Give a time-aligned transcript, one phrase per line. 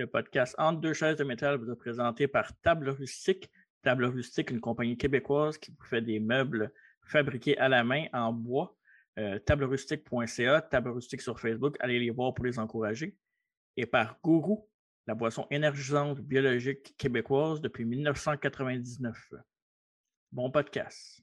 [0.00, 3.50] Le podcast Entre deux chaises de métal vous est présenté par Table Rustique.
[3.82, 8.32] Table Rustique, une compagnie québécoise qui vous fait des meubles fabriqués à la main en
[8.32, 8.74] bois.
[9.18, 11.76] Euh, tablerustique.ca, Table Rustique sur Facebook.
[11.80, 13.14] Allez les voir pour les encourager.
[13.76, 14.66] Et par Gourou,
[15.06, 19.34] la boisson énergisante biologique québécoise depuis 1999.
[20.32, 21.22] Bon podcast.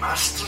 [0.00, 0.46] Master.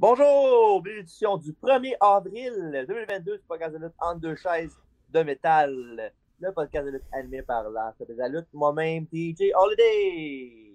[0.00, 6.12] Bonjour, édition du 1er avril 2022 du podcast de lutte entre deux chaises de métal.
[6.38, 10.72] Le podcast de lutte animé par la de la lutte, moi-même, TJ Holiday.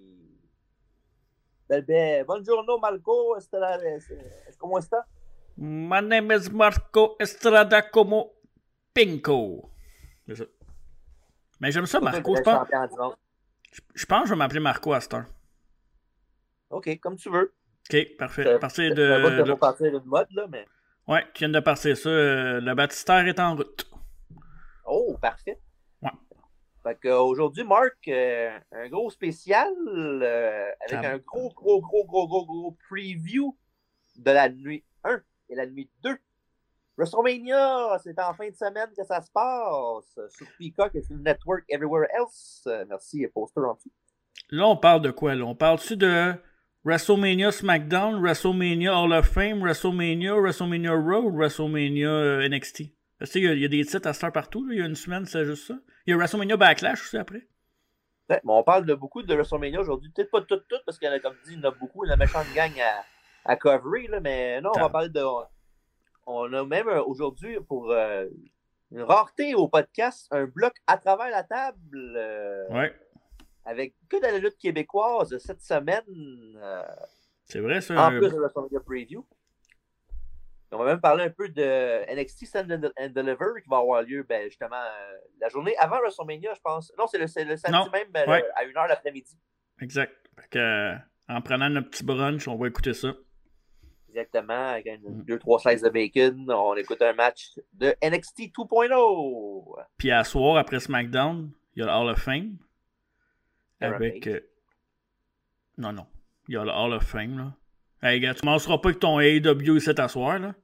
[1.70, 3.78] Belle, Buongiorno Marco, Estrada,
[4.58, 4.94] comment est-ce
[5.56, 8.34] My name is Marco Estrada como
[8.92, 9.70] Pinko.
[11.60, 12.36] Mais j'aime ça, Marco.
[12.36, 12.68] Je pense,
[13.94, 15.24] je pense que je vais m'appeler Marco à cette heure.
[16.68, 17.54] Ok, comme tu veux.
[17.90, 18.54] OK, parfait.
[18.54, 19.06] À partir de.
[19.06, 20.66] Ça va partir d'une mode, là, mais.
[21.06, 22.08] Ouais, tu viens de passer ça.
[22.08, 23.90] Euh, le baptistère est en route.
[24.86, 25.60] Oh, parfait.
[26.00, 26.10] Ouais.
[26.82, 32.46] Fait qu'aujourd'hui, Marc, euh, un gros spécial euh, avec un gros, gros, gros, gros, gros,
[32.46, 33.56] gros preview
[34.16, 36.16] de la nuit 1 et la nuit 2.
[36.96, 41.22] WrestleMania, c'est en fin de semaine que ça se passe sur Peacock et sur le
[41.22, 42.66] network Everywhere Else.
[42.88, 43.90] merci, poster en dessous.
[44.50, 45.34] Là, on parle de quoi?
[45.34, 45.44] Là?
[45.44, 46.34] On parle-tu de
[46.84, 52.80] WrestleMania SmackDown, WrestleMania Hall of Fame, WrestleMania, WrestleMania Raw WrestleMania euh, NXT.
[53.34, 54.68] Il y, a, il y, a des titres à star partout.
[54.70, 55.78] Il y a une semaine, c'est juste ça.
[56.06, 57.48] Il y a WrestleMania Backlash aussi après.
[58.28, 60.10] Ouais, on parle de beaucoup de WrestleMania aujourd'hui.
[60.14, 61.70] Peut-être pas toutes, toutes, parce qu'il y en a, comme dit, il y en a
[61.70, 62.04] beaucoup.
[62.04, 64.06] Il y a une méchante gang à, à coverer.
[64.08, 65.22] Là, mais non, on va parler de.
[66.26, 68.26] On a même euh, aujourd'hui, pour euh,
[68.92, 72.18] une rareté au podcast, un bloc à travers la table.
[72.70, 72.94] ouais
[73.64, 76.02] avec que de la lutte québécoise cette semaine.
[76.56, 76.82] Euh,
[77.44, 78.06] c'est vrai, ça.
[78.06, 79.26] En plus de la Preview.
[80.72, 84.24] On va même parler un peu de NXT Stand and Deliver qui va avoir lieu
[84.28, 86.92] ben, justement euh, la journée avant WrestleMania, je pense.
[86.98, 89.38] Non, c'est le, le, samedi même ben, à 1h l'après-midi.
[89.80, 90.12] Exact.
[90.56, 90.94] Euh,
[91.28, 93.12] en prenant notre petit brunch, on va écouter ça.
[94.08, 94.70] Exactement.
[94.70, 95.58] Avec 2-3 mm.
[95.60, 99.84] slices de bacon, on écoute un match de NXT 2.0.
[99.96, 102.56] Puis à soir, après SmackDown, il y a le Hall of Fame.
[103.84, 104.26] Avec.
[104.26, 104.40] Euh,
[105.78, 106.06] non, non.
[106.48, 107.54] Il y a le Hall of Fame, là.
[108.02, 110.54] Hey, gars, tu m'en pas avec ton AEW ici t'asseoir, là?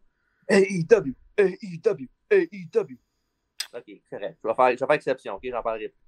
[0.49, 2.99] AEW, AEW, AEW.
[3.73, 4.37] Ok, c'est vrai.
[4.43, 5.47] Je vais faire, je vais faire exception, ok?
[5.51, 5.99] J'en parlerai plus.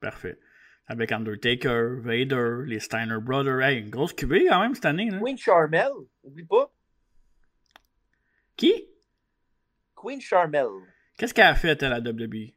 [0.00, 0.38] Parfait.
[0.86, 3.60] Avec Undertaker, Vader, les Steiner Brothers.
[3.60, 5.18] Hey, une grosse QV quand même cette année, là.
[5.18, 5.90] Queen Charmel,
[6.22, 6.72] oublie pas.
[8.56, 8.88] Qui?
[9.94, 10.68] Queen Charmel.
[11.18, 12.54] Qu'est-ce qu'elle a fait à la WWE?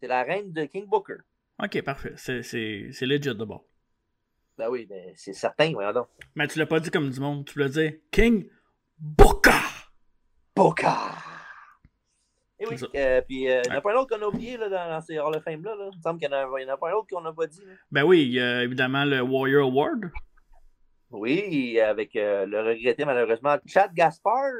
[0.00, 1.18] C'est la reine de King Booker.
[1.62, 2.14] Ok, parfait.
[2.16, 3.64] C'est legit de bord.
[4.58, 6.08] Ben oui, mais c'est certain, voyons donc.
[6.34, 7.46] Mais tu l'as pas dit comme du monde.
[7.46, 8.48] Tu l'as dit King
[8.98, 9.60] Boca.
[10.54, 11.12] Boca.
[12.58, 14.28] Et eh oui, euh, puis euh, il n'y en a pas un autre qu'on a
[14.28, 15.74] oublié là, dans, ces Hall of Fame-là.
[15.74, 15.88] Là.
[15.92, 17.64] Il me semble qu'il n'y en, a pas un autre qu'on n'a pas dit.
[17.64, 17.72] Là.
[17.90, 20.10] Ben oui, il y a évidemment le Warrior Award.
[21.10, 24.52] Oui, avec euh, le regretté malheureusement Chad Gaspard.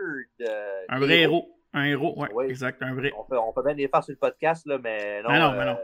[0.89, 1.49] un vrai héros.
[1.75, 2.47] Un héros, ouais, oui.
[2.49, 3.13] exact, un vrai.
[3.17, 5.31] On peut, on peut bien les faire sur le podcast, là, mais non.
[5.31, 5.79] Mais non, mais non.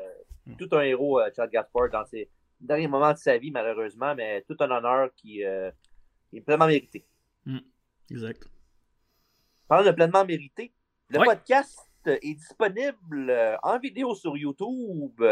[0.48, 0.56] Mm.
[0.56, 2.28] tout un héros, euh, Chad Gaspard, dans ses
[2.60, 5.70] derniers moments de sa vie, malheureusement, mais tout un honneur qui, euh,
[6.32, 7.06] est pleinement mérité.
[7.44, 7.58] Mm.
[8.10, 8.48] Exact.
[9.68, 10.72] Parlant de pleinement mérité,
[11.10, 15.22] le podcast est disponible euh, en vidéo sur YouTube,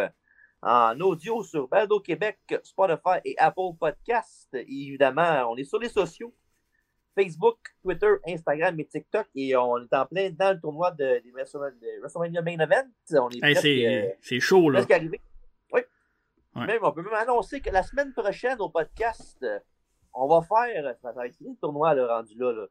[0.63, 4.49] en audio sur Baldo Québec, Spotify et Apple Podcast.
[4.53, 6.35] évidemment, on est sur les sociaux.
[7.17, 9.27] Facebook, Twitter, Instagram et TikTok.
[9.35, 12.89] Et on est en plein dans le tournoi de, de WrestleMania Main Event.
[13.13, 14.85] On est hey, c'est, chaud, là.
[14.91, 15.21] arrivé.
[15.73, 15.81] Oui.
[16.55, 19.45] Même, on peut même annoncer que la semaine prochaine, au podcast,
[20.15, 22.67] on va faire, ça va être le tournoi le rendu là, là.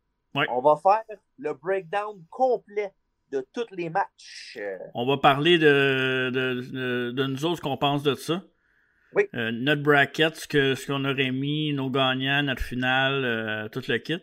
[0.50, 2.92] On va faire le breakdown complet
[3.32, 4.60] de tous les matchs.
[4.94, 8.44] On va parler de, de, de, nous autres, ce qu'on pense de ça.
[9.14, 9.24] Oui.
[9.34, 13.82] Euh, notre bracket, ce, que, ce qu'on aurait mis, nos gagnants, notre finale, euh, tout
[13.88, 14.22] le kit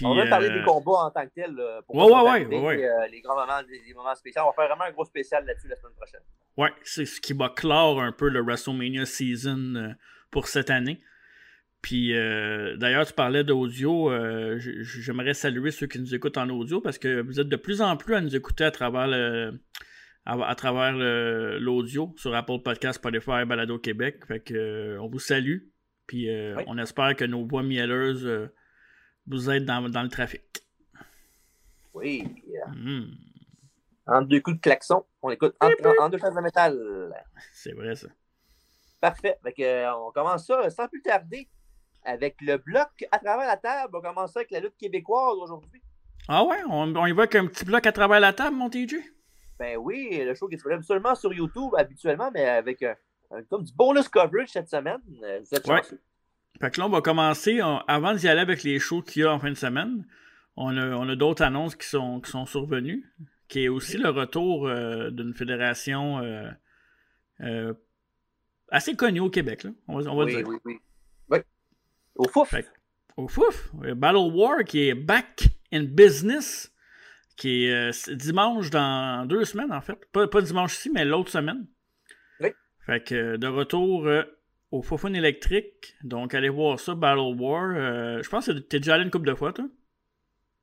[0.00, 1.54] on va parler des euh, combats en tant que tel.
[1.86, 4.42] pour ouais, ouais, ouais, euh, les grands moments, les, moments spéciaux.
[4.42, 6.20] On va faire vraiment un gros spécial là-dessus la semaine prochaine.
[6.56, 9.88] Ouais, c'est ce qui va clore un peu le WrestleMania season euh,
[10.30, 10.98] pour cette année.
[11.82, 14.12] Puis d'ailleurs, tu parlais d'audio.
[14.58, 17.96] J'aimerais saluer ceux qui nous écoutent en audio parce que vous êtes de plus en
[17.96, 19.60] plus à nous écouter à travers le,
[20.24, 20.92] à, travers
[21.58, 24.24] l'audio sur Apple Podcast, Spotify, Balado Québec.
[24.28, 25.58] Fait que, on vous salue.
[26.06, 26.28] Puis
[26.68, 28.48] on espère que nos voix mielleuses
[29.26, 30.42] vous aident dans, le trafic.
[31.94, 32.24] Oui.
[32.74, 33.12] Mm.
[34.06, 37.14] En deux coups de klaxon, on écoute en, deux phases de métal.
[37.52, 38.08] C'est vrai, ça.
[39.00, 39.38] Parfait.
[39.96, 41.48] on commence ça sans plus tarder
[42.04, 43.96] avec le bloc à travers la table.
[43.96, 45.82] On commence avec la lutte québécoise aujourd'hui.
[46.28, 46.58] Ah ouais?
[46.68, 48.96] On, on y va avec un petit bloc à travers la table, mon TJ?
[49.58, 52.96] Ben oui, le show qui se seulement sur YouTube habituellement, mais avec un,
[53.48, 55.00] comme du bonus coverage cette semaine.
[55.22, 55.80] Euh, vous êtes ouais.
[56.60, 57.60] Fait que là, on va commencer.
[57.88, 60.06] avant d'y aller avec les shows qu'il y a en fin de semaine,
[60.56, 63.10] on a, on a d'autres annonces qui sont, qui sont survenues,
[63.48, 66.20] qui est aussi le retour euh, d'une fédération
[67.40, 67.72] euh,
[68.68, 69.64] assez connue au Québec.
[69.64, 69.70] Là.
[69.88, 70.48] On va, on va oui, dire.
[70.48, 70.78] Oui,
[71.28, 71.38] oui.
[72.16, 72.54] Au fouf.
[73.16, 73.70] au fouf.
[73.74, 76.68] Battle War qui est back in business.
[77.36, 79.98] Qui est euh, dimanche dans deux semaines, en fait.
[80.12, 81.66] Pas, pas dimanche ici, mais l'autre semaine.
[82.40, 82.50] Oui.
[82.84, 84.22] Fait que de retour euh,
[84.72, 85.94] au Fofun électrique.
[86.02, 87.72] Donc, allez voir ça, Battle War.
[87.76, 89.66] Euh, je pense que t'es déjà allé une couple de fois, toi?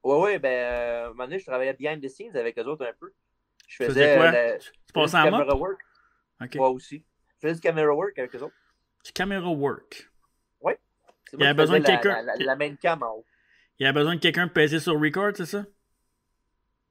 [0.04, 2.86] Oui, oui, ben, à un moment donné, je travaillais behind the scenes avec eux autres
[2.86, 3.14] un peu.
[3.68, 4.18] Je faisais.
[4.18, 4.32] quoi?
[4.58, 5.80] tu passais en camera work.
[6.42, 6.56] Ok.
[6.56, 7.06] Moi aussi.
[7.38, 8.56] Je faisais du camera work avec eux autres.
[9.06, 10.10] Du camera work.
[11.34, 12.24] Il y a besoin de quelqu'un.
[12.24, 13.26] La, la, main cam en haut.
[13.78, 15.64] Il y a besoin de quelqu'un de peser sur record, c'est ça?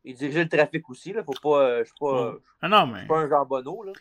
[0.05, 1.25] Il dirigeait le trafic aussi, là.
[1.25, 1.67] Faut pas.
[1.67, 2.37] Euh, je suis pas.
[2.63, 2.95] Ah non, mais.
[2.95, 3.93] Je suis pas un jambonneau, là.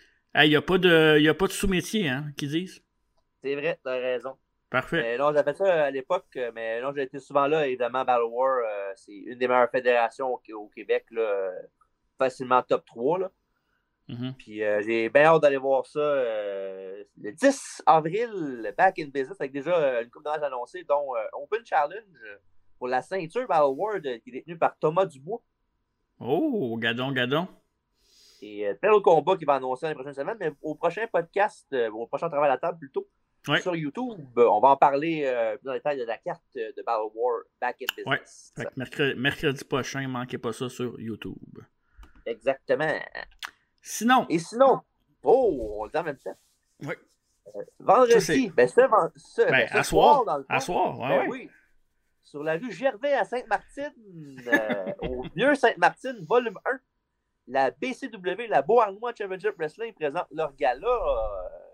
[0.44, 2.84] Il n'y a pas de, y a pas de sous-métier, hein, qu'ils disent.
[3.42, 4.38] C'est vrai, t'as raison.
[4.70, 5.02] Parfait.
[5.02, 8.58] Mais non, j'avais ça à l'époque, mais non, j'ai été souvent là, évidemment, Battle War,
[8.58, 11.52] euh, c'est une des meilleures fédérations au, Québec, là,
[12.18, 13.32] facilement top 3, là.
[14.10, 14.34] Mm-hmm.
[14.38, 19.36] Puis euh, j'ai bien hâte d'aller voir ça euh, le 10 avril, back in business,
[19.40, 22.40] avec déjà euh, une coupe de annoncée, dont Open Challenge
[22.78, 25.42] pour la ceinture Battle World qui est détenue par Thomas Dubois.
[26.20, 27.48] Oh, gadon, gadon.
[28.42, 31.76] Et plein d'autres combats qui va annoncer dans les prochaines semaines, mais au prochain podcast,
[31.92, 33.08] au prochain travail à la table plutôt,
[33.62, 35.22] sur YouTube, on va en parler
[35.60, 38.54] plus dans les détail de la carte de Battle War Back in Business.
[38.58, 38.66] Ouais.
[38.76, 41.36] mercredi, mercredi prochain, ne manquez pas ça sur YouTube.
[42.26, 43.00] Exactement.
[43.82, 44.26] Sinon.
[44.30, 44.82] Et sinon,
[45.24, 46.38] oh, on le dit en même temps.
[46.84, 46.94] Oui.
[47.56, 48.82] Euh, vendredi, ben, ce,
[49.16, 51.50] ce, ben, ben, à soir, dans le à soir, ouais, ben, oui.
[52.24, 56.80] Sur la rue Gervais à Sainte-Martine, euh, au vieux Sainte-Martine, volume 1,
[57.48, 61.67] la BCW, la Beauharnois Championship Wrestling, présente leur gala, euh,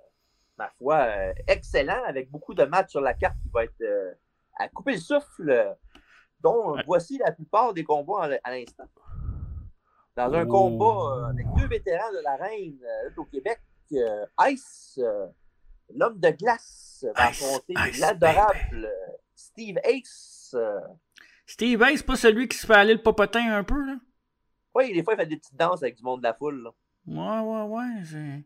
[0.57, 4.17] ma foi, excellent, avec beaucoup de matchs sur la carte qui va être
[4.57, 5.75] à couper le souffle,
[6.39, 8.87] dont voici la plupart des combats à l'instant
[10.15, 13.59] dans un combat euh, avec deux vétérans de la reine euh, au Québec.
[13.93, 14.99] Euh, Ice,
[15.93, 18.89] l'homme de glace, va affronter l'adorable
[19.35, 20.55] Steve Ace.
[21.45, 23.97] Steve Ace, pas celui qui se fait aller le popotin un peu, là?
[24.73, 26.63] Oui, des fois, il fait des petites danses avec du monde de la foule.
[26.63, 26.71] Là.
[27.05, 28.43] Ouais, ouais, ouais.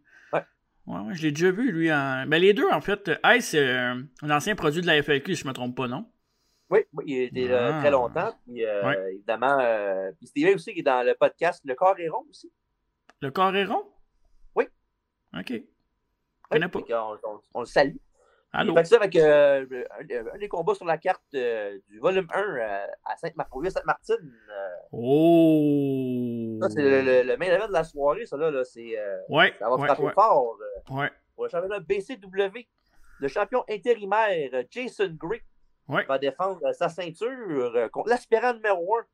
[0.88, 1.14] Ouais.
[1.14, 1.92] Je l'ai déjà vu, lui.
[1.92, 2.26] En...
[2.28, 3.12] Ben, les deux, en fait.
[3.26, 6.06] Ice, c'est un ancien produit de la FLQ, si je ne me trompe pas, non?
[6.70, 8.34] Oui, il était là très longtemps.
[8.46, 12.10] Puis, euh, évidemment, euh, puis Steven aussi qui est dans le podcast Le Corps est
[12.10, 12.52] rond aussi.
[13.22, 13.86] Le Corps est rond?
[14.56, 14.66] Oui.
[15.38, 15.50] OK.
[15.52, 15.62] Je
[16.50, 16.80] connais pas.
[17.54, 17.96] On, le salue.
[18.58, 18.76] Allô?
[18.76, 19.66] Fait que ça, avec euh,
[20.34, 22.58] un, des combats sur la carte du volume 1
[23.06, 23.70] à Sainte-Martine.
[23.70, 24.34] Sainte-Martine.
[24.92, 26.58] oh!
[26.62, 28.50] Ça, c'est le, le, main event de la soirée, ça là.
[28.52, 28.96] là c'est,
[29.30, 30.14] ouais, ça va ouais, frapper ouais.
[30.14, 30.58] fort.
[30.90, 31.10] ouais.
[31.36, 32.68] Pour le championnat BCW,
[33.20, 35.42] le champion intérimaire Jason Gray
[35.88, 39.06] va défendre sa ceinture contre l'aspirant numéro 1,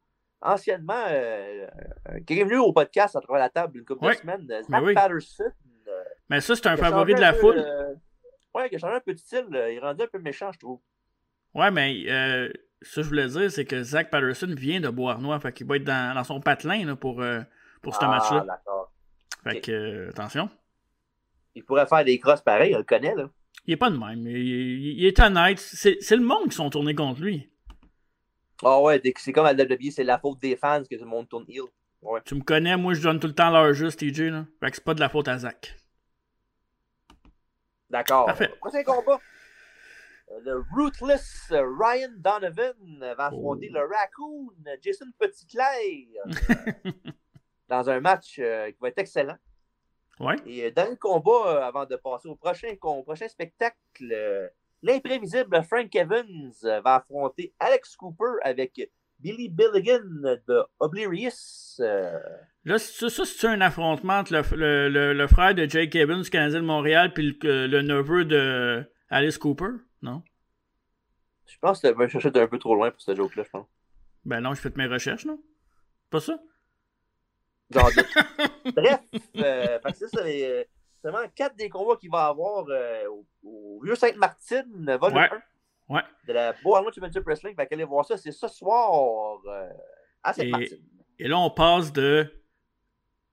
[0.44, 1.68] anciennement, euh,
[2.28, 4.80] qui est venu au podcast à travers la table une couple de semaines, Zach Mais
[4.80, 4.94] oui.
[4.94, 5.46] Patterson.
[5.88, 7.64] Euh, Mais ça, c'est un favori de la foule.
[8.56, 9.46] Euh, ouais, qui a changé un peu de style.
[9.52, 10.80] Il est rendu un peu méchant, je trouve.
[11.54, 12.50] Ouais, mais euh,
[12.82, 15.42] ça, je voulais dire, c'est que Zach Patterson vient de Bois-Noir.
[15.42, 17.42] Fait qu'il va être dans, dans son patelin là, pour, euh,
[17.82, 18.46] pour ce ah, match-là.
[18.48, 18.92] d'accord.
[19.44, 19.62] Fait Okay.
[19.62, 20.50] que, euh, attention.
[21.56, 23.30] Il pourrait faire des crosses pareils, on le connaît, là.
[23.68, 24.26] Il est pas de même.
[24.28, 25.60] Il, il- il est honnête.
[25.60, 27.50] C'est c'est le monde qui sont tournés contre lui.
[28.64, 30.96] Ah ouais, dès que c'est comme à la WWE, c'est la faute des fans que
[30.96, 31.64] tout le monde tourne heel.
[32.02, 32.20] Ouais.
[32.26, 34.22] Tu me connais, moi, je donne tout le temps l'heure juste, TJ.
[34.32, 34.46] Là.
[34.60, 35.76] Fait que c'est pas de la faute à Zach.
[37.94, 38.30] D'accord.
[38.60, 39.20] Prochain combat.
[40.32, 42.74] Euh, Le Ruthless Ryan Donovan
[43.16, 43.76] va affronter Oh.
[43.78, 44.50] le Raccoon
[44.82, 46.08] Jason Petitclerc
[47.70, 49.38] dans un match euh, qui va être excellent.
[50.20, 50.36] Ouais.
[50.46, 54.50] Et euh, dans le combat, avant de passer au prochain, au prochain spectacle,
[54.82, 56.52] l'imprévisible Frank Evans
[56.84, 58.90] va affronter Alex Cooper avec
[59.24, 60.02] Billy Billigan
[60.48, 61.80] de Oblivious.
[61.80, 62.20] euh,
[62.66, 66.22] Là, c'est- ça, c'est un affrontement entre le, le, le, le frère de Jake Evans
[66.22, 69.70] du Canadien de Montréal puis le, le neveu de Alice Cooper,
[70.02, 70.22] non?
[71.46, 73.68] je pense que vas chercher un peu trop loin pour ce joke-là, je pense.
[74.26, 75.40] Ben non, je fais mes recherches, non?
[76.10, 76.38] Pas ça?
[77.70, 77.84] Doute.
[78.76, 79.00] Bref,
[79.38, 80.24] euh, c'est ça.
[80.24, 80.68] C'est
[81.02, 83.06] seulement quatre des combats qu'il va avoir euh,
[83.44, 85.30] au, au Sainte-Martine, volume Ouais.
[85.32, 85.42] 1
[85.94, 86.02] Ouais.
[86.28, 87.56] de la Beau Arnold Championship Wrestling.
[87.56, 89.70] Fait qu'allez voir ça, c'est ce soir euh,
[90.24, 90.78] à Et, Sainte-Martine.
[91.20, 92.28] et là, on passe de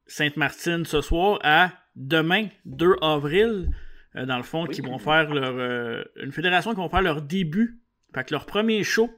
[0.06, 3.70] Sainte-Martine ce soir à demain, 2 avril,
[4.16, 4.74] euh, dans le fond, Oui.
[4.74, 5.54] qui vont faire leur.
[5.56, 7.80] euh, une fédération qui vont faire leur début.
[8.14, 9.08] Fait que leur premier show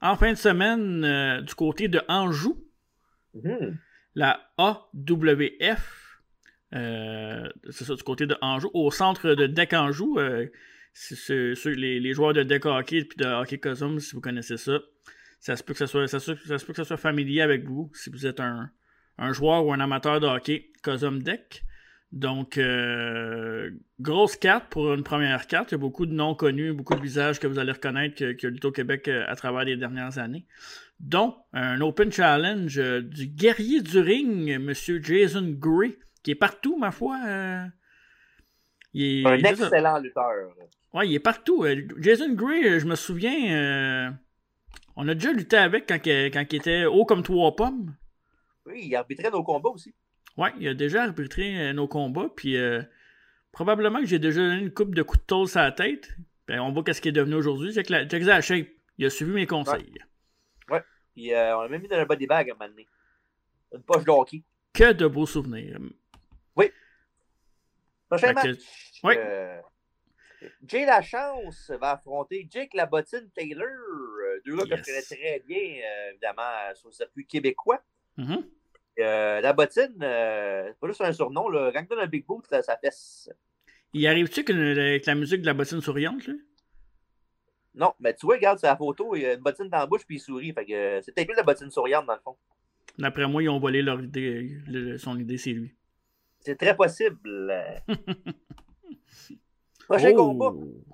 [0.00, 2.64] en fin de semaine du côté de Anjou.
[3.34, 3.78] Mhm.
[4.14, 6.20] la AWF,
[6.74, 10.18] euh, c'est ça, du côté de Anjou, au centre de Deck Anjou.
[10.18, 10.46] euh,
[11.66, 14.78] les, joueurs de Deck Hockey et de Hockey Cosum, si vous connaissez ça,
[15.40, 17.90] ça se peut que ça soit, ça se, peut que ça soit familier avec vous
[17.94, 18.70] si vous êtes un,
[19.18, 21.64] un joueur ou un amateur de hockey Cosum Deck.
[22.10, 25.70] Donc, euh, grosse carte pour une première carte.
[25.70, 28.32] Il y a beaucoup de noms connus, beaucoup de visages que vous allez reconnaître que,
[28.32, 30.46] que lutte au Québec euh, à travers les dernières années
[31.00, 34.72] dont un Open Challenge euh, du guerrier du ring, M.
[34.72, 37.18] Jason Gray, qui est partout, ma foi.
[38.94, 40.32] Il est, Un il est- excellent lutteur.
[40.94, 41.64] Ouais, il est partout.
[41.64, 44.10] Euh, Jason Gray, euh, je me souviens, euh,
[44.96, 47.94] on a déjà lutté avec quand, il- quand il était haut comme trois pommes.
[48.66, 49.94] Oui, il arbitrait nos combats aussi.
[50.36, 52.82] Ouais, il a déjà arbitré nos combats, puis euh,
[53.52, 56.16] probablement que j'ai déjà donné une coupe de coups de tôle sur la tête.
[56.46, 57.72] Ben, on voit qu'est-ce qu'il est devenu aujourd'hui.
[57.72, 58.68] Check la, check la shape.
[58.96, 59.92] Il a suivi mes conseils.
[61.14, 62.86] Puis euh, on l'a même mis dans un body bag à un moment donné.
[63.74, 64.42] Une poche de hockey.
[64.72, 65.78] Que de beaux souvenirs.
[68.08, 68.58] Prochain que- match.
[69.04, 69.14] Oui.
[69.16, 69.60] euh,
[70.66, 73.66] Jay Lachance va affronter Jake Labottine Taylor.
[73.66, 77.82] euh, deux gars que je connais très bien, euh, évidemment, sur le circuit québécois.
[79.00, 81.70] Euh, Labottine, euh, c'est pas juste un surnom, là.
[81.72, 83.30] quand donne un big boot, ça fesse.
[83.92, 86.34] Il arrive-tu que- avec la musique de la bottine souriante, là?
[87.74, 90.16] Non, mais tu vois, regarde sa photo, il a une bottine dans la bouche puis
[90.16, 90.52] il sourit.
[90.52, 92.36] Fait que c'est peut-être lui la bottine souriante dans le fond.
[92.98, 94.56] D'après moi, ils ont volé leur idée.
[94.66, 95.74] le- son idée, c'est lui.
[96.40, 97.52] C'est très possible.
[99.88, 100.52] Prochain combat.
[100.54, 100.84] Oh!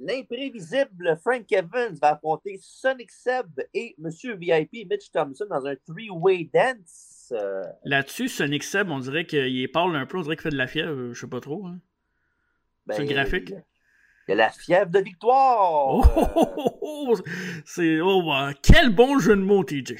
[0.00, 6.50] L'imprévisible Frank Evans va affronter Sonic Seb et Monsieur VIP Mitch Thompson dans un three-way
[6.52, 7.32] dance.
[7.32, 10.56] Euh, Là-dessus, Sonic Seb, on dirait qu'il parle un peu, on dirait qu'il fait de
[10.56, 11.64] la fièvre, je sais pas trop.
[11.66, 11.78] Hein.
[12.86, 13.54] ben, C'est graphique.
[14.26, 15.94] Il y a la fièvre de victoire.
[15.94, 17.16] Oh, oh, oh, oh, oh!
[17.64, 17.98] C'est.
[18.62, 19.96] Quel bon jeu de mots, TJ.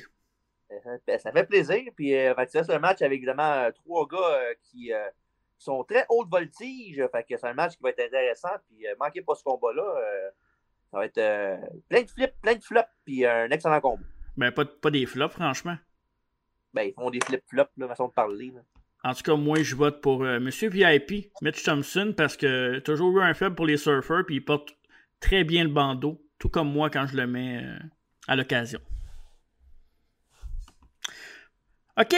[0.86, 1.82] Euh, ben, ça fait plaisir.
[1.96, 5.08] Puis, euh, c'est un match avec évidemment euh, trois gars euh, qui, euh,
[5.58, 7.02] sont très haute voltige.
[7.12, 8.50] Fait que c'est un match qui va être intéressant.
[8.68, 9.94] Puis, manquez pas ce combat-là.
[10.90, 12.88] ça va être plein de flips, plein de flops.
[13.04, 14.04] Puis, un excellent combat.
[14.36, 15.76] Ben, pas, pas des flops, franchement.
[16.74, 18.52] Ben, ils font des flip-flops, là, façon de parler.
[18.54, 18.60] là.
[19.04, 23.18] En tout cas, moi, je vote pour euh, Monsieur VIP, Mitch Thompson, parce que toujours
[23.18, 24.74] eu un faible pour les surfeurs, puis il porte
[25.20, 27.78] très bien le bandeau, tout comme moi quand je le mets euh,
[28.26, 28.80] à l'occasion.
[31.96, 32.14] OK,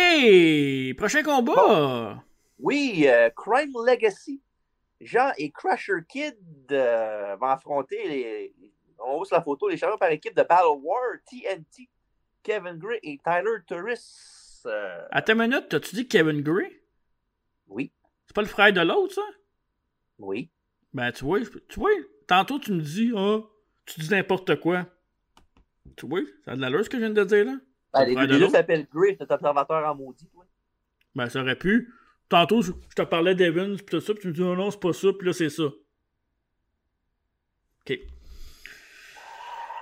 [0.97, 2.25] prochain combat.
[2.59, 4.41] Oui, euh, Crime Legacy.
[5.01, 6.37] Jean et Crusher Kid
[6.73, 8.55] euh, vont affronter les.
[8.99, 11.91] On voit sur la photo les champions par équipe de Battle War, TNT,
[12.43, 14.63] Kevin Gray et Tyler Turris.
[14.65, 16.81] Euh, À ta minute, t'as-tu dit Kevin Gray?
[17.69, 17.93] oui,
[18.27, 19.23] C'est pas le frère de l'autre, ça?
[20.19, 20.51] oui.
[20.95, 21.91] Ben, tu vois, tu vois,
[22.27, 23.41] tantôt tu me dis, ah,
[23.85, 24.87] tu dis n'importe quoi.
[25.95, 27.57] Tu vois, ça a de l'allure ce que je viens de dire, là?
[28.05, 28.53] Ben, le l'autre?
[28.53, 30.27] s'appellent Gray, c'est observateur en maudit.
[30.29, 30.45] toi.
[31.15, 31.93] Ben, ça aurait pu.
[32.29, 34.81] Tantôt, je, te parlais d'Evans, pis tout ça, pis tu me dis, oh non, c'est
[34.81, 35.65] pas ça, pis là, c'est ça.
[37.89, 37.99] Ok.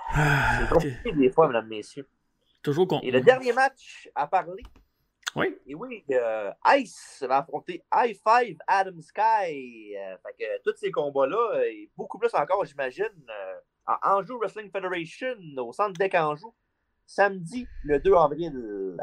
[0.09, 2.07] Ah, C'est compliqué des fois, mesdames, messieurs.
[2.61, 2.99] Toujours con.
[3.01, 4.63] Et le dernier match à parler,
[5.35, 5.55] Oui.
[5.67, 9.95] et oui, euh, Ice va affronter i5 Adam Sky.
[9.97, 13.55] Euh, fait que tous ces combats-là, et beaucoup plus encore, j'imagine, euh,
[13.87, 16.53] en Anjou Wrestling Federation, au centre deck Anjou,
[17.05, 18.51] samedi le 2 avril.
[18.55, 18.97] Euh,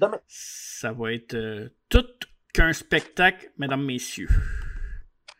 [0.00, 0.20] Demain.
[0.26, 2.04] Ça va être euh, tout
[2.52, 4.28] qu'un spectacle, mesdames, messieurs.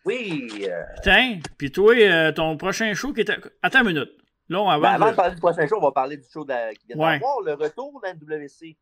[0.05, 0.49] Oui.
[0.69, 3.37] euh, Putain, pis toi, euh, ton prochain show qui était.
[3.63, 4.11] Attends une minute.
[4.49, 6.51] Là, on ben, avant de parler du prochain show, on va parler du show de
[6.51, 7.21] la- qui vient Ouais.
[7.45, 8.77] le retour de la NWC.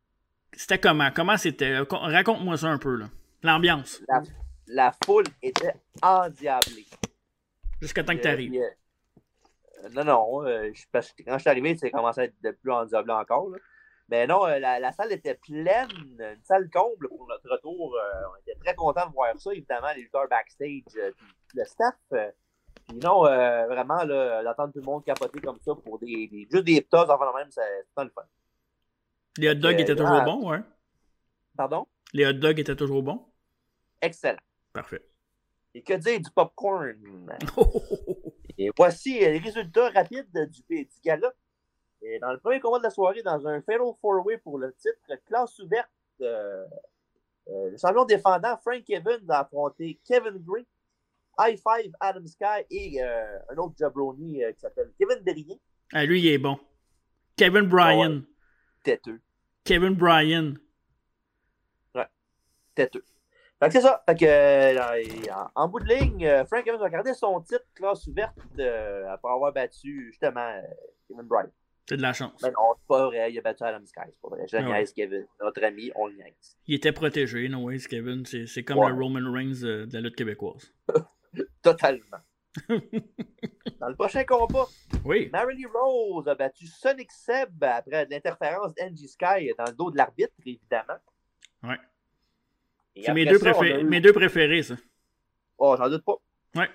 [0.53, 1.09] C'était comment?
[1.13, 1.79] Comment c'était?
[1.89, 3.09] Con- Raconte-moi ça un peu, là.
[3.41, 4.01] L'ambiance.
[4.07, 4.21] La,
[4.67, 6.85] la foule était endiablée.
[7.81, 8.61] Jusqu'à temps que Euh, t'arrives.
[9.93, 10.45] Non, non.
[10.47, 13.49] euh, parce que quand je suis arrivé, c'est commencé à être de plus endiablé encore.
[13.49, 13.57] là.
[14.09, 15.89] Mais non, euh, la, la salle était pleine,
[16.19, 17.95] une salle comble pour notre retour.
[17.95, 20.83] euh, on était très contents de voir ça, évidemment, les lutteurs backstage,
[21.17, 21.95] puis le staff.
[22.87, 26.47] puis non, euh, vraiment, là, d'entendre tout le monde capoter comme ça pour des, des-
[26.51, 27.61] juste des ptas, enfin, même, c'est
[27.95, 28.21] pas le fun.
[29.37, 30.59] Les hot dogs euh, étaient toujours bons, ouais.
[31.57, 31.87] Pardon?
[32.13, 33.25] Les hot dogs étaient toujours bons.
[34.01, 34.37] Excellent.
[34.71, 35.03] Parfait.
[35.73, 36.95] Et que dire du popcorn?
[38.57, 41.33] Et voici euh, les résultats rapides du, du gala.
[42.01, 44.73] Et dans le premier combat de la soirée, dans un Fatal Four Way pour le
[44.73, 45.89] titre classe ouverte,
[46.21, 46.65] euh,
[47.47, 50.65] Euh, le champion défendant, Frank Evans, a affronté Kevin Gray,
[51.37, 55.59] High Five, Adam Sky et euh, un autre jabroni qui s'appelle Kevin Derrier.
[55.93, 56.57] Ah, lui, il est bon.
[57.37, 58.23] Kevin Bryan.
[58.81, 59.21] Têteux.
[59.63, 60.57] Kevin Bryan.
[61.93, 62.07] Ouais.
[62.73, 63.05] Têteux.
[63.59, 64.03] Fait que c'est ça.
[64.07, 67.63] Fait que, euh, en, en bout de ligne, euh, Frank Evans a gardé son titre
[67.73, 70.61] classe ouverte euh, après avoir battu justement
[71.07, 71.49] Kevin Bryan.
[71.87, 72.41] C'est de la chance.
[72.41, 73.31] Mais non, c'est pas vrai.
[73.31, 74.01] Il a battu Adam Sky.
[74.07, 74.45] C'est pas vrai.
[74.47, 74.83] Je Ah ouais.
[74.95, 75.25] Kevin.
[75.39, 76.57] Notre ami, on le niaise.
[76.67, 78.25] Il était protégé, no ways, Kevin.
[78.25, 78.89] C'est c'est comme Ouais.
[78.89, 80.73] le Roman Reigns de la lutte québécoise.
[81.61, 82.17] Totalement.
[83.79, 84.65] Dans le prochain combat,
[85.03, 85.29] Oui.
[85.31, 90.33] Marilyn Rose a battu Sonic Seb après l'interférence d'Angie Sky dans le dos de l'arbitre,
[90.45, 90.97] évidemment.
[91.63, 91.77] Ouais.
[93.03, 94.75] C'est mes, deux ça, eu- mes deux préférés, ça.
[95.57, 96.15] Oh, j'en doute pas.
[96.55, 96.69] Ouais.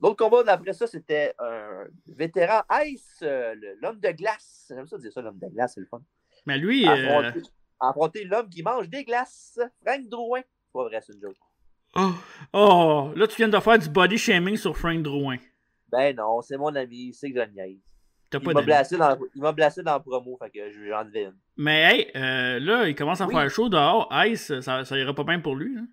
[0.00, 4.66] L'autre combat d'après ça, c'était un vétéran Ice, euh, l'homme de glace.
[4.74, 6.00] J'aime ça dire ça, l'homme de glace, c'est le fun.
[6.46, 7.42] Mais lui, euh, Affronter,
[7.80, 10.40] affronter l'homme qui mange des glaces, Frank Drouin.
[10.40, 11.36] C'est pas vrai, c'est une joke.
[11.96, 12.12] oh,
[12.52, 15.36] oh, là, tu viens de faire du body shaming sur Frank Drouin.
[15.88, 17.78] Ben non, c'est mon ami, sait que je le niaise.
[18.38, 20.80] T'as Il pas m'a blasé dans, il m'a blasé dans la promo, fait que je
[20.80, 21.36] vais enlever une.
[21.56, 23.34] Mais hey, euh, là, il commence à Oui.
[23.34, 24.08] faire chaud dehors.
[24.26, 25.76] Ice, ça, ça ira pas bien pour lui.
[25.78, 25.86] hein.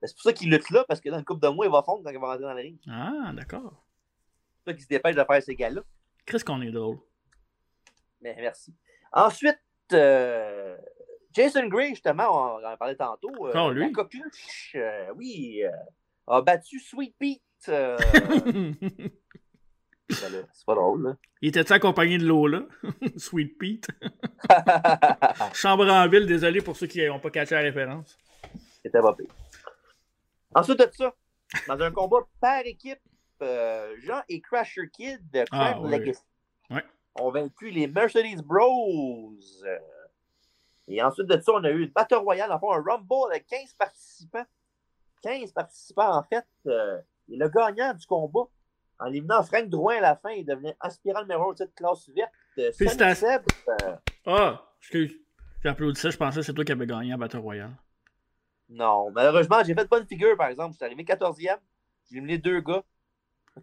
[0.00, 1.72] Ben, C'est pour ça qu'il lutte là, parce que dans une couple de mois, il
[1.72, 2.78] va fondre quand il va rentrer dans la ring.
[2.88, 3.84] Ah, d'accord.
[4.64, 5.80] C'est pour ça qu'il se dépêche de faire ces gars-là.
[6.26, 6.98] Qu'est-ce qu'on est drôle.
[8.20, 8.74] Mais merci.
[9.12, 9.58] Ensuite,
[9.92, 10.76] euh,
[11.32, 12.24] Jason Gray, justement,
[12.58, 13.30] on en parlait tantôt.
[13.46, 13.86] euh, lui?
[13.86, 15.62] La coqueluche, euh, oui,
[16.26, 17.42] a battu Sweet Pete.
[20.10, 21.16] c'est pas drôle, là.
[21.42, 22.62] il était accompagné de Lola?
[23.16, 23.88] Sweet Pete?
[25.54, 28.18] Chambre en ville, désolé pour ceux qui n'ont pas catché la référence.
[28.82, 29.26] C'était pas pire.
[30.54, 31.12] Ensuite de ça,
[31.68, 33.00] dans un combat par équipe,
[33.42, 35.90] euh, Jean et Crusher Kid de Ah, Crime oui.
[35.98, 36.20] Legacy
[36.70, 36.84] Ouais.
[37.20, 39.34] ont vaincu les Mercedes Bros.
[40.88, 43.74] Et ensuite de ça, on a eu une Battle Royale, enfin un Rumble avec 15
[43.74, 44.46] participants.
[45.22, 46.46] 15 participants, en fait.
[46.66, 46.98] euh,
[47.28, 48.48] et le gagnant du combat,
[48.98, 52.06] en éliminant Frank Drouin à la fin, il devenait aspirant numéro 1 de cette classe
[52.08, 52.32] ouverte.
[52.58, 53.26] Euh, Félicitations.
[53.82, 55.14] Euh, Ah, excuse.
[55.62, 57.74] J'ai applaudi ça, je pensais que c'est toi qui avais gagné à Battle Royale.
[58.68, 60.72] Non, malheureusement, j'ai fait bonne figure, par exemple.
[60.72, 61.58] Je suis arrivé 14e.
[62.10, 62.82] J'ai éliminé deux gars.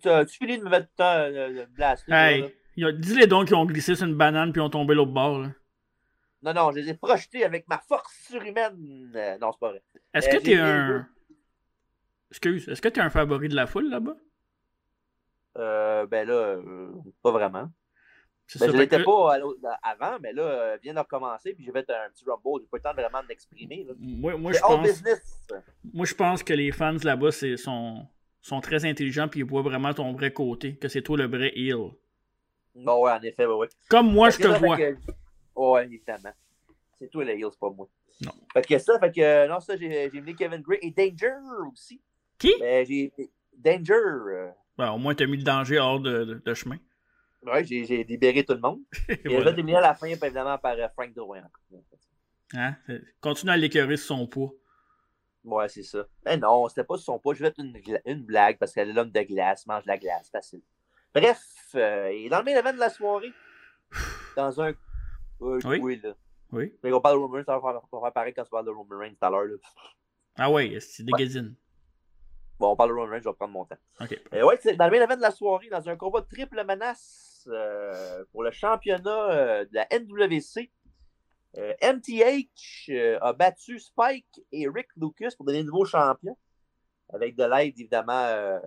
[0.02, 1.68] Tu as-tu fini de me mettre tout le temps
[2.08, 2.30] là?
[2.32, 5.40] Hey, dis-les donc qui ont glissé sur une banane puis ont tombé l'autre bord.
[5.40, 5.50] là.
[6.42, 9.12] Non, non, je les ai projetés avec ma force surhumaine.
[9.16, 9.84] Euh, non, c'est pas vrai.
[10.14, 11.08] Est-ce Euh, que t'es un.
[12.32, 14.16] Excuse, est-ce que t'es un favori de la foule là-bas?
[15.58, 17.70] Euh, ben là, euh, pas vraiment.
[18.60, 19.38] Ben, je l'étais que- pas
[19.84, 22.62] avant, mais là, euh, vient de recommencer, puis j'ai fait un petit rumble.
[22.62, 23.86] J'ai pas le temps vraiment de m'exprimer.
[23.88, 23.94] là.
[23.98, 25.42] Moi, moi, je pense, business.
[25.94, 28.06] moi, je pense que les fans là-bas c'est- sont,
[28.42, 31.52] sont très intelligents puis ils voient vraiment ton vrai côté, que c'est toi le vrai
[31.56, 31.92] heel.
[32.76, 33.70] Bon, ouais, en effet, ouais, ouais.
[33.90, 34.78] Comme moi, je Fait te ça, vois.
[34.78, 34.98] que-
[35.56, 36.34] Ouais, évidemment.
[37.00, 37.88] C'est toi le heel, c'est pas moi.
[38.22, 38.32] Non.
[38.54, 41.36] Fait que ça, fait que non, ça, j'ai mis Kevin Gray et Danger
[41.72, 42.02] aussi.
[42.38, 42.54] Qui?
[42.60, 43.12] Mais j'ai.
[43.58, 44.52] Danger.
[44.78, 46.78] Ben, au moins, t'as mis le danger hors de, de- de chemin.
[47.44, 48.82] Ouais, j'ai libéré tout le monde.
[49.10, 49.38] Et voilà.
[49.38, 51.44] elle va terminer à la fin, évidemment, par euh, Frank Drouin.
[52.54, 52.76] Hein?
[53.22, 54.52] Continue à l'écœurer sur son poids.
[55.44, 56.06] Ouais, c'est ça.
[56.26, 57.34] Mais non, c'était pas sur son pas.
[57.34, 59.98] Je vais être une, une blague parce qu'elle est l'homme de glace, mange de la
[59.98, 60.62] glace, facile.
[61.14, 61.42] Bref,
[61.76, 63.34] euh, et dans le main event de la soirée,
[64.38, 64.70] dans un.
[65.42, 65.80] Euh, Oui.
[65.82, 66.16] oui, là.
[66.52, 66.74] Oui.
[66.84, 68.98] Mais on parle de Roman Reigns, ça va faire, pareil quand tu parles de Roman
[69.00, 69.44] Reigns tout à l'heure.
[69.46, 69.56] là.
[70.38, 71.56] Ah ouais, c'est des guédines.
[72.60, 73.78] Bon, on parle de Roman Reigns, je vais prendre mon temps.
[74.00, 74.20] Ok.
[74.34, 77.48] Euh, ouais, dans le main event de la soirée, dans un combat de triple menace
[77.52, 80.72] euh, pour le championnat euh, de la NWC.
[81.56, 82.90] MTH
[83.22, 86.36] a battu Spike et Rick Lucas pour devenir nouveau champion.
[87.14, 88.60] Avec de l'aide, évidemment.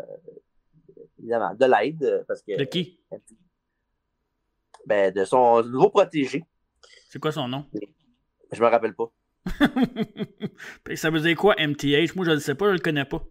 [1.18, 2.24] évidemment, de l'aide.
[2.28, 3.00] Parce que, De qui?
[4.86, 6.44] ben, de son nouveau protégé.
[7.08, 7.66] C'est quoi son nom?
[8.52, 9.10] Je me rappelle pas.
[10.94, 12.14] Ça veut dire quoi, MTH?
[12.14, 13.24] Moi, je ne sais pas, je le connais pas.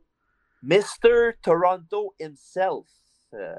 [0.66, 1.34] Mr.
[1.42, 2.88] Toronto himself.
[3.34, 3.56] euh,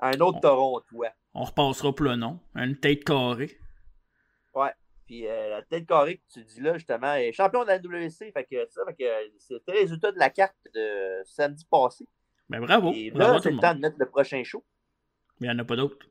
[0.00, 0.40] un autre Oh.
[0.40, 1.12] Torontois.
[1.34, 2.40] On repassera pour le nom.
[2.54, 3.58] Une tête carrée.
[5.06, 8.30] Puis euh, la tête carrée que tu dis là, justement, est champion de la WC.
[8.32, 9.04] Fait que ça, fait que
[9.38, 12.06] c'était le résultat de la carte de samedi passé.
[12.50, 12.92] Ben bravo.
[12.94, 14.62] Et bravo là, c'est le le temps de mettre le prochain show.
[15.40, 16.06] Mais il n'y en a pas d'autres.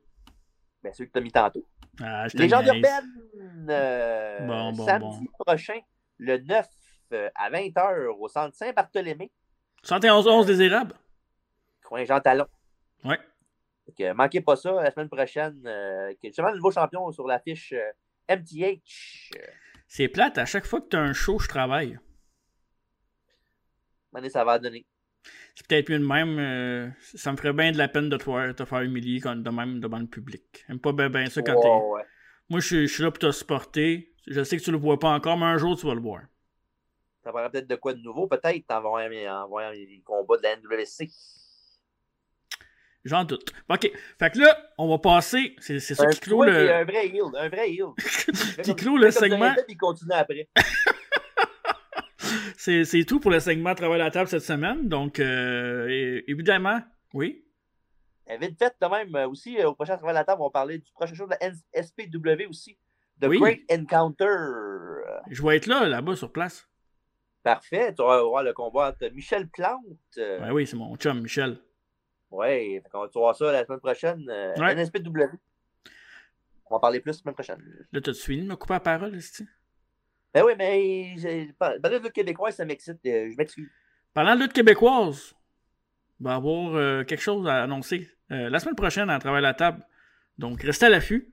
[0.82, 1.64] Bien sûr que tu as mis tantôt.
[2.00, 2.74] Ah, je te Légende niaise.
[2.76, 5.78] urbaine, euh, Bon, bon, samedi prochain,
[6.18, 6.66] le 9
[7.12, 9.30] euh, à 20h au centre Saint-Barthélemy,
[9.88, 10.94] 71-11 désirable?
[11.82, 12.46] coin Jean Talon.
[13.04, 13.18] Ouais.
[13.96, 15.62] Que, manquez pas ça la semaine prochaine.
[15.64, 19.30] Euh, qui est justement le nouveau champion sur l'affiche euh, MTH.
[19.86, 21.98] C'est plate, à chaque fois que tu as un show, je travaille.
[24.12, 24.84] Mané, ça va donner.
[25.54, 26.38] C'est peut-être mieux de même.
[26.38, 29.36] euh, ça me ferait bien de la peine de te faire, te faire humilier quand,
[29.36, 30.64] de même devant le public.
[30.68, 31.68] J'aime pas bien ça quand t'es.
[31.68, 32.02] ouais.
[32.50, 34.14] Moi, je suis, je suis là pour te supporter.
[34.26, 36.22] Je sais que tu le vois pas encore, mais un jour, tu vas le voir.
[37.28, 40.44] Ça paraît peut-être de quoi de nouveau, peut-être, en voyant, en voyant les combats de
[40.44, 41.10] la NWC.
[43.04, 43.52] J'en doute.
[43.68, 43.92] OK.
[44.18, 45.54] Fait que là, on va passer.
[45.58, 46.72] C'est ça qui clôt le.
[46.72, 47.24] Un vrai heal.
[47.36, 47.88] Un vrai heal.
[48.64, 49.54] qui clôt le segment.
[49.68, 50.48] Il continue après.
[52.56, 54.88] c'est tout pour le segment Travail à la table cette semaine.
[54.88, 56.80] Donc, euh, évidemment,
[57.12, 57.44] oui?
[58.26, 60.46] Et vite fait, quand même, euh, aussi, euh, au prochain Travail à la table, on
[60.46, 62.78] va parler du prochain show de la SPW aussi.
[63.20, 64.34] The Great Encounter.
[65.28, 66.67] Je vais être là, là-bas, sur place.
[67.42, 67.94] Parfait.
[67.94, 69.84] Tu vas voir le combat entre Michel Plante.
[70.16, 71.58] Ben oui, c'est mon chum, Michel.
[72.30, 74.28] Oui, on va voir ça la semaine prochaine.
[74.28, 75.36] Euh, NSPW.
[76.66, 77.86] On va parler plus la semaine prochaine.
[77.92, 79.46] Là, t'as-tu fini de me couper la parole, ici?
[80.34, 82.98] Ben oui, mais parler de lutte québécoise, ça m'excite.
[83.06, 83.70] Euh, je m'excuse.
[84.12, 85.34] Parlant de lutte québécoise,
[86.20, 89.86] on va avoir euh, quelque chose à annoncer la semaine prochaine à travers la table.
[90.36, 91.32] Donc, restez à l'affût.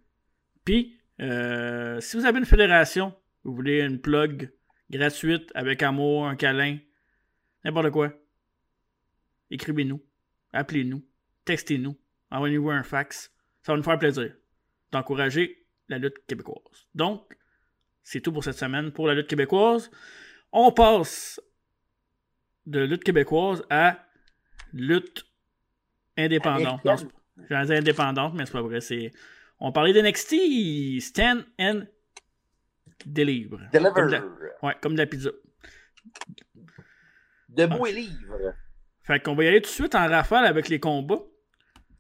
[0.64, 3.14] Puis, si vous avez une fédération,
[3.44, 4.50] vous voulez une plug
[4.90, 6.78] gratuite avec amour, un câlin,
[7.64, 8.14] n'importe quoi,
[9.50, 10.02] écrivez-nous
[10.56, 11.06] appelez-nous,
[11.44, 11.96] textez-nous,
[12.32, 13.32] envoyez-nous un fax.
[13.62, 14.34] Ça va nous faire plaisir
[14.92, 16.88] d'encourager la lutte québécoise.
[16.96, 17.38] Donc,
[18.04, 19.92] c'est tout pour cette semaine pour la lutte québécoise.
[20.52, 21.42] On passe
[22.66, 24.00] de lutte québécoise à
[24.74, 25.26] lutte
[26.18, 26.84] indépendante.
[26.86, 26.96] Non,
[27.50, 28.82] j'allais dire indépendante, mais c'est pas vrai.
[28.82, 29.12] C'est...
[29.60, 31.84] On parlait d'NXT, Stand and
[33.06, 33.58] Deliver.
[33.74, 33.92] Deliver.
[33.94, 34.22] Comme de
[34.64, 35.30] Ouais, comme de la pizza.
[37.50, 38.54] Debout et livre.
[39.04, 41.24] Fait qu'on va y aller tout de suite en rafale avec les combats.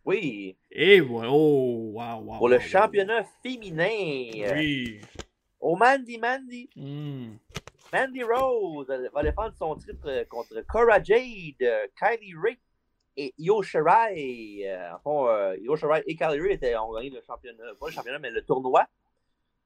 [0.03, 0.57] Oui.
[0.71, 1.29] Et voilà.
[1.31, 2.37] Oh, wow, wow.
[2.37, 4.55] Pour le championnat féminin.
[4.55, 5.01] Oui.
[5.59, 6.69] Au Mandy Mandy.
[6.75, 7.37] Hmm.
[7.93, 12.57] Mandy Rose va défendre son titre contre Cora Jade, Kylie Ray
[13.15, 14.65] et Io Shirai.
[14.93, 18.19] Enfin, euh, Io Shirai et Kylie Ray étaient, ont gagné le championnat, pas le championnat,
[18.19, 18.85] mais le tournoi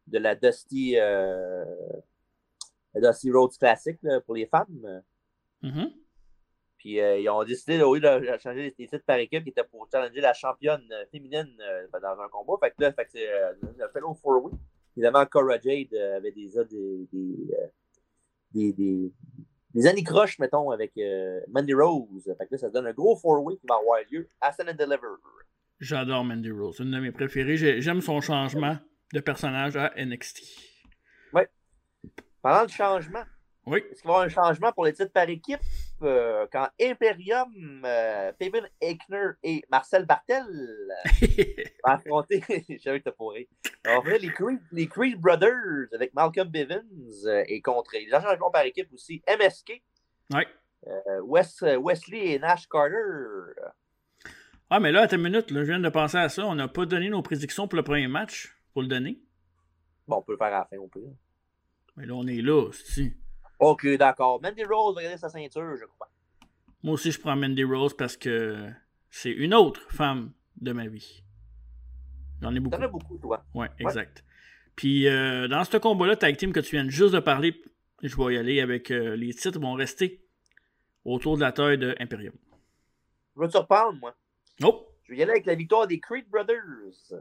[0.10, 1.65] de la Dusty, euh,
[2.95, 5.04] Dusty Rhodes Classic pour les femmes.
[5.62, 5.88] Mm
[6.80, 9.65] puis euh, ils ont décidé, au lieu de changer les titres par équipe, qui était
[9.65, 12.54] pour challenger la championne euh, féminine euh, dans un combat.
[12.62, 13.28] Fait que là, fait que c'est
[13.78, 14.54] le Fellow Four Way.
[14.95, 19.12] Évidemment, Cora Jade avait déjà des, des, des,
[19.74, 20.93] des, anicroches, mettons, avec
[21.50, 22.34] Mandy Rose.
[22.38, 24.69] Fait que là, ça donne un gros Four Way qui va avoir lieu à Stand
[24.69, 25.15] and Deliver.
[25.80, 27.56] J'adore Mandy Rose, une de mes préférées.
[27.82, 28.78] J'aime son changement
[29.13, 30.41] de personnage à NXT.
[31.34, 31.43] Oui.
[32.41, 33.24] Parlant de changement,
[33.69, 33.84] oui.
[33.91, 35.60] Est-ce qu'il va y avoir un changement pour les titres par équipe
[36.02, 40.43] euh, quand Imperium, euh, Fabian Eichner et Marcel Bartel
[41.86, 42.43] vont affronter,
[42.84, 43.48] j'avais te pourri,
[43.86, 46.82] les Creed, les Creed Brothers avec Malcolm Bivens
[47.26, 49.84] euh, et contre les changements par équipe aussi MSK,
[50.34, 50.43] oui.
[50.88, 53.54] Euh, Wes, Wesley et Nash Carter.
[54.72, 56.45] Ah, mais là, attends une minute, là, je viens de penser à ça.
[56.45, 58.56] On n'a pas donné nos prédictions pour le premier match.
[58.73, 59.19] Pour le donner?
[60.08, 61.05] Bon, on peut le faire à la fin, on peut.
[61.95, 63.13] Mais là, on est là, si.
[63.60, 64.41] Ok, d'accord.
[64.41, 66.10] Mandy Rose va garder sa ceinture, je crois.
[66.82, 68.69] Moi aussi, je prends Mandy Rose parce que
[69.10, 71.23] c'est une autre femme de ma vie.
[72.41, 72.77] J'en ai beaucoup.
[72.77, 73.43] T'en as beaucoup, toi.
[73.53, 74.23] Ouais, exact.
[74.75, 77.62] Puis euh, dans ce combat-là, tag team que tu viens juste de parler,
[78.01, 80.23] je vais y aller avec euh, les titres vont rester
[81.03, 82.34] autour de la taille de Imperium.
[83.36, 84.15] Je vais te surprendre, moi.
[84.63, 84.88] Oh!
[85.03, 87.13] Je vais y aller avec la victoire des Creed Brothers.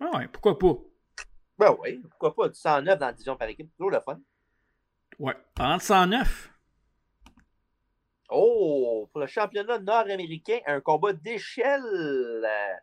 [0.00, 0.74] Ah ouais, pourquoi pas?
[1.58, 2.48] Ben oui, pourquoi pas?
[2.48, 4.18] Du 109 dans la division par équipe, toujours le fun.
[5.18, 5.34] Ouais.
[5.58, 6.50] En 109.
[8.28, 12.74] Oh, pour le championnat nord-américain, un combat d'échelle euh,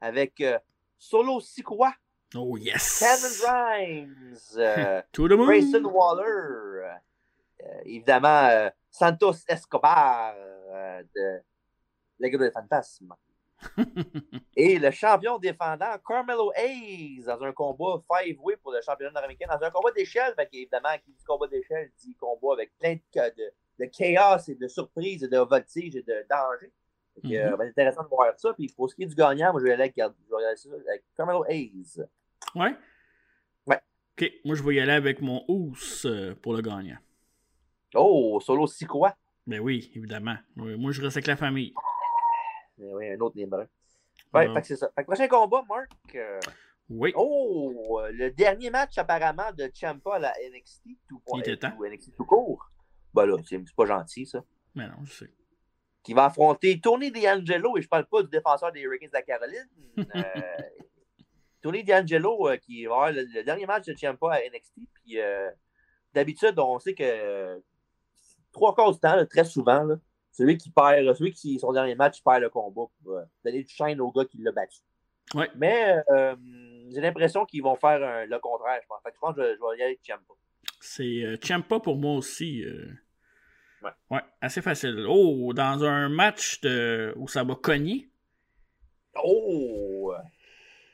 [0.00, 0.58] avec euh,
[0.98, 1.92] Solo Sikoa.
[2.34, 2.98] Oh, yes.
[2.98, 4.36] Kevin Grimes.
[4.56, 5.46] Euh, Tout le monde.
[5.46, 6.96] Grayson Waller.
[7.84, 10.34] évidemment, Santos Escobar
[11.14, 11.40] de
[12.18, 13.14] Lego de Fantasme.
[14.56, 19.64] Et le champion défendant Carmelo Hayes dans un combat five-way pour le championnat nord-américain, dans
[19.66, 20.34] un combat d'échelle.
[20.52, 25.24] Évidemment, qui dit combat d'échelle dit combat avec plein de, de, chaos et de surprises
[25.24, 26.72] et de voltige et de danger.
[27.16, 27.68] C'est mm -hmm.
[27.68, 28.52] intéressant de voir ça.
[28.54, 31.44] Puis pour ce qui est du gagnant, moi je vais aller avec, ça avec Carmelo
[31.48, 32.00] Hayes.
[32.54, 32.76] Ouais?
[33.66, 33.80] Ouais.
[34.16, 36.98] Ok, moi je vais y aller avec mon Ous euh, pour le gagnant.
[37.94, 39.16] Oh, solo quoi?
[39.46, 40.36] Ben oui, évidemment.
[40.54, 41.72] Moi je reste avec la famille.
[42.78, 43.62] Oui, un autre numéro.
[44.34, 44.90] Ouais, que c'est ça.
[44.94, 45.90] Fait que prochain combat, Marc.
[46.14, 46.40] Euh...
[46.90, 47.12] Oui.
[47.14, 51.72] Oh, le dernier match apparemment de Champa à la NXT tout, Il était temps.
[51.76, 52.70] Tout, NXT tout court.
[53.12, 54.42] Ben là, c'est pas gentil, ça.
[54.74, 55.32] Mais non, je sais.
[56.02, 59.22] Qui va affronter Tony D'Angelo, et je parle pas du défenseur des Hurricanes de la
[59.22, 59.68] Caroline.
[59.98, 60.62] euh,
[61.60, 64.74] Tony D'Angelo, euh, qui va avoir le, le, dernier match de Champa à NXT.
[64.94, 65.50] Puis euh,
[66.14, 67.62] d'habitude, on sait que
[68.52, 69.96] trois quarts du temps, là, très souvent, là,
[70.38, 73.68] celui qui perd, celui qui, son dernier match, perd le combat pour euh, donner du
[73.68, 74.78] shine au gars qui l'a battu.
[75.34, 75.50] Ouais.
[75.56, 76.34] Mais euh,
[76.90, 79.02] j'ai l'impression qu'ils vont faire un, le contraire, je pense.
[79.02, 80.34] Fait que je pense que je, je vais y aller avec Ciampa.
[80.80, 82.62] C'est euh, Champa pour moi aussi.
[82.64, 82.88] euh.
[83.82, 83.90] Ouais.
[84.10, 85.04] ouais, assez facile.
[85.08, 87.12] Oh, dans un match de...
[87.16, 88.08] où ça va cogner.
[89.22, 90.14] Oh!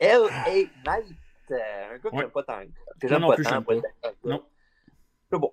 [0.01, 0.51] L.A.
[0.85, 1.17] Knight.
[1.51, 2.23] euh, un gars que Ouais.
[2.23, 2.63] j'aime pas tant.
[3.01, 3.61] Que j'aime non pas tant.
[3.61, 3.83] d'accord.
[4.25, 4.45] Non.
[5.31, 5.53] C'est bon.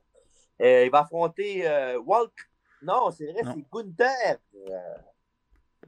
[0.62, 2.32] Euh, il va affronter euh, Walt.
[2.82, 4.38] Non, c'est vrai, c'est Gunther.
[4.56, 4.78] Euh,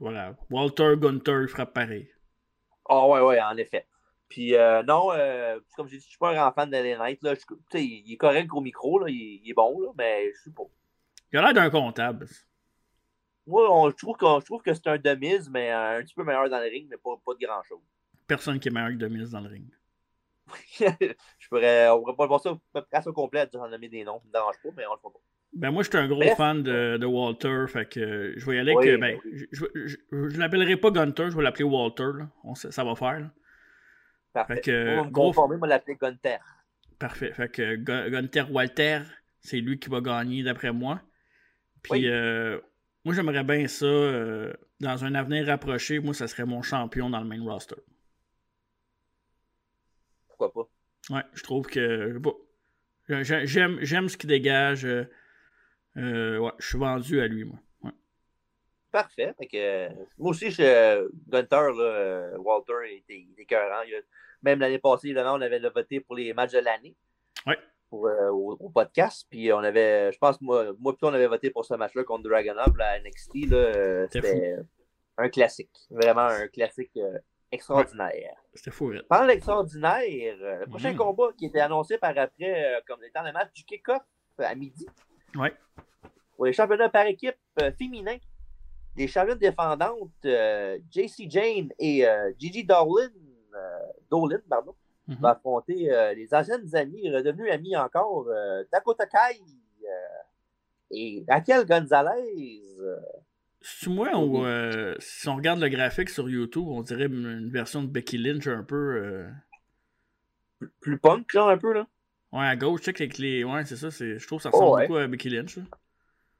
[0.00, 0.36] Voilà.
[0.50, 2.08] Walter Gunter il frappe pareil.
[2.88, 3.86] Ah ouais, ouais, en effet.
[4.28, 6.76] Puis euh, non, euh, comme j'ai dit, je suis pas un grand fan de.
[6.98, 7.22] Knight.
[7.22, 7.34] Là.
[7.34, 9.06] Je- il est correct au micro, là.
[9.08, 10.64] Il, il est bon, là, mais je suis pas.
[11.32, 12.28] Il a l'air d'un comptable.
[13.46, 16.24] Moi, on- je trouve, qu'on- je trouve que c'est un demise, mais un petit peu
[16.24, 17.82] meilleur dans le ring, mais pas, pas de grand-chose.
[18.26, 19.68] Personne qui est meilleur que Demise dans le ring.
[21.38, 22.54] je pourrais, on pourrait pas le voir ça
[22.90, 25.12] presque au complet, sans nommer des noms, ça me dérange pas, mais on le fera
[25.12, 25.18] pas.
[25.56, 26.36] Ben moi, je suis un gros Bref.
[26.36, 29.00] fan de, de Walter, fait que euh, je vais y aller Oui, avec...
[29.00, 29.46] ben, oui.
[29.52, 29.96] je, je, je,
[30.30, 32.08] je l'appellerai pas Gunter, je vais l'appeler Walter.
[32.18, 32.28] Là.
[32.42, 33.20] On sait- ça va faire.
[33.20, 33.30] là.
[34.32, 34.56] Parfait.
[34.56, 36.40] Fait que, me gros- conformer, moi, l'appeler Gunther.
[36.98, 37.32] Parfait.
[37.32, 39.02] Fait que Gun- Gunther Walter,
[39.40, 41.00] c'est lui qui va gagner d'après moi.
[41.82, 42.08] Puis Oui.
[42.08, 42.58] euh,
[43.04, 43.86] moi, j'aimerais bien ça.
[43.86, 47.76] euh, dans un avenir rapproché, moi, ça serait mon champion dans le main roster.
[50.28, 51.14] Pourquoi pas?
[51.14, 52.20] Ouais, je trouve que.
[53.08, 54.84] J'ai- J'aime, j'aime ce qu'il dégage.
[54.84, 55.04] euh,
[55.96, 57.56] euh, ouais, je suis vendu à lui, moi.
[57.82, 57.90] Ouais.
[58.90, 59.34] Parfait.
[59.38, 63.82] Fait que, euh, moi aussi, je, Gunther, là, euh, Walter, était, il était écœurant.
[63.86, 64.00] Il a-
[64.42, 66.94] même l'année passée, évidemment, on avait le voté pour les matchs de l'année.
[67.46, 67.58] Ouais.
[67.90, 69.26] Pour, euh, au, au podcast.
[69.30, 72.24] Puis on avait, je pense, moi, moi plutôt, on avait voté pour ce match-là contre
[72.28, 73.46] Dragonov, la NXT.
[73.50, 74.56] Là, euh, C'était
[75.16, 75.76] un classique.
[75.90, 77.18] Vraiment un classique euh,
[77.52, 78.36] extraordinaire.
[78.54, 78.92] C'était fou.
[79.08, 80.98] Parlant d'extraordinaire, euh, le prochain Mhm.
[80.98, 84.02] combat qui était annoncé par après euh, comme étant le match du kick-off
[84.40, 84.86] euh, à midi
[85.36, 85.52] Ouais.
[86.36, 88.16] pour les championnats par équipe euh, féminin.
[88.96, 93.08] Des championnes défendantes, euh, JC Jane et euh, Gigi Dolan,
[93.54, 93.78] euh,
[94.10, 94.74] Dolan pardon,
[95.08, 95.16] Mhm.
[95.16, 98.26] vont affronter les anciennes amies, redevenues amies encore,
[98.72, 99.38] Dakota Kai
[100.90, 102.62] et Raquel Gonzalez.
[103.60, 107.88] C'est moi euh, si on regarde le graphique sur YouTube, on dirait une version de
[107.88, 108.76] Becky Lynch un peu.
[108.96, 109.28] euh,
[110.80, 111.86] plus punk, genre, un peu, là.
[112.34, 113.44] Ouais, à gauche, check avec les.
[113.44, 113.90] Ouais, c'est ça.
[113.90, 114.86] c'est- Je trouve que ça ressemble Oh, ouais.
[114.88, 115.56] beaucoup à Becky Lynch.
[115.56, 115.62] là.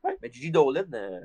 [0.04, 0.84] Ouais, mais Gigi Dolan.
[0.92, 1.20] euh,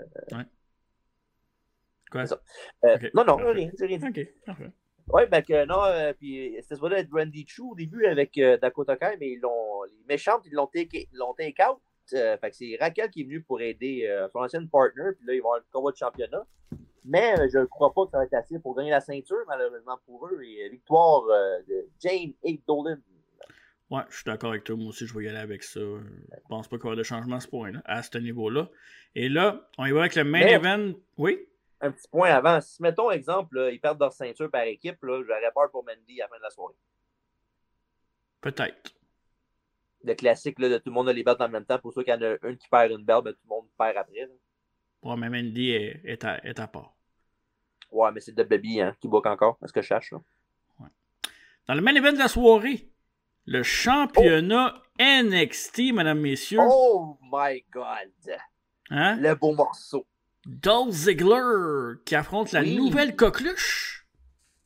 [2.11, 2.25] Quoi?
[2.25, 2.41] C'est ça.
[2.85, 3.51] euh, non, non, parfait.
[3.51, 4.07] rien, rien dit.
[4.21, 4.71] Ok, parfait.
[5.11, 8.57] Oui, ben que non, euh, puis c'était supposé être Randy Chou au début avec euh,
[8.57, 11.79] Dakota Kai, mais ils l'ont, les méchantes, ils l'ont take, ils l'ont take out.
[12.11, 15.41] Fait que c'est Raquel qui est venue pour aider son ancienne partner, puis là, ils
[15.41, 16.45] vont avoir le combat de championnat.
[17.05, 19.99] Mais je ne crois pas que ça va être assez pour gagner la ceinture, malheureusement
[20.07, 20.41] pour eux.
[20.43, 21.23] Et victoire
[21.67, 22.97] de Jane et Dolan.
[23.89, 24.75] Ouais, je suis d'accord avec toi.
[24.75, 25.79] Moi aussi, je vais y aller avec ça.
[25.79, 28.69] Je pense pas qu'il y aura de changement à ce point-là, à ce niveau-là.
[29.15, 30.93] Et là, on y va avec le main Mais- event.
[31.17, 31.39] Oui?
[31.81, 32.59] Un petit point avant.
[32.61, 36.21] Si, mettons, exemple, là, ils perdent leur ceinture par équipe, là, j'aurais peur pour Mandy
[36.21, 36.75] à la fin de la soirée.
[38.41, 38.93] Peut-être.
[40.03, 41.79] Le classique là, de tout le monde a les belts en même temps.
[41.79, 43.65] Pour ceux qu'il y en a une qui perd une belle, ben, tout le monde
[43.77, 44.19] perd après.
[44.21, 44.27] là.
[45.01, 46.93] Ouais, mais Mandy est, est, à, est à part.
[47.91, 50.11] Ouais, mais c'est de Baby hein, qui book encore, à ce que je cherche.
[50.11, 50.19] là.
[51.67, 52.89] Dans le main event de la soirée,
[53.51, 56.59] le championnat NXT, mesdames, messieurs.
[56.61, 58.11] Oh my god!
[58.91, 59.17] Hein?
[59.19, 60.05] Le beau morceau.
[60.45, 62.75] Dolph Ziggler qui affronte la Oui.
[62.77, 64.05] nouvelle coqueluche.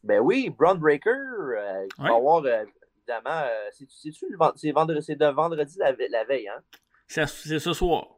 [0.04, 2.10] Ben oui, Braun Breaker, euh, Ouais.
[2.10, 2.66] va avoir, euh,
[2.98, 4.26] évidemment, euh, c'est- c'est-tu
[4.74, 6.62] vendredi, c'est de vendredi la, ve- la veille, hein?
[7.08, 8.18] C'est ce soir.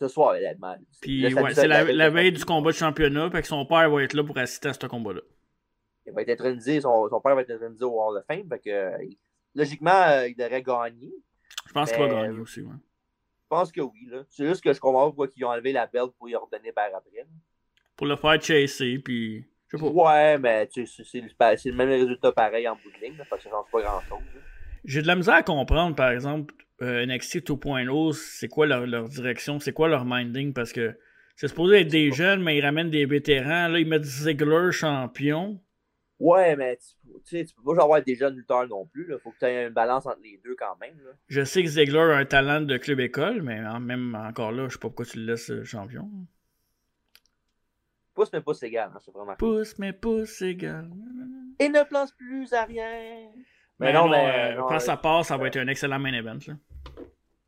[0.00, 0.76] Ce soir, évidemment.
[1.00, 3.30] Puis Le samedi, ouais, c'est la, veille la du combat de championnat.
[3.30, 5.20] Fait que son père va être là pour assister à ce combat-là.
[6.06, 8.58] Il va être intronisé, son, son père va être intronisé au Hall of Fame, fait
[8.60, 9.18] que, euh, il-
[9.58, 11.12] logiquement, euh, il devrait gagner.
[11.66, 12.60] Je pense qu'il va Euh, gagner aussi.
[12.62, 12.72] Ouais.
[13.42, 14.22] Je pense que oui, là.
[14.30, 16.86] C'est juste que je comprends pourquoi ils ont enlevé la belle pour y redonner par
[16.94, 17.26] après.
[17.96, 18.98] Pour le faire chasser.
[19.04, 19.44] Puis.
[19.68, 19.90] Je sais pas.
[19.90, 21.20] Ouais, mais tu sais, c'est
[21.70, 24.18] le même résultat pareil en bout de ligne, là, fait que ça change pas grand-chose.
[24.84, 29.08] J'ai de la misère à comprendre, par exemple, euh, NXT 2.0, c'est quoi leur, leur
[29.08, 30.96] direction, c'est quoi leur minding, parce que
[31.36, 33.68] c'est supposé être des jeunes, mais ils ramènent des vétérans.
[33.68, 35.60] Là, ils mettent Ziggler champion.
[36.20, 36.84] Ouais, mais tu,
[37.24, 39.06] tu sais, tu peux pas genre avoir des jeunes lutteurs non plus.
[39.12, 40.98] Il faut que tu aies une balance entre les deux quand même.
[41.04, 41.12] Là.
[41.28, 44.64] Je sais que Ziggler a un talent de club école, mais en- même encore là,
[44.68, 46.10] je sais pas pourquoi tu le laisses euh, champion.
[48.14, 49.36] Pouce, mais pouce égal, hein, c'est vraiment.
[49.36, 50.90] Pouce, mais pouce égal.
[51.60, 53.28] Et ne place plus à rien.
[53.78, 56.38] Mais, non, mais quand ça passe, ça va être un excellent main event.
[56.48, 56.54] Là.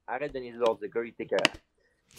[0.06, 1.35] Arrête de niaiser l'autre Ziggler, il était que.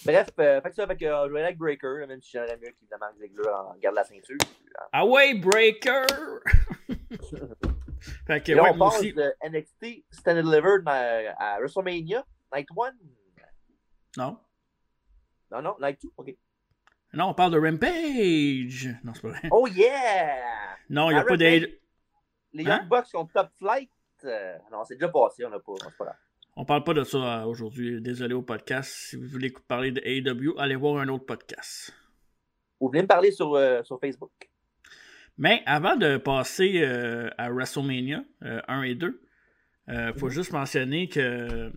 [0.05, 2.31] Bref, euh, fait que ça, fait que euh, je vais aller avec Breaker, même si
[2.31, 4.37] j'aimerais mieux qu'évidemment Ziggler en garde la ceinture.
[4.91, 6.05] Ah ouais, Breaker!
[8.27, 9.13] fait que, Et là, ouais, on moi passe aussi.
[9.13, 12.91] de NXT Stand and Delivered à, à WrestleMania, Night 1.
[14.17, 14.37] Non.
[15.51, 16.35] Non, non, Night 2, ok.
[17.13, 18.95] Non, on parle de Rampage.
[19.03, 19.49] Non, c'est pas vrai.
[19.51, 20.37] Oh yeah!
[20.89, 21.37] Non, il n'y a à pas Rampage.
[21.39, 21.79] d'aide.
[22.53, 22.79] Les Hein?
[22.79, 23.91] Young Bucks ont Top Flight.
[24.25, 25.73] euh, non, c'est déjà passé, on n'a pas.
[25.83, 26.15] C'est pas grave.
[26.55, 28.01] On parle pas de ça aujourd'hui.
[28.01, 28.91] Désolé au podcast.
[28.91, 31.93] Si vous voulez parler de AEW, allez voir un autre podcast.
[32.79, 34.31] Vous venez me parler sur, sur Facebook.
[35.37, 36.83] Mais avant de passer
[37.37, 39.21] à WrestleMania 1 et 2,
[39.87, 40.31] il faut mhm.
[40.31, 41.71] juste mentionner que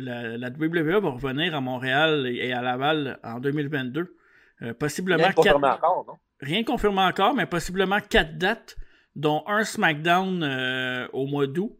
[0.00, 4.16] la, la, WWE va revenir à Montréal et à Laval en 2022.
[4.62, 6.14] Euh, possiblement Rien confirmé encore, non?
[6.40, 8.76] Rien confirmé encore, mais possiblement quatre dates,
[9.14, 11.76] dont un SmackDown euh, au mois d'août.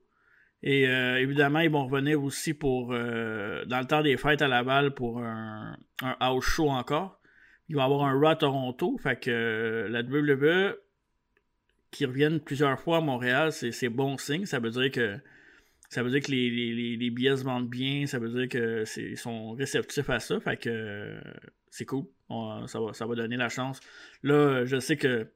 [0.62, 4.94] Et euh, évidemment, ils vont revenir aussi pour dans le temps des fêtes à Laval
[4.94, 7.18] pour un, house show encore.
[7.68, 8.99] Ils vont avoir un Raw à Toronto.
[8.99, 10.77] Fait que la WWE
[11.90, 14.44] qui reviennent plusieurs fois à Montréal, c'est bon signe.
[14.44, 15.18] Ça veut dire que
[15.90, 19.18] ça veut dire que les, les, les, billets se vendent bien, ça veut dire qu'ils
[19.18, 20.38] sont réceptifs à ça.
[20.38, 21.20] Fait que
[21.68, 22.05] c'est cool.
[22.66, 23.81] ça, va, ça va donner la chance.
[24.23, 25.27] Là, je sais que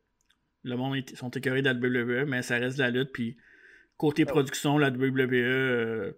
[0.63, 3.11] le monde est, sont écœurés de la WWE, mais ça reste de la lutte.
[3.13, 3.37] Puis
[3.97, 6.13] côté ah production, la WWE, euh,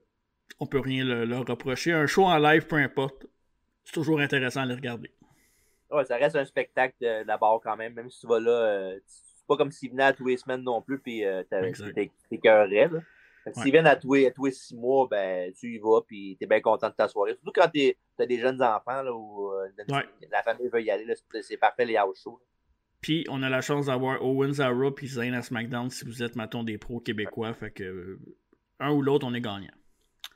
[0.61, 1.93] on peut rien leur reprocher.
[1.93, 3.27] Un show en live, peu importe,
[3.85, 5.11] c'est toujours intéressant à les regarder.
[5.91, 8.51] Ouais, ça reste un spectacle de, la barre quand même, même si tu vas là.
[8.51, 11.45] Euh, c'est pas comme s'ils venaient à tous les semaines non plus, puis euh,
[12.29, 12.91] t'écœurais.
[13.53, 16.61] S'ils viennent à tous, les, six mois, ben, tu y vas, puis tu es bien
[16.61, 17.35] content de ta soirée.
[17.35, 19.69] Surtout quand tu as des jeunes enfants, là, où euh,
[20.33, 21.07] la famille veut y aller,
[21.43, 22.41] c'est parfait les house shows.
[23.01, 26.23] Puis on a la chance d'avoir Owens à Raw puis Zayn à SmackDown si vous
[26.23, 27.55] êtes, mettons, des pros québécois.
[27.55, 28.19] Fait que
[28.81, 29.73] un ou l'autre, on est gagnant.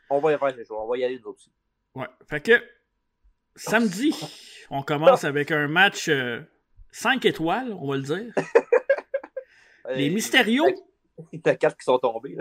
[0.09, 0.79] On va y faire ces choses.
[0.79, 1.51] On va y aller nous aussi.
[1.95, 2.07] Ouais.
[2.29, 2.63] Fait que
[3.57, 4.15] samedi,
[4.71, 6.11] on commence avec un match
[6.93, 8.33] 5 euh, étoiles, on va le dire.
[9.95, 10.67] les Mystérios
[11.33, 12.37] Il y a quatre qui sont tombés.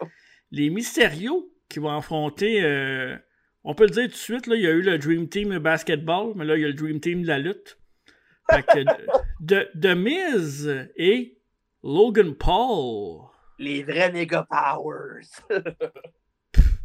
[0.50, 2.62] les Mystérios qui vont affronter.
[2.62, 3.16] Euh,
[3.64, 5.58] on peut le dire tout de suite, là, il y a eu le Dream Team
[5.58, 7.78] Basketball, mais là, il y a le Dream Team de la lutte.
[8.50, 8.84] Fait que
[9.40, 11.38] de, de, Miz et
[11.82, 13.28] Logan Paul.
[13.58, 15.26] Les vrais Mega Powers.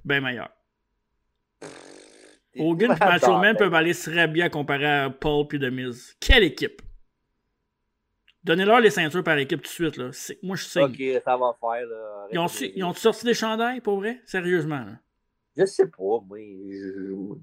[0.05, 0.49] ben meilleur.
[2.57, 6.15] Hogan et Macho Man peuvent aller très bien comparé à Paul puis de Miz.
[6.19, 6.81] Quelle équipe!
[8.43, 9.97] Donnez-leur les ceintures par équipe tout de suite.
[9.97, 10.09] Là.
[10.41, 10.81] Moi, je sais.
[10.81, 11.85] Ok, ça va faire.
[11.85, 12.27] Là.
[12.31, 14.21] Ils, ont, ils ont sorti des chandails, pour vrai?
[14.25, 14.79] Sérieusement.
[14.79, 14.99] Là.
[15.59, 16.37] Je sais pas, moi.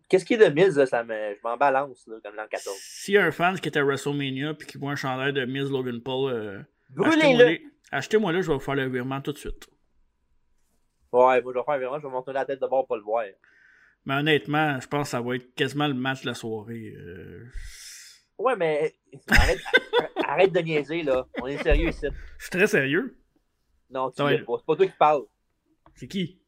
[0.09, 1.35] Qu'est-ce qui est de Miz, là, ça me...
[1.35, 2.74] je m'en balance, là, comme l'an 14.
[2.79, 5.44] S'il y a un fan qui est à WrestleMania et qui voit un chandail de
[5.44, 6.62] Miz Logan Paul, euh,
[6.98, 7.59] achetez-moi
[7.92, 9.68] achetez-moi là, je vais vous faire le virement tout de suite.
[11.12, 12.96] Ouais, moi je vais faire le virement, je vais monter la tête de bord pour
[12.96, 13.24] le voir.
[14.07, 16.94] Mais honnêtement, je pense que ça va être quasiment le match de la soirée.
[16.96, 17.44] Euh...
[18.38, 18.94] Ouais, mais
[19.29, 19.61] arrête,
[20.24, 21.26] arrête de niaiser, là.
[21.42, 22.07] On est sérieux ici.
[22.38, 23.14] Je suis très sérieux.
[23.90, 24.38] Non, tu ouais.
[24.38, 24.55] pas.
[24.59, 25.22] C'est pas toi qui parles.
[25.94, 26.40] C'est qui?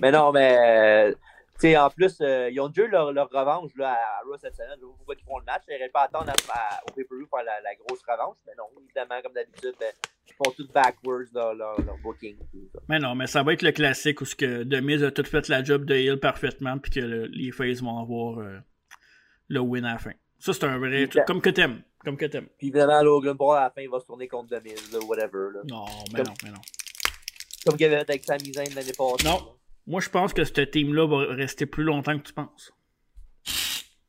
[0.00, 0.56] Mais non, mais.
[0.58, 1.14] Euh,
[1.54, 4.36] tu sais, en plus, euh, ils ont déjà eu leur, leur revanche là, à Raw
[4.38, 4.78] cette semaine.
[4.80, 5.62] Je font le match.
[5.68, 8.36] Ils n'auraient pas attendre au pay-per-view pour la, la, grosse revanche.
[8.46, 9.92] Mais non, évidemment, comme d'habitude, ben,
[10.26, 12.36] ils font tout backwards dans leur, leur, booking.
[12.88, 15.46] Mais non, mais ça va être le classique où ce que Demise a tout fait
[15.48, 18.40] la job de Hill parfaitement puis que les Faces vont avoir.
[18.40, 18.58] Euh,
[19.52, 20.12] le win à la fin.
[20.38, 21.24] Ça, c'est un vrai truc.
[21.26, 21.82] Comme que t'aimes.
[22.04, 22.48] Comme que t'aimes.
[22.58, 25.50] Puis évidemment, Logan Paul, à la fin, il va se tourner contre Demise, ou whatever.
[25.54, 25.60] Là.
[25.68, 26.60] Non, mais non, mais non.
[27.64, 29.24] Comme qu'il y avait avec Sami Zayn l'année passée.
[29.24, 29.56] Non.
[29.86, 32.72] Moi, je pense que ce team-là va rester plus longtemps que tu penses.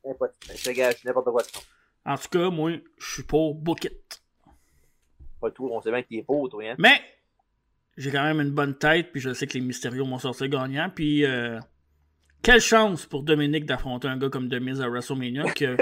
[0.04, 1.42] Je gage n'importe quoi.
[2.04, 4.22] En tout cas, moi, je suis pour Bucket.
[5.40, 6.74] Pas tout, on sait bien que t'es pour, toi, hein.
[6.78, 7.00] Mais,
[7.96, 10.90] j'ai quand même une bonne tête, puis je sais que les Mystérieux vont sortir gagnants,
[10.94, 11.58] puis euh,
[12.42, 15.76] quelle chance pour Dominique d'affronter un gars comme Demise à WrestleMania que,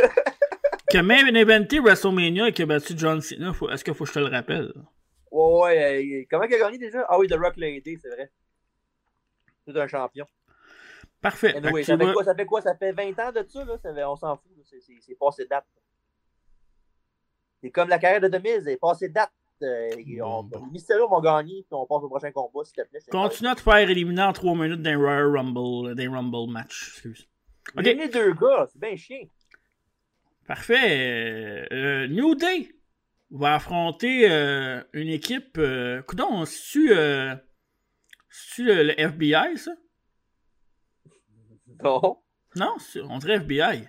[0.91, 3.53] que même inventé WrestleMania et qui a battu John Cena.
[3.73, 4.73] Est-ce qu'il faut que je te le rappelle?
[5.33, 6.29] Ouais, ouais.
[6.31, 7.07] Comment il a gagné déjà?
[7.09, 8.31] Ah oui, The Rock l'a aidé, c'est vrai.
[9.67, 10.27] C'est un champion.
[11.23, 11.53] Parfait.
[11.85, 12.61] ça, fait quoi, ça fait quoi?
[12.61, 14.11] Ça fait 20 ans de ça, là?
[14.11, 14.53] on s'en fout.
[14.65, 15.65] C'est passé date.
[17.63, 19.31] C'est comme la carrière de Demise, c'est passé date.
[19.63, 19.91] Euh,
[20.23, 20.69] on, bon.
[20.73, 22.99] Les vont gagner, puis on passe au prochain combat, s'il te plaît.
[23.11, 26.89] Continue à te faire éliminer en 3 minutes d'un Royal Rumble, d'un Rumble match.
[26.89, 27.29] Excuse.
[27.77, 29.29] Deux gars, c'est bien chiant.
[30.47, 31.69] Parfait.
[31.71, 32.75] Euh, New Day
[33.33, 35.59] va affronter euh, une équipe.
[35.59, 37.35] Euh, coudon, c'est-tu euh,
[38.59, 39.73] le, le FBI, ça?
[41.83, 42.23] Non.
[42.55, 42.77] Non,
[43.09, 43.89] on dirait FBI.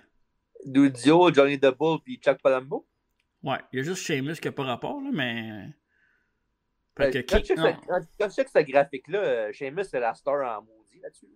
[0.64, 2.86] Dudio, Johnny Double puis Chuck Palumbo.
[3.42, 5.68] Ouais, il y a juste Sheamus qui n'a pas rapport, là, mais.
[6.96, 11.00] Fait que, quand, tu sais que ce graphique-là, euh, Sheamus, c'est la star en maudit
[11.00, 11.28] là-dessus.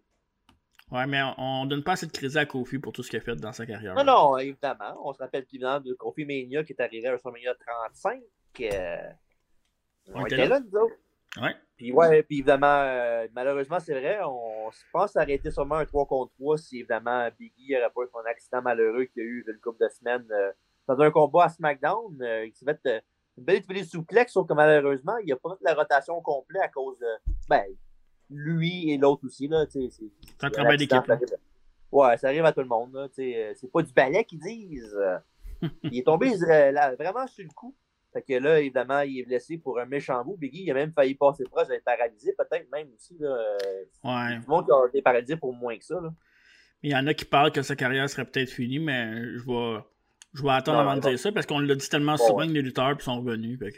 [0.91, 3.19] Ouais, mais on, ne donne pas assez de crédit à Kofi pour tout ce qu'il
[3.19, 3.95] a fait dans sa carrière.
[3.95, 4.99] Non, non, évidemment.
[5.05, 8.21] On se rappelle évidemment de Kofi Mania qui est arrivé à WrestleMania 35.
[8.61, 8.97] Euh...
[10.15, 10.95] On, était là, nous autres.
[11.41, 11.55] Ouais.
[11.77, 16.07] Puis, ouais, puis évidemment, euh, malheureusement, c'est vrai, on se pense arrêter seulement un 3
[16.07, 19.45] contre 3 si évidemment Biggie n'aurait pas eu son accident malheureux qu'il y a eu
[19.47, 20.27] une couple de semaines.
[20.31, 20.53] Euh,
[20.89, 23.03] dans un combat à SmackDown, euh, il s'est fait
[23.37, 26.63] une belle utilisation souplex, sauf que malheureusement, il n'y a pas fait la rotation complète
[26.63, 27.07] à cause de.
[27.49, 27.65] Ben,
[28.31, 29.49] lui et l'autre aussi.
[29.49, 29.89] Là, c'est,
[30.43, 31.01] un travail d'équipe.
[31.91, 32.93] Ouais, ça arrive à tout le monde.
[32.95, 34.97] Là, c'est pas du ballet qu'ils disent.
[35.85, 37.75] il est tombé vraiment sur le coup.
[38.13, 40.37] Fait que là, évidemment, il est blessé pour un méchant bout.
[40.37, 43.17] Biggie, il a même failli passer proche d'être paralysé, peut-être même aussi.
[43.19, 43.37] Là.
[44.05, 44.37] Ouais.
[44.37, 46.01] Tout le monde a été paralysé pour moins que ça.
[46.01, 46.11] Là.
[46.83, 49.81] Il y en a qui parlent que sa carrière serait peut-être finie, mais je vais,
[50.33, 52.63] je vais attendre avant de dire ça parce qu'on l'a dit tellement souvent que les
[52.63, 53.59] lutteurs sont revenus.
[53.59, 53.73] Fait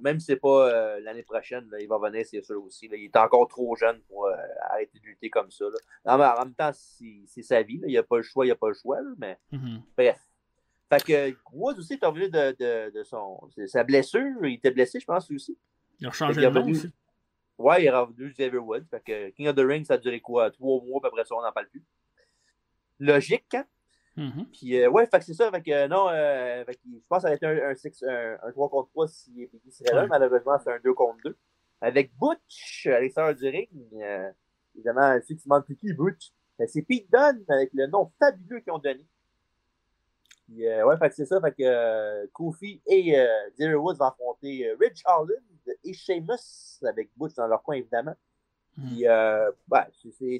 [0.00, 2.86] même si c'est pas euh, l'année prochaine, il va venir, c'est sûr aussi.
[2.86, 4.36] Il est encore trop jeune pour euh,
[4.70, 5.64] arrêter de lutter comme ça.
[6.04, 7.80] en même temps, c'est sa vie.
[7.82, 8.98] Il n'y a pas le choix, il n'y a pas le choix.
[9.18, 9.80] mais mm-hmm.
[9.96, 10.20] bref.
[10.90, 14.44] Fait que Woods aussi est revenu de, de, de, son, sa blessure.
[14.44, 15.56] Il était blessé, je pense, aussi.
[16.00, 16.92] Il a changé de nom aussi.
[17.56, 18.84] Ouais, il est revenu Xavier Woods.
[18.90, 20.50] Fait que King of the Ring, ça a duré quoi?
[20.50, 21.82] Trois mois, puis après ça, on n'en parle plus.
[22.98, 23.64] Logique, hein?
[24.16, 24.44] Mm-hmm.
[24.52, 25.50] Puis, euh, ouais, fait que c'est ça.
[25.50, 28.52] Fait que, non, euh, fait que, je pense que ça va être un, un, un,
[28.52, 30.06] 3 contre 3 si Piggy serait là.
[30.06, 31.36] Malheureusement, c'est un 2 contre 2.
[31.80, 33.68] Avec Butch à l'extérieur du ring.
[33.94, 34.30] Euh,
[34.74, 38.60] évidemment, ceux qui se demandent qui Butch, ben, c'est Pete Dunne avec le nom fabuleux
[38.60, 39.06] qu'ils ont donné.
[40.46, 41.40] Puis, euh, ouais, fait que c'est ça.
[41.40, 45.42] Fait que euh, Kofi et euh, Woods vont affronter euh, Rich Holland
[45.84, 48.14] et Sheamus avec Butch dans leur coin, évidemment.
[48.76, 48.86] Hmm.
[48.86, 49.86] Puis, euh, ben,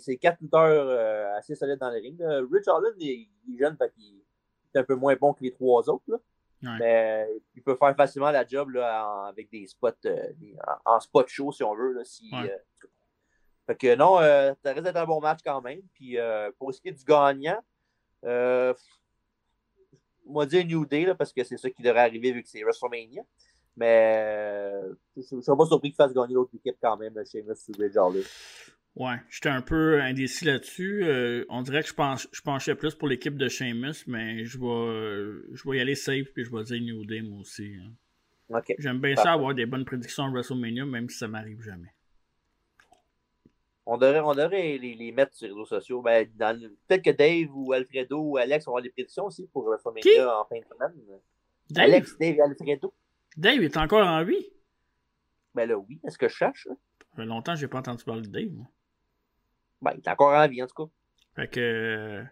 [0.01, 2.21] c'est quatre lutteurs euh, assez solides dans le ring.
[2.51, 4.23] Rich Holland, il, il, est jeune, fait qu'il
[4.75, 6.05] est un peu moins bon que les trois autres.
[6.09, 6.17] Là.
[6.63, 6.79] Ouais.
[6.79, 11.01] Mais il peut faire facilement la job là, en, avec des spots, des, en, en,
[11.01, 11.93] spot show, si on veut.
[11.93, 12.57] Là, si, ouais.
[13.67, 14.19] fait que non,
[14.63, 15.83] ça risque d'être un bon match quand même.
[15.95, 16.17] Puis,
[16.59, 17.61] pour ce qui est du gagnant,
[18.25, 18.75] on
[20.35, 22.63] va dire New Day, là, parce que c'est ça qui devrait arriver vu que c'est
[22.63, 23.23] WrestleMania.
[23.77, 27.55] Mais euh, je ne serais pas surpris qu'il fasse gagner l'autre équipe quand même, Sheamus
[27.69, 28.25] ou Ridge Holland.
[28.95, 31.05] Ouais, j'étais un peu indécis là-dessus.
[31.05, 34.59] Euh, on dirait que je, pense, je penchais plus pour l'équipe de Sheamus, mais je
[34.59, 37.75] vais, je vais y aller safe puis je vais dire New Day moi aussi.
[37.81, 37.93] Hein.
[38.59, 38.77] Okay.
[38.79, 41.89] J'aime bien ça avoir des bonnes prédictions à WrestleMania, même si ça m'arrive jamais.
[43.87, 46.03] On devrait, on devrait les, les, mettre sur les réseaux sociaux.
[46.03, 46.29] Ben,
[46.87, 50.45] Peut-être que Dave ou Alfredo ou Alex vont avoir des prédictions aussi pour WrestleMania en
[50.45, 51.21] fin de semaine.
[51.71, 51.85] Dave?
[51.85, 52.95] Alex, Dave et Alfredo.
[53.37, 54.47] Dave est encore en vie?
[55.55, 56.01] Ben là, oui.
[56.05, 56.67] Est-ce que je cherche?
[56.67, 56.75] Là?
[57.11, 58.51] Ça fait longtemps que je n'ai pas entendu parler de Dave.
[58.51, 58.67] Moi.
[59.81, 60.93] Ben, il est encore en vie, en tout cas.
[61.37, 61.61] Fait que.
[61.61, 62.25] Euh,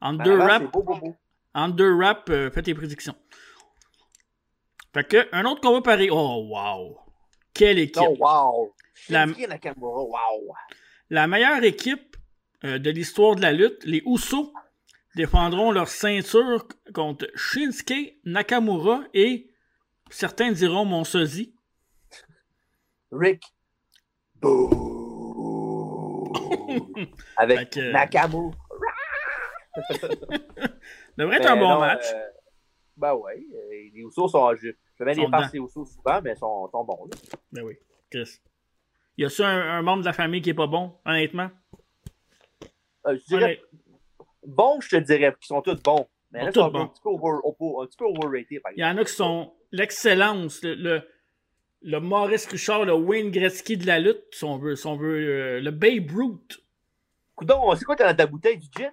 [0.00, 0.76] en deux rap.
[1.54, 1.92] En deux
[2.30, 3.16] euh, fais tes prédictions.
[4.94, 6.10] Fait que, un autre combat pareil.
[6.10, 6.98] Oh, wow!
[7.54, 8.02] Quelle équipe!
[8.02, 8.74] Oh, wow!
[9.08, 9.26] La...
[9.26, 10.54] Wow!
[11.10, 12.16] La meilleure équipe
[12.64, 14.52] euh, de l'histoire de la lutte, les Usos,
[15.14, 19.51] défendront leur ceinture contre Shinsuke Nakamura et
[20.12, 21.54] certains diront mon sosie.
[23.10, 23.42] Rick.
[27.36, 27.92] Avec que...
[27.92, 28.56] Nakamura.
[31.16, 32.04] devrait être un bon non, match.
[32.12, 32.28] Euh,
[32.96, 33.42] ben ouais.
[33.70, 34.54] Les Usos sont.
[34.54, 37.06] Je, je mets des passes les Usos souvent, mais ils sont, sont bons.
[37.06, 37.16] Là.
[37.52, 37.78] Ben oui.
[38.10, 38.40] Chris.
[39.16, 41.50] Y a-tu un, un, membre de la famille qui est pas bon, honnêtement?
[43.06, 43.44] Euh, je dirais.
[43.44, 43.68] Honnêtement.
[44.44, 46.08] Bon, je te dirais qu'ils sont tous bons.
[46.32, 48.74] Mais là, ils sont un, petit peu over, un petit peu overrated, par exemple.
[48.76, 51.02] Il y en a qui sont l'excellence, le, le,
[51.82, 55.16] le, Maurice Richard, le Wayne Gretzky de la lutte, si on veut, si on veut
[55.16, 56.62] euh, le Babe Ruth.
[57.34, 58.92] Coudon, c'est quoi dans ta bouteille du gin?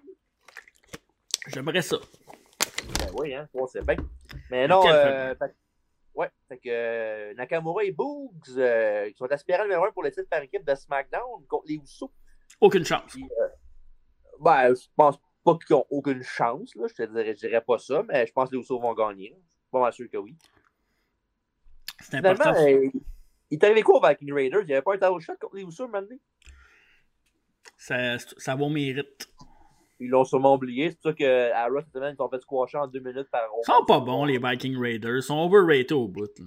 [1.48, 1.98] J'aimerais ça.
[3.00, 3.96] Ben oui, hein, on sait bien.
[4.52, 5.56] Mais non, euh, fait,
[6.16, 10.12] ouais, fait que euh, Nakamura et Boogs, euh, qui sont aspirants numéro 1 pour le
[10.12, 12.12] titre par équipe de SmackDown contre les Usos.
[12.60, 13.04] Aucune chance.
[13.08, 13.48] Puis, euh,
[14.40, 16.88] ben, je pense pas qu'ils ont aucune chance, là.
[16.88, 19.30] Je te dirais, je dirais pas ça, mais je pense que les Usos vont gagner.
[19.30, 20.36] Je suis pas mal sûr que oui.
[22.02, 22.54] C'est important.
[22.56, 22.90] Euh,
[23.52, 24.62] il est arrivé quoi au Viking Raiders?
[24.62, 26.18] Il n'y avait pas un title shot contre les Usos maintenant?
[27.78, 29.30] Ça, ça vaut mérite.
[30.00, 30.92] Ils l'ont sûrement oublié.
[30.92, 33.42] C'est pour ça qu'à Raw cette semaine, ils ont fait squasher en deux minutes par
[33.62, 35.18] Ils sont pas bons, les Viking Raiders.
[35.18, 36.30] Ils sont overrated au bout.
[36.40, 36.46] Là.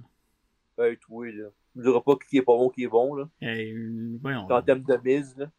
[0.78, 1.48] Ben, oui, là.
[1.74, 3.28] Je ne dirais pas qui est pas bon, qui est bon, là.
[3.40, 3.74] Hey,
[4.20, 4.50] voyons.
[4.50, 5.50] En termes de mise, là.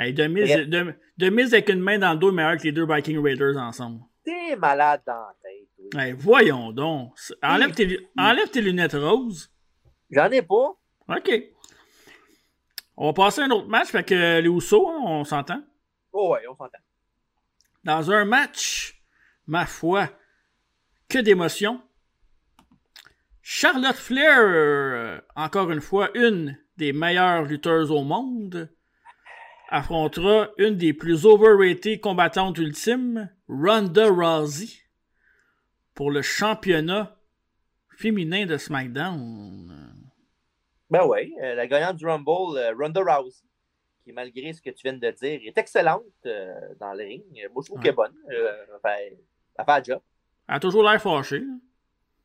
[0.00, 2.62] Hey, de, mise, de, de, mise avec une main dans le dos est meilleur que
[2.62, 4.00] les deux Viking Raiders ensemble.
[4.24, 6.00] T'es malade dans la tête, oui.
[6.00, 7.12] Hey, voyons donc.
[7.42, 9.52] Enlève tes, enlève tes lunettes roses.
[10.10, 10.74] J'en ai pas.
[11.06, 11.42] OK.
[12.96, 15.62] On va passer à un autre match, fait que les Housseaux, hein, on s'entend?
[16.14, 16.78] Oh ouais, on s'entend.
[17.84, 19.02] Dans un match,
[19.46, 20.08] ma foi,
[21.10, 21.78] que d'émotion.
[23.42, 28.70] Charlotte Flair, euh, encore une fois, une des meilleures lutteuses au monde,
[29.70, 34.68] affrontera une des plus overrated combattantes ultimes, Ronda Rousey,
[35.94, 37.16] pour le championnat
[37.96, 39.94] féminin de SmackDown.
[40.90, 43.44] Ben oui, euh, la gagnante du Rumble, euh, Ronda Rousey,
[44.02, 47.24] qui, malgré ce que tu viens de dire, est excellente euh, dans le ring.
[47.52, 47.84] Moi, je trouve ouais.
[47.84, 48.14] qu'elle est bonne.
[48.76, 50.00] Enfin, elle fait job.
[50.48, 51.44] Elle a toujours l'air fâchée.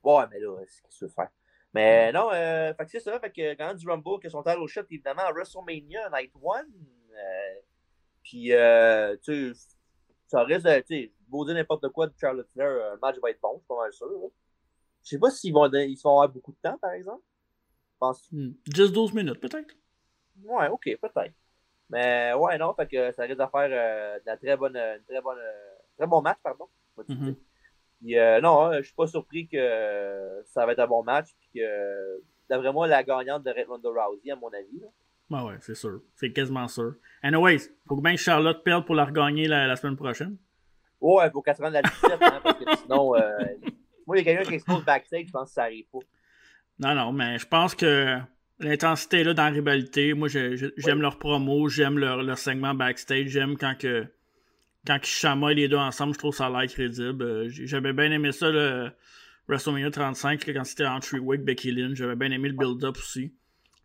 [0.03, 1.29] Ouais, mais là, c'est ce qu'il se fait.
[1.75, 3.19] Mais non, euh, fait que c'est ça.
[3.19, 6.65] Fait que quand du Rumble, que allés au shot, évidemment, à WrestleMania Night 1.
[7.15, 7.59] Euh,
[8.23, 9.75] puis, euh, tu sais,
[10.27, 13.29] ça risque de, tu sais, beau dire n'importe quoi de Charlotte Flair, le match va
[13.29, 14.07] être bon, je suis pas mal sûr.
[14.07, 14.27] Là.
[15.03, 17.23] Je sais pas s'ils vont, ils vont avoir beaucoup de temps, par exemple.
[17.99, 18.31] Pense...
[18.33, 19.15] 10-12 hmm.
[19.15, 19.73] minutes, peut-être.
[20.43, 21.33] Ouais, ok, peut-être.
[21.89, 25.03] Mais ouais, non, fait que ça risque de faire euh, de la très bonne, une
[25.03, 25.39] très bonne,
[25.97, 26.67] très bon match, pardon.
[27.07, 27.35] Mm
[28.01, 28.41] -hmm.
[28.41, 31.35] non, hein, je suis pas surpris que ça va être un bon match.
[31.39, 34.79] Puis que, d'après moi, la gagnante de Ronda Rousey, à mon avis.
[34.79, 34.87] Là.
[35.29, 36.01] Ouais, ouais, c'est sûr.
[36.15, 36.95] C'est quasiment sûr.
[37.23, 40.37] Anyways, faut que bien Charlotte perde pour la regagner la, la semaine prochaine.
[41.01, 43.29] Ouais, il faut qu'elle se rende la 17, hein, parce que sinon, euh,
[44.07, 45.99] moi, il y a quelqu'un qui expose backstage, je pense que ça arrive pas.
[46.79, 48.19] Non, non, mais je pense que
[48.59, 50.13] l'intensité là dans la rivalité.
[50.13, 54.05] Moi, j'aime leur promo, j'aime leur, leur, segment backstage, j'aime quand que
[54.85, 57.23] quand ils chamaillent les deux ensemble, je trouve ça a l'air crédible.
[57.23, 58.91] Euh, j'avais bien aimé ça, le
[59.47, 61.97] WrestleMania 35, quand c'était en Wick, Becky Lynch.
[61.97, 63.33] J'avais bien aimé le build-up aussi.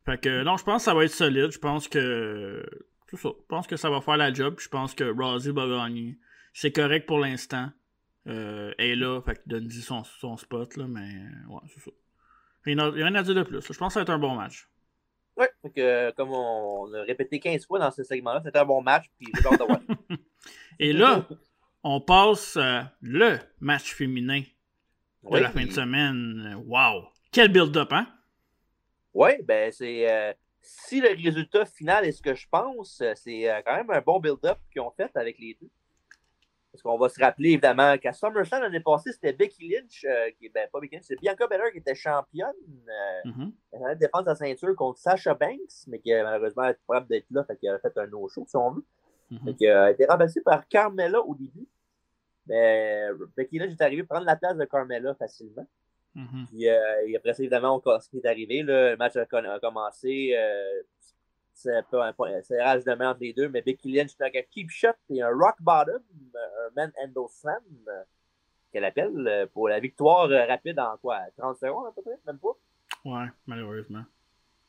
[0.05, 1.51] Fait que, non, je pense que ça va être solide.
[1.51, 2.65] Je pense que.
[3.09, 3.29] Tout ça.
[3.29, 4.57] Je pense que ça va faire la job.
[4.59, 6.19] Je pense que Rosie va gagner.
[6.53, 7.71] C'est correct pour l'instant.
[8.27, 11.09] Euh, elle est là, fait que donne son, son spot, là, mais
[11.49, 11.91] ouais, c'est ça.
[12.67, 13.61] Il n'y a, rien à dire de plus.
[13.61, 14.69] Je pense que ça va être un bon match.
[15.37, 19.07] Oui, que, comme on, a répété 15 fois dans ce segment-là, c'était un bon match,
[19.19, 20.17] puis de
[20.79, 21.27] Et là,
[21.83, 24.43] on passe euh, le match féminin
[25.31, 26.63] de la fin de semaine.
[26.67, 27.09] Wow!
[27.33, 28.07] Quel build-up, hein?
[29.15, 30.11] Oui, ben c'est.
[30.11, 30.33] Euh,
[30.63, 34.21] si le résultat final est ce que je pense, c'est euh, quand même un bon
[34.21, 35.71] build-up qu'ils ont fait avec les deux.
[36.71, 40.49] Parce qu'on va se rappeler évidemment qu'à SummerSlam l'année passée, c'était Becky Lynch, euh, qui
[40.49, 42.53] ben pas Becky Lynch, c'est Bianca Belair qui était championne.
[42.89, 43.53] Euh, mm-hmm.
[43.73, 47.43] Elle allait défendre sa ceinture contre Sasha Banks, mais qui malheureusement était capable d'être là,
[47.45, 48.85] fait qu'elle a fait un no-show si on veut.
[49.33, 49.45] Mm-hmm.
[49.45, 51.67] Fait qu'elle a été remplacée par Carmella au début.
[52.47, 53.07] Mais
[53.37, 55.67] Becky Lynch est arrivée prendre la place de Carmella facilement.
[56.17, 56.47] Mm-hmm.
[56.49, 59.61] Puis euh, après ça, évidemment, on, ce qui est arrivé, là, le match a, a
[59.61, 60.33] commencé.
[60.37, 60.83] Euh,
[61.53, 64.89] c'est un serrage de main entre les deux, mais Becky Lynch a un keep shot
[65.11, 66.01] et un rock bottom,
[66.35, 67.63] un man handle slam,
[68.73, 72.39] qu'elle appelle, pour la victoire euh, rapide en quoi 30 secondes à peu près, même
[72.39, 72.57] pas?
[73.05, 74.05] Ouais, malheureusement.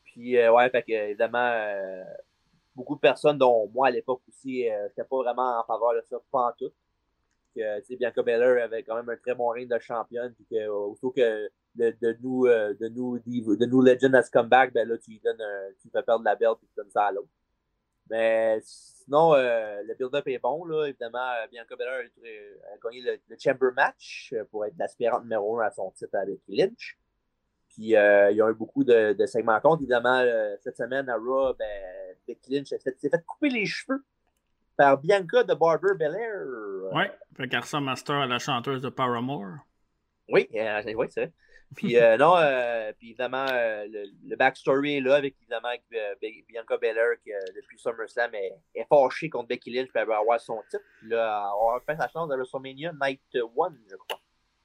[0.03, 1.55] Puis, ouais, fait que, évidemment,
[2.75, 6.17] beaucoup de personnes, dont moi à l'époque aussi, j'étais pas vraiment en faveur de ça,
[6.29, 6.73] pas en tout
[7.55, 11.11] que Bianca Belair avait quand même un très bon règne de championne, puis que aussitôt
[11.11, 15.11] que de, de nous euh, de nous de nous Legend as comeback, ben là tu
[15.11, 15.41] lui donnes
[15.81, 17.29] tu fais perdre la belle puis tu donnes ça à l'autre.
[18.11, 20.87] Mais sinon, euh, le build-up est bon, là.
[20.87, 25.71] Évidemment, Bianca Belair a, gagné le, Chamber Match euh, pour être l'aspirante numéro 1 à
[25.71, 26.99] son titre avec Lynch.
[27.69, 29.83] Puis euh, il y a eu beaucoup de, de segments contre.
[29.83, 30.25] Évidemment,
[30.61, 34.03] cette semaine à Raw, ben, Lynch s'est fait, fait, couper les cheveux
[34.81, 36.91] par Bianca de Barber Belair.
[36.91, 37.03] Oui,
[37.37, 39.57] fait qu'elle ressemble Master à la chanteuse de Paramore.
[40.27, 41.31] Oui, euh, oui c'est vrai.
[41.75, 45.69] Puis euh, non, euh, puis évidemment, le, backstory est là avec évidemment
[46.49, 50.83] Bianca Belair qui depuis SummerSlam est, est fâchée contre Becky Lynch pour avoir son titre.
[50.99, 53.39] Puis là, on va faire sa chance à WrestleMania Night 1,
[53.87, 54.19] je crois.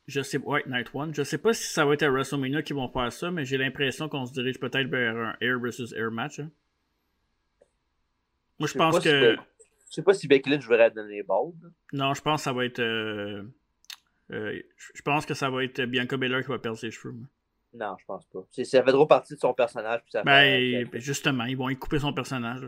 [0.06, 1.12] Je sais, ouais, Night 1.
[1.12, 3.58] Je sais pas si ça va être à WrestleMania qu'ils vont faire ça, mais j'ai
[3.58, 6.38] l'impression qu'on se dirige peut-être vers un Air versus Air match.
[6.38, 6.50] Hein.
[8.58, 9.36] Moi, je, pense que.
[9.88, 11.52] Je sais pas si Becky Lynch voudrait donner les balles.
[11.92, 12.80] Non, je pense que ça va être.
[12.80, 13.42] Euh,
[14.32, 14.60] euh,
[14.94, 17.14] je pense que ça va être Bianca Belair qui va perdre ses cheveux.
[17.72, 18.40] Non, je pense pas.
[18.50, 20.00] Ça fait trop partie de son personnage.
[20.02, 22.62] Puis ça ben, ben, justement, ils vont y couper son personnage.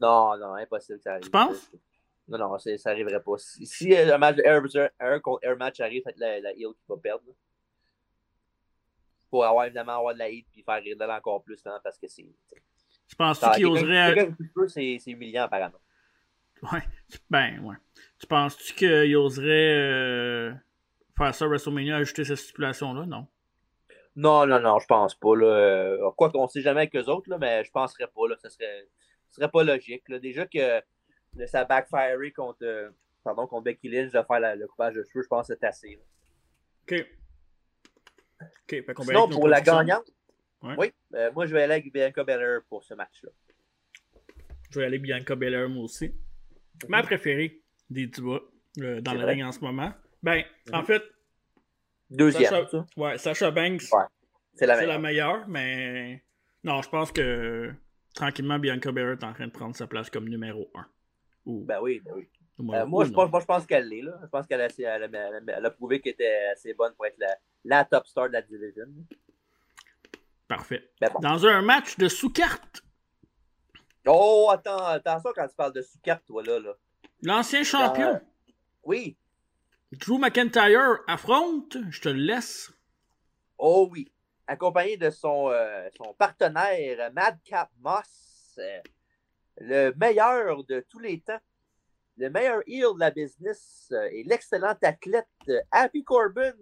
[0.00, 1.24] Non, non, impossible que ça arrive.
[1.24, 1.70] Tu penses?
[2.28, 3.38] Non, non, ça arriverait pas.
[3.38, 4.62] Si, si un match de Air,
[4.98, 7.22] Air contre Air match arrive, c'est la, la heel qui va perdre.
[9.30, 11.98] Pour avoir évidemment avoir de la hit puis faire rire d'elle encore plus, hein, parce
[11.98, 12.26] que c'est.
[13.08, 14.30] Je pense qu'il oserait.
[14.68, 15.78] C'est humiliant apparemment.
[16.62, 16.82] Ouais.
[17.30, 17.76] Ben, ouais.
[18.18, 20.52] Tu penses-tu qu'il oserait euh,
[21.16, 23.06] faire ça à WrestleMania, ajouter cette stipulation-là?
[23.06, 23.26] Non.
[24.16, 25.36] Non, non, non, je pense pas.
[25.36, 25.46] Là.
[25.46, 28.28] Euh, quoi qu'on sait jamais avec eux autres, là, mais je penserais pas.
[28.28, 28.88] Là, ça serait,
[29.30, 30.08] serait pas logique.
[30.08, 30.18] Là.
[30.18, 30.82] Déjà que
[31.46, 32.88] ça backfire contre, euh,
[33.22, 36.00] pardon, contre Becky Lynch de faire le coupage de cheveux, je pense que c'est assez.
[36.82, 37.06] OK.
[38.40, 38.84] OK.
[39.02, 40.10] Sinon, pour la gagnante,
[40.62, 40.92] oui,
[41.34, 43.30] moi je vais aller avec Bianca Belair pour ce match-là.
[44.70, 46.12] Je vais aller Bianca Belair moi aussi.
[46.88, 47.60] Ma préférée
[47.90, 48.42] des Dubois
[48.80, 49.92] euh, dans le ring en ce moment.
[50.22, 51.02] Ben, en fait.
[52.10, 52.50] Deuxième.
[52.50, 53.82] Sacha, ouais, Sacha Banks.
[54.54, 56.22] c'est la, meilleure, mais.
[56.62, 57.72] Non, je pense que
[58.14, 60.86] tranquillement, Bianca Belair est en train de prendre sa place comme numéro 1.
[61.46, 62.28] Ben oui, ben oui.
[62.58, 64.02] Euh, moi, je pense, moi, je pense qu'elle l'est.
[64.02, 67.84] Je pense qu'elle a, elle a, prouvé qu'elle était assez bonne pour être la, la,
[67.84, 68.86] top star de la division.
[70.48, 70.90] Parfait.
[71.00, 72.82] Ben dans un match de sous-carte,
[74.06, 76.60] Oh, attends, attention quand tu parles de sous-carte, toi, là.
[76.60, 76.74] là.
[77.22, 78.20] L'ancien champion.
[78.84, 79.16] Oui.
[79.92, 82.72] Drew McIntyre affronte, je te le laisse.
[83.58, 84.10] Oh oui.
[84.46, 85.50] accompagné de son,
[85.96, 88.58] son partenaire Madcap Moss,
[89.58, 91.40] le meilleur de tous les temps,
[92.16, 95.26] le meilleur heel de la business et l'excellent athlète
[95.70, 96.52] Happy Corbin.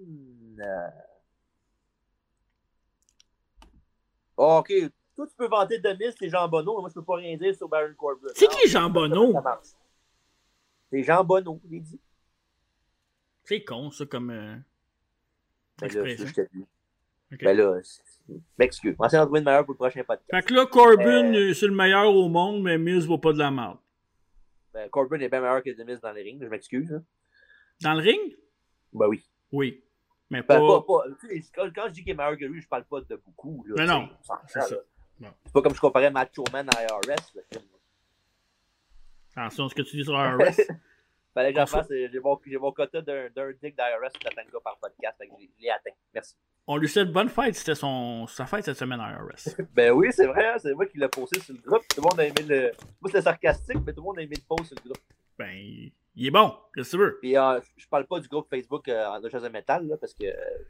[4.36, 4.72] OK,
[5.15, 7.55] toi, tu peux vanter Demis, c'est Jean Bonneau, mais moi, je peux pas rien dire
[7.55, 8.29] sur Baron Corbin.
[8.35, 9.35] C'est qui Jean Bonneau?
[10.91, 12.01] C'est Jean Bonneau, il dit.
[13.45, 14.31] C'est con, ça, comme.
[14.31, 14.57] Euh,
[15.79, 16.67] ben là, je t'ai dit.
[17.43, 17.81] Ben là,
[18.59, 18.95] m'excuse.
[18.99, 20.31] On va essayer d'en trouver une meilleure pour le prochain podcast.
[20.31, 21.53] Fait que là, Corbin, euh...
[21.53, 23.79] c'est le meilleur au monde, mais Miz vaut pas de la merde.
[24.73, 26.93] Ben, Corbin est bien meilleur que Demis dans les rings, je m'excuse.
[26.93, 27.05] Hein.
[27.83, 28.37] Dans le ring?
[28.93, 29.25] Ben oui.
[29.53, 29.85] Oui.
[30.31, 30.59] Mais ben, pas...
[30.59, 31.03] pas, pas
[31.55, 33.65] quand, je dis qu'il est meilleur que lui, je parle pas de beaucoup.
[33.69, 34.09] Là, mais non.
[34.47, 34.77] C'est ça.
[35.21, 37.61] C'est pas comme je comparais Macho Man à IRS.
[39.37, 40.57] Attention à ce que tu dis sur IRS.
[41.35, 41.89] Fallait que j'en fasse.
[41.91, 45.17] J'ai mon, mon, quota d'un dick d'IRS sur Tatanka par podcast.
[45.21, 45.91] je l'ai atteint.
[46.12, 46.37] Merci.
[46.67, 47.57] On lui souhaite bonne fête.
[47.57, 48.27] C'était son...
[48.27, 49.57] sa fête cette semaine à IRS.
[49.75, 50.47] ben oui, c'est vrai.
[50.47, 51.83] Hein, c'est moi qui l'ai posté sur le groupe.
[51.89, 52.73] Tout le monde a aimé le.
[53.01, 55.03] Moi, c'était sarcastique, mais tout le monde a aimé le post sur le groupe.
[55.37, 55.51] Ben,
[56.15, 56.55] il est bon.
[56.75, 57.19] Qu'est-ce que tu veux?
[57.21, 60.25] Puis, euh, je parle pas du groupe Facebook euh, en de métal, là, parce que.
[60.25, 60.65] Euh,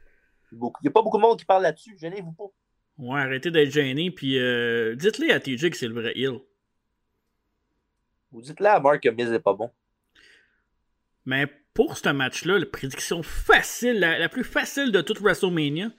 [0.51, 1.97] il n'y a pas beaucoup de monde qui parle là-dessus.
[1.97, 2.45] Gênez-vous pas.
[2.97, 6.39] Ouais, arrêtez d'être gêné, puis euh, dites-le à TJ que c'est le vrai heal.
[8.31, 9.69] Vous dites-le à Mark que Miz est pas bon.
[11.25, 15.89] Mais pour ce match-là, la prédiction facile, la, plus facile de toute WrestleMania.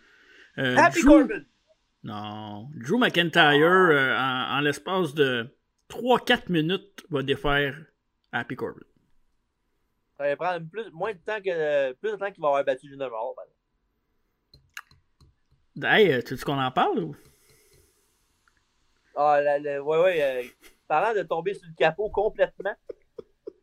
[0.59, 1.27] Euh, Happy Drew...
[1.27, 1.45] Corbin!
[2.03, 2.69] Non.
[2.75, 5.49] Drew McIntyre, euh, en, l'espace de
[5.91, 7.77] 3-4 minutes, va défaire
[8.33, 8.87] Happy Corbin.
[10.17, 12.89] Ça va prendre plus, moins de temps que plus de temps qu'il va avoir battu
[12.89, 13.35] Jinder Mahal.
[15.83, 17.17] Hey, euh, tu veux qu'on en parle ou?
[19.15, 20.23] Ah, ouais, ouais.
[20.23, 20.43] Euh,
[20.89, 22.75] parlant de tomber sur le capot complètement,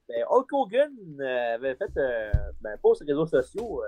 [0.07, 3.82] ben, Hulk Hogan euh, avait fait euh, ben, pas sur les réseaux sociaux.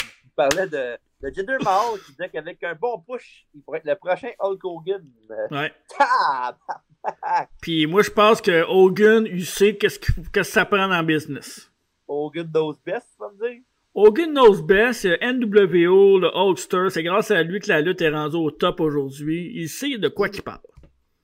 [0.00, 3.86] il parlait de, de Jinder Mahal qui disait qu'avec un bon push, il pourrait être
[3.86, 5.04] le prochain Hulk Hogan.
[5.50, 5.72] ouais.
[7.60, 9.98] Puis moi, je pense que Hogan, il sait qu'est-ce
[10.30, 11.70] que ça prend dans le business.
[12.06, 13.62] Hogan knows best, vas me dire?
[13.98, 18.36] Hogan knows best, NWO, le Hulkster, c'est grâce à lui que la lutte est rendue
[18.36, 19.50] au top aujourd'hui.
[19.54, 20.60] Il sait de quoi il parle.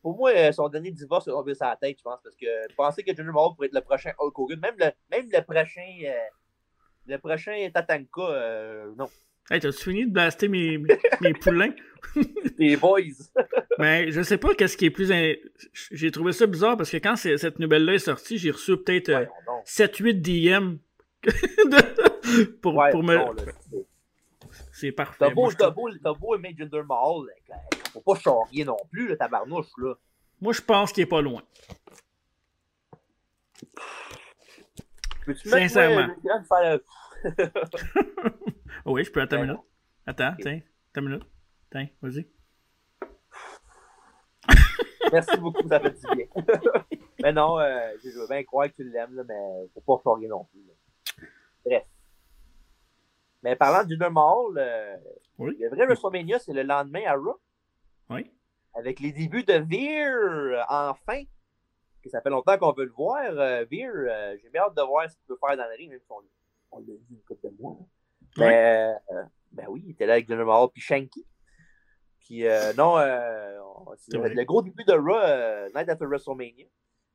[0.01, 3.03] Pour moi, euh, son dernier divorce a tombé la tête, je pense, parce que penser
[3.03, 6.12] que Johnny Mahal pourrait être le prochain Hulk Hogan, même le, même le prochain, euh,
[7.09, 9.09] le prochain Tatanka, euh, non.
[9.51, 11.75] Hey, t'as-tu fini de blaster mes, mes poulains?
[12.59, 13.03] Les boys!
[13.79, 15.12] Mais je sais pas qu'est-ce qui est plus.
[15.91, 19.27] J'ai trouvé ça bizarre parce que quand cette nouvelle-là est sortie, j'ai reçu peut-être
[19.66, 20.79] 7-8 DM
[22.61, 23.16] pour, ouais, pour me.
[24.73, 25.16] C'est parfait.
[25.18, 27.27] T'as beau, t'as beau, beau aimer Jinder Mahal,
[27.93, 29.95] faut pas charrier non plus, le tabarnouche, là.
[30.41, 31.43] Moi, je pense qu'il est pas loin.
[35.25, 36.14] Peux-tu Sincèrement.
[36.49, 36.81] Faire...
[38.87, 39.20] oui, je peux.
[39.20, 39.61] Attends une minute.
[40.05, 40.61] Attends, tiens.
[40.91, 41.27] Attends une minute.
[41.70, 42.27] Tiens, vas-y.
[45.12, 46.27] Merci beaucoup, ça fait du bien.
[47.23, 50.45] mais non, euh, je veux bien croire que tu l'aimes, mais faut pas charrier non
[50.45, 50.64] plus.
[50.66, 50.73] Là.
[51.64, 51.85] Bref.
[53.43, 54.97] Mais parlant du Mahal, euh,
[55.38, 57.40] le vrai WrestleMania, c'est le lendemain à Raw.
[58.11, 58.30] Oui.
[58.74, 61.22] Avec les débuts de Veer, euh, enfin.
[62.03, 63.22] Que ça fait longtemps qu'on veut le voir.
[63.22, 65.90] Euh, Veer, euh, j'ai bien hâte de voir ce qu'il peut faire dans le ring,
[65.90, 66.11] même si
[66.70, 67.78] on, l'a vu une couple de mois.
[68.38, 68.95] Mais,
[69.53, 71.26] ben oui, il était là avec Jinder Mahal puis Shanky.
[72.18, 72.45] Puis
[72.76, 72.97] non,
[73.99, 76.66] c'est le gros début de Raw, Night After WrestleMania.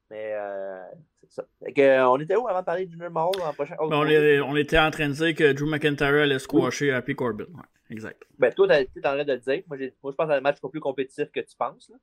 [0.09, 0.83] Mais euh,
[1.21, 1.45] c'est ça.
[1.63, 4.79] Euh, on était où avant de parler du Mahal en prochain ben, on, on, était
[4.79, 7.45] en train de dire que Drew McIntyre allait squasher Happy Corbin.
[7.45, 8.23] Ouais, exact.
[8.39, 9.63] Ben, toi, tu en train de le dire.
[9.67, 11.89] Moi, moi, je pense que c'est un match plus compétitif que tu penses.
[11.89, 11.97] Là.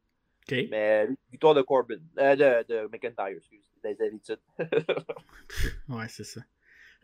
[0.50, 2.00] Mais victoire de Corbin.
[2.18, 3.64] Euh, de, de McIntyre, excuse.
[3.82, 4.40] Des habitudes.
[5.88, 6.40] ouais, c'est ça.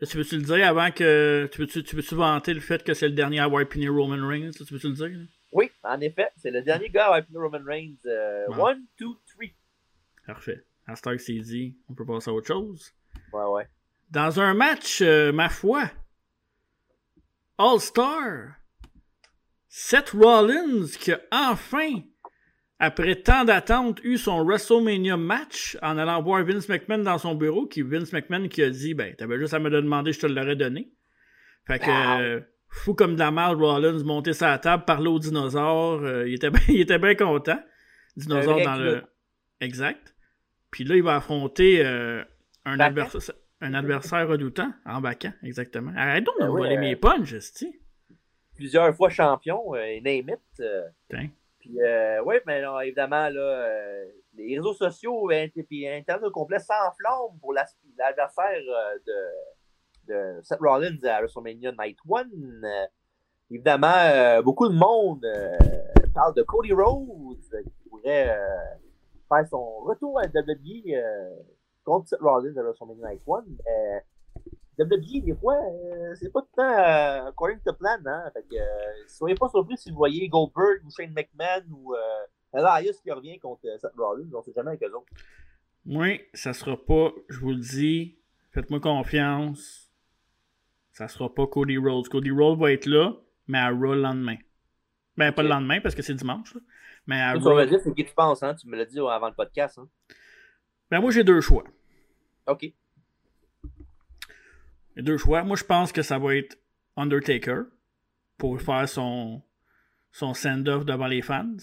[0.07, 1.47] Tu veux-tu le dire avant que.
[1.51, 4.51] Tu veux-tu tu veux vanter le fait que c'est le dernier à avoir Roman Reigns?
[4.51, 5.27] Tu veux-tu le dire?
[5.51, 6.29] Oui, en effet.
[6.37, 7.97] C'est le dernier gars à avoir Roman Reigns.
[8.05, 9.53] Euh, one, two, three.
[10.25, 10.63] Parfait.
[10.91, 12.93] À Stark s'est dit, on peut passer à autre chose.
[13.31, 13.67] Ouais, ouais.
[14.09, 15.89] Dans un match, euh, ma foi,
[17.57, 18.55] All-Star,
[19.69, 22.01] Seth Rollins qui a enfin,
[22.77, 27.67] après tant d'attente, eu son WrestleMania match en allant voir Vince McMahon dans son bureau,
[27.67, 30.57] qui Vince McMahon qui a dit, ben, t'avais juste à me demander, je te l'aurais
[30.57, 30.91] donné.
[31.67, 36.01] Fait que, euh, fou comme de la malle, Rollins monter sa table, parler aux dinosaures,
[36.03, 37.63] euh, il, était bien, il était bien content.
[38.17, 39.03] Dinosaure dans le...
[39.61, 40.13] Exact.
[40.71, 42.23] Puis là, il va affronter euh,
[42.65, 45.91] un, adversaire, un adversaire redoutant en vacant, exactement.
[45.95, 47.35] Arrête donc de ben voler euh, mes punches,
[48.55, 50.63] Plusieurs fois champion, euh, name it.
[51.59, 51.77] Puis,
[52.25, 53.67] oui, mais non, évidemment, là,
[54.35, 55.51] les réseaux sociaux et
[55.87, 58.61] Internet au complet s'enflamment pour l'adversaire
[59.05, 62.25] de, de Seth Rollins à WrestleMania Night 1.
[63.51, 65.25] évidemment, beaucoup de monde
[66.15, 68.35] parle de Cody Rhodes qui pourrait
[69.31, 70.95] faire son retour à WWE
[71.83, 73.43] contre Seth Rollins à WrestleMania Night 1.
[73.65, 74.03] Mais
[74.79, 75.57] WWE, des fois,
[76.19, 77.97] c'est pas tout le temps according to plan.
[78.05, 78.31] Hein?
[78.33, 78.57] Fait que,
[79.07, 81.95] soyez pas surpris si vous voyez Goldberg ou Shane McMahon ou
[82.53, 84.29] Elias qui revient contre Seth Rollins.
[84.33, 85.11] On sait jamais avec eux autres.
[85.85, 88.19] Oui, ça sera pas, je vous le dis,
[88.51, 89.91] faites-moi confiance.
[90.91, 92.09] Ça sera pas Cody Rhodes.
[92.09, 93.13] Cody Rhodes va être là,
[93.47, 94.37] mais à Raw le lendemain.
[95.17, 96.55] Ben, pas le lendemain parce que c'est dimanche.
[97.07, 97.65] Mais à Raw.
[97.65, 98.55] Tu c'est qui tu penses, hein?
[98.55, 99.79] Tu me l'as dit avant le podcast.
[99.79, 99.87] Hein?
[100.89, 101.63] Ben, moi, j'ai deux choix.
[102.47, 102.71] OK.
[104.95, 105.43] J'ai deux choix.
[105.43, 106.57] Moi, je pense que ça va être
[106.97, 107.63] Undertaker
[108.37, 109.41] pour faire son,
[110.11, 111.55] son send-off devant les fans.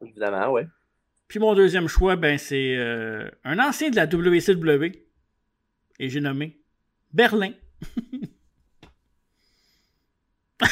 [0.00, 0.66] Évidemment, ouais.
[1.28, 5.04] Puis mon deuxième choix, ben, c'est euh, un ancien de la WCW.
[5.98, 6.60] Et j'ai nommé
[7.12, 7.52] Berlin.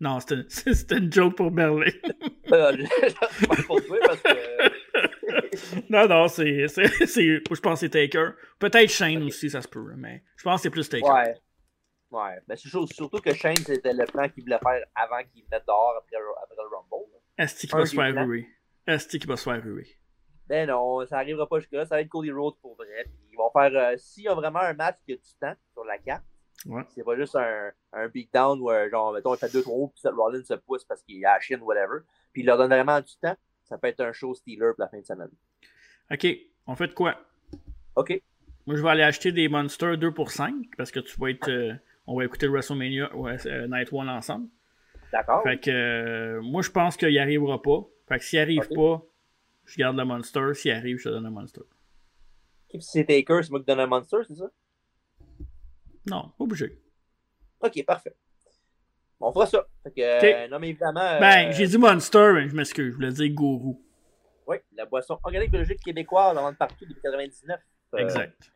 [0.00, 1.90] non, c'était une joke pour Berlin.
[5.90, 6.68] non, non, c'est.
[6.68, 8.30] Je pense que c'est Taker.
[8.58, 11.08] Peut-être Shane aussi, ça se peut, mais je pense que c'est plus Taker.
[11.08, 11.34] Ouais.
[12.10, 12.40] Ouais.
[12.48, 15.94] Mais c'est surtout que Shane, c'était le plan qu'il voulait faire avant qu'il mette dehors
[15.98, 17.10] après, après le Rumble.
[17.38, 18.48] Est-ce qu'il va se faire ruer?
[18.86, 19.98] Est-ce qu'il va se faire ruer?
[20.48, 21.86] Ben non, ça n'arrivera pas jusque-là.
[21.86, 23.04] Ça va être Cody Rhodes pour vrai.
[23.04, 23.70] Puis ils vont faire.
[23.74, 26.22] Euh, s'il y a vraiment un match qui a du temps sur la carte,
[26.66, 26.82] ouais.
[26.94, 30.00] c'est pas juste un, un beatdown où, euh, genre, mettons, il fait deux trous, puis
[30.00, 32.02] Seth Rollins se pousse parce qu'il est à la Chine, whatever.
[32.36, 33.34] Puis il leur donne vraiment du temps.
[33.64, 35.30] Ça peut être un show stealer pour la fin de semaine.
[36.10, 36.26] Ok,
[36.66, 37.18] on fait de quoi?
[37.94, 38.20] Ok.
[38.66, 41.48] Moi, je vais aller acheter des Monsters 2 pour 5 parce que tu vas être.
[41.48, 41.72] Euh,
[42.06, 43.10] on va écouter le WrestleMania
[43.68, 44.48] Night One ensemble.
[45.10, 45.44] D'accord.
[45.44, 47.86] Fait que moi, je pense qu'il n'y arrivera pas.
[48.06, 49.02] Fait que s'il arrive pas,
[49.64, 50.52] je garde le Monster.
[50.52, 51.62] S'il arrive, je te donne un Monster.
[52.68, 54.50] si c'est Taker, c'est moi qui donne un Monster, c'est ça?
[56.04, 56.78] Non, obligé.
[57.62, 58.14] Ok, parfait.
[59.20, 59.66] On fera ça.
[59.82, 61.18] Fait que, euh, non, mais évidemment.
[61.20, 62.90] Ben, euh, j'ai dit Monster, mais je m'excuse.
[62.90, 63.82] Je voulais dire Gourou.
[64.46, 67.58] Oui, la boisson organique biologique québécoise, on vend partout depuis 99.
[67.94, 68.52] Euh, exact.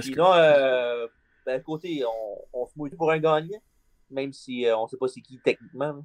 [0.00, 1.06] Sinon, euh,
[1.44, 3.60] ben, côté, on, on se mouille pour un gagnant,
[4.10, 6.04] même si on ne sait pas c'est qui techniquement.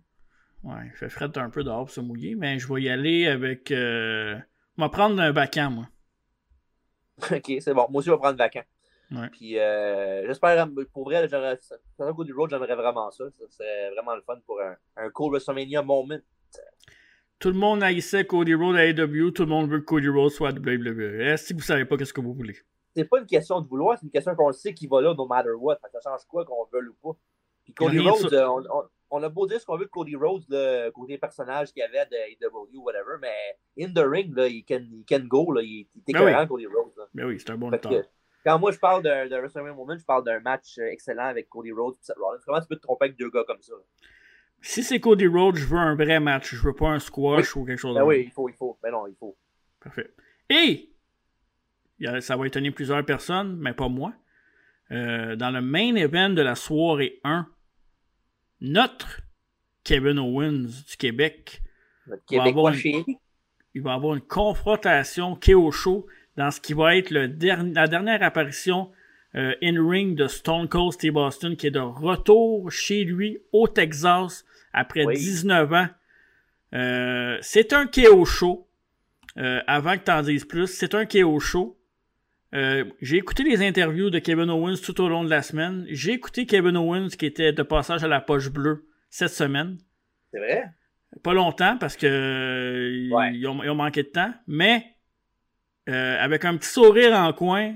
[0.63, 3.27] Ouais, il fait fret un peu dehors pour se mouiller, mais je vais y aller
[3.27, 3.71] avec.
[3.71, 4.37] Euh...
[4.77, 5.87] Je vais prendre un vacan, moi.
[7.31, 7.87] ok, c'est bon.
[7.89, 8.61] Moi aussi, je vais prendre vacan.
[9.11, 9.29] Ouais.
[9.31, 13.25] Puis, euh, j'espère, pour vrai, du road, j'aimerais vraiment ça.
[13.39, 16.17] Ça serait vraiment le fun pour un, un cool WrestleMania moment.
[17.39, 20.31] Tout le monde haïssait Cody Rhodes à AEW, tout le monde veut que Cody Rhodes
[20.31, 21.35] soit à WWE.
[21.35, 22.55] Que vous savez pas qu'est-ce que vous voulez?
[22.95, 25.25] C'est pas une question de vouloir, c'est une question qu'on sait qu'il va là, no
[25.25, 25.77] matter what.
[25.91, 27.17] Ça change quoi qu'on veut ou pas.
[27.63, 30.15] Puis Cody Rhodes, euh, on, on, on a beau dire ce qu'on veut de Cody
[30.15, 34.47] Rhodes, le côté personnage qu'il y avait de AEW, whatever, mais in the ring, là,
[34.47, 36.47] il, can, il can go, là, il, il est ben oui.
[36.47, 36.93] Cody Rhodes.
[36.97, 37.03] Là.
[37.13, 37.89] Mais ben oui, c'est un bon temps.
[38.43, 41.71] Quand moi je parle d'un WrestleMania Moment, je parle d'un match euh, excellent avec Cody
[41.71, 42.39] Rhodes et Seth Rollins.
[42.45, 43.73] Comment tu peux te tromper avec deux gars comme ça?
[44.61, 46.55] Si c'est Cody Rhodes, je veux un vrai match.
[46.55, 48.77] Je veux pas un squash ou quelque chose ben oui, il faut, il faut.
[48.83, 49.35] Mais non, il faut.
[49.79, 50.11] Parfait.
[50.49, 50.89] Et,
[52.19, 54.13] ça va étonner plusieurs personnes, mais pas moi.
[54.91, 57.47] Euh, dans le main event de la soirée 1,
[58.59, 59.21] notre
[59.83, 61.61] Kevin Owens du Québec
[62.07, 63.03] va avoir une,
[63.73, 66.05] il va avoir une confrontation KO Show
[66.41, 67.27] dans ce qui va être le
[67.75, 68.89] la dernière apparition
[69.35, 74.43] euh, in-ring de Stone Cold Steve Austin qui est de retour chez lui au Texas
[74.73, 75.87] après 19 ans.
[76.73, 78.67] Euh, c'est un KO Show.
[79.37, 81.77] Euh, avant que tu en dises plus, c'est un KO Show.
[82.53, 85.85] j'ai écouté les interviews de Kevin Owens tout au long de la semaine.
[85.89, 89.77] J'ai écouté Kevin Owens qui était de passage à la poche bleue cette semaine.
[90.31, 90.63] C'est vrai?
[91.21, 92.89] Pas longtemps parce que
[93.33, 94.95] ils, ont, manqué de temps, mais
[95.91, 97.75] euh, avec un petit sourire en coin,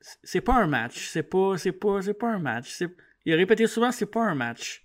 [0.00, 1.06] c'est pas un match.
[1.08, 2.82] C'est pas, c'est pas, c'est pas un match.
[3.24, 4.84] Il a répété souvent, c'est pas un match.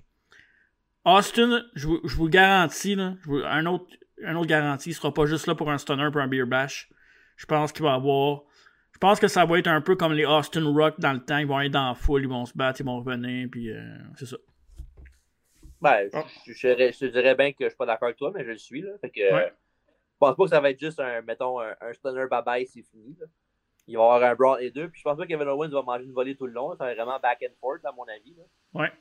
[1.05, 3.15] Austin, je vous, je vous garantis, là,
[3.45, 3.86] un autre,
[4.23, 6.89] un autre garantie, il sera pas juste là pour un stunner pour un beer bash.
[7.38, 8.41] Je pense qu'il va avoir
[8.97, 11.38] je pense que ça va être un peu comme les Austin Rock dans le temps.
[11.38, 13.95] Ils vont être dans la foule, ils vont se battre, ils vont revenir, puis euh,
[14.15, 14.38] c'est ça.
[15.80, 16.25] Ben, ah.
[16.47, 18.82] je, te dirais bien que je suis pas d'accord avec toi, mais je le suis.
[18.82, 18.89] Là.
[18.99, 19.51] Fait que, je
[20.20, 23.15] pense pas que ça va être juste un, mettons, un, stunner bye-bye, c'est fini.
[23.20, 23.26] Là.
[23.88, 24.89] Il va y avoir un brawl et deux.
[24.89, 26.76] Puis je pense pas que Kevin Owens va manger une volée tout le long.
[26.76, 28.36] Ça va être vraiment back and forth, à mon avis.
[28.36, 28.43] Là.
[28.74, 28.91] Ouais.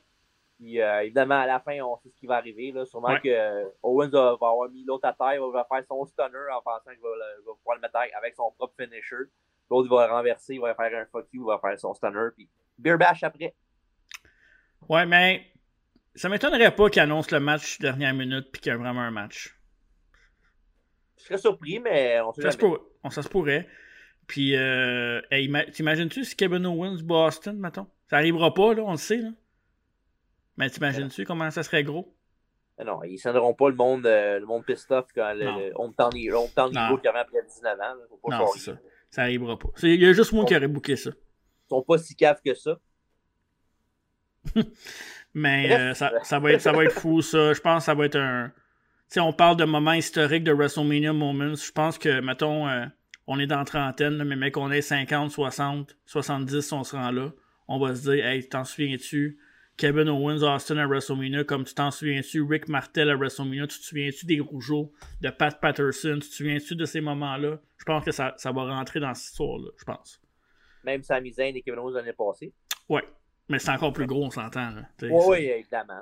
[0.57, 2.71] Puis euh, évidemment, à la fin, on sait ce qui va arriver.
[2.71, 2.85] Là.
[2.85, 6.51] Sûrement que euh, Owens va, avoir mis l'autre à terre, il va faire son stunner
[6.53, 7.09] en pensant qu'il va,
[7.45, 9.29] va, pouvoir le mettre avec son propre finisher.
[9.69, 12.29] L'autre va renverser, il va faire un fuck you, il va faire son stunner.
[12.35, 13.53] Puis beer bash après.
[14.87, 15.45] Ouais, mais
[16.15, 19.11] ça m'étonnerait pas qu'il annonce le match dernière minute puis qu'il y a vraiment un
[19.11, 19.56] match.
[21.27, 22.79] Je serais surpris, mais on sait ça Se pourrait.
[23.03, 23.67] On, ça se pourrait.
[24.27, 25.19] Puis, euh,
[25.73, 27.87] t'imagines-tu si Kevin Owens Boston, mettons?
[28.09, 29.29] Ça arrivera pas, là, on le sait, là.
[30.55, 32.15] Mais t'imagines-tu comment ça serait gros?
[32.83, 35.71] Non, ils ne scenderont pas le monde, euh, le monde pissed off quand le, le
[35.75, 37.93] Hometown Hero qui avait après 19 ans.
[38.09, 38.77] Faut pas non, c'est ça.
[39.09, 39.69] Ça arrivera pas.
[39.83, 41.09] Il y a juste moi qui aurais booké ça.
[41.09, 42.79] Ils sont pas si caves que ça.
[45.33, 47.53] Mais euh, ça, ça, va être, ça va être fou, ça.
[47.53, 48.51] Je pense que ça va être un.
[49.09, 51.55] Sais, on parle de moments historiques de WrestleMania Moments.
[51.55, 52.85] Je pense que, mettons, euh,
[53.27, 57.11] on est dans la trentaine, mais mec, on est 50, 60, 70, on se rend
[57.11, 57.31] là.
[57.67, 59.39] On va se dire, hey, t'en souviens-tu?
[59.75, 63.83] Kevin Owens, Austin à WrestleMania, comme tu t'en souviens-tu, Rick Martel à WrestleMania, tu te
[63.83, 64.91] souviens-tu des Rougeaux,
[65.21, 67.59] de Pat Patterson, tu te souviens-tu de ces moments-là?
[67.77, 70.19] Je pense que ça, ça va rentrer dans cette histoire-là, je pense.
[70.83, 72.53] Même Sami Zayn et Kevin Owens l'année passée.
[72.89, 73.03] Ouais,
[73.49, 74.71] mais c'est encore plus gros, on s'entend.
[75.03, 76.01] Oui, oui, évidemment.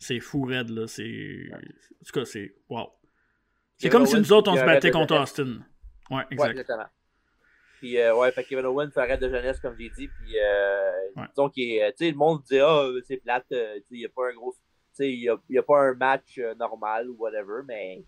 [0.00, 0.86] C'est fou raide, là.
[0.86, 1.50] C'est...
[1.52, 2.54] En tout cas, c'est...
[2.68, 2.88] Wow.
[3.76, 5.60] C'est comme si nous autres, on se battait contre Austin.
[6.10, 6.86] Ouais, exactement.
[7.78, 10.08] Puis, euh, ouais, fait Kevin Owens fait arrêt de jeunesse, comme j'ai dit.
[10.08, 10.90] Puis, euh,
[11.28, 14.04] disons qu'il tu sais, le monde dit, ah, c'est plate, euh, tu sais, il n'y
[14.04, 14.58] a pas un gros, tu
[14.92, 18.04] sais, il n'y a, pas un match euh, normal ou whatever, mais,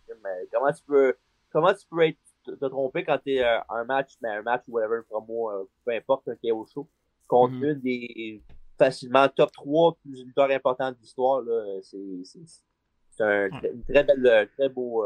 [0.52, 1.14] comment tu peux,
[1.50, 4.72] comment tu peux être, te, tromper quand tu es un match, mais un match ou
[4.72, 6.86] whatever, moi, peu importe, un KO show,
[7.26, 7.72] contre mm-hmm.
[7.72, 8.42] une des
[8.78, 11.42] facilement top 3 plus lutteurs importants de l'histoire,
[11.82, 13.48] c'est un
[13.88, 15.04] très, bel, très beau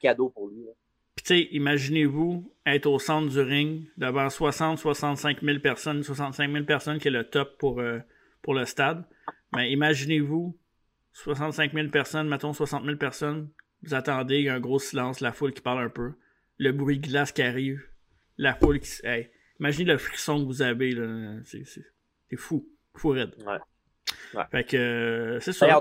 [0.00, 0.64] cadeau pour lui.
[0.64, 0.72] Là.
[1.14, 6.50] Puis, tu sais, imaginez-vous être au centre du ring devant 60, 65 000 personnes, 65
[6.50, 7.98] 000 personnes qui est le top pour, euh,
[8.40, 9.04] pour le stade.
[9.54, 10.56] Mais imaginez-vous
[11.12, 13.50] 65 000 personnes, mettons 60 000 personnes,
[13.82, 16.12] vous attendez, il y a un gros silence, la foule qui parle un peu,
[16.56, 17.82] le bruit de glace qui arrive,
[18.38, 18.90] la foule qui.
[19.04, 19.30] Hey,
[19.60, 21.34] imaginez le frisson que vous avez, là.
[22.32, 22.66] C'est fou.
[22.96, 23.34] Fou raide.
[23.46, 24.42] Ouais.
[24.50, 25.80] Fait que, euh, c'est ça.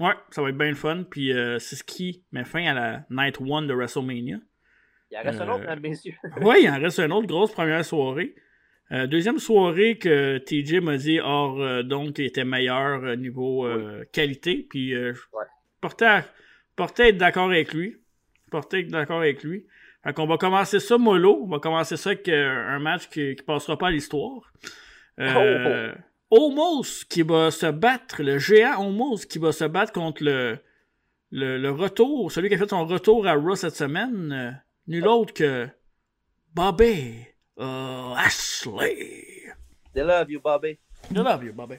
[0.00, 1.04] Ouais, ça va être bien le fun.
[1.08, 4.38] Puis euh, c'est ce qui met fin à la Night 1 de WrestleMania.
[5.10, 6.14] Il en reste un autre, mesdames, messieurs.
[6.40, 8.34] oui, il en reste un autre, grosse première soirée.
[8.90, 13.68] Euh, deuxième soirée que TJ m'a dit, or, euh, donc, était meilleur niveau
[14.12, 14.66] qualité.
[14.70, 15.20] Puis je
[15.82, 16.22] portais,
[16.74, 17.98] portais être d'accord avec lui.
[18.50, 19.66] Portais être d'accord avec lui.
[20.04, 21.42] Fait qu'on va commencer ça mollo.
[21.42, 24.50] On va commencer ça avec un match qui, qui passera pas à l'histoire.
[25.18, 25.90] Oh, oh.
[26.30, 30.58] Omos qui va se battre, le géant Omos qui va se battre contre le,
[31.30, 34.50] le, retour, celui qui a fait son retour à Raw cette semaine, euh,
[34.88, 35.68] nul autre que
[36.52, 37.26] Bobby
[37.58, 39.52] euh, Ashley.
[39.94, 40.78] They love you, Bobby.
[41.08, 41.76] They love you, Bobby.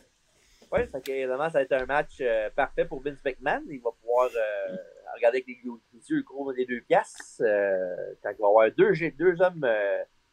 [0.72, 3.64] Oui, ça va être un match euh, parfait pour Vince McMahon.
[3.70, 4.30] Il va pouvoir
[5.16, 7.42] regarder avec les, yeux gros des deux pièces.
[8.24, 9.66] quand il va avoir deux, deux hommes,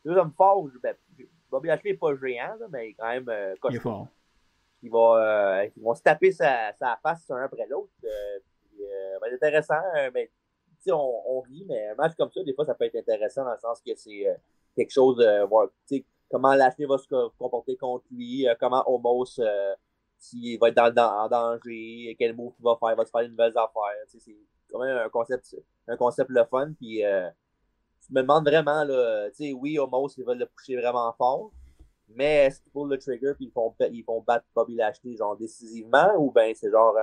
[0.04, 0.94] deux hommes forts, ben,
[1.54, 4.08] Bobby Lashley n'est pas géant, mais il est quand même euh, Il est fort.
[4.82, 7.92] Ils vont, euh, ils vont se taper sa, sa face un après l'autre.
[8.02, 8.38] Euh,
[8.80, 9.80] euh va être intéressant,
[10.12, 10.32] mais
[10.88, 13.52] on, on rit, mais un match comme ça, des fois, ça peut être intéressant dans
[13.52, 14.26] le sens que c'est
[14.74, 15.68] quelque chose de voir
[16.28, 17.06] comment Lashley va se
[17.38, 19.40] comporter contre lui, comment Homos
[20.18, 23.10] s'il va être dans, dans, en danger, quel move il va faire, il va se
[23.10, 24.04] faire de nouvelles affaires.
[24.08, 24.36] C'est
[24.70, 26.72] quand même un concept, un concept le fun.
[26.72, 27.02] Puis,
[28.08, 31.52] je me demande vraiment, là, tu sais, oui, Homos, ils veulent le pousser vraiment fort,
[32.08, 35.36] mais est-ce qu'ils pullent le trigger puis ils font, ils font battre Bobby Lashley, genre,
[35.36, 36.96] décisivement, ou bien c'est genre,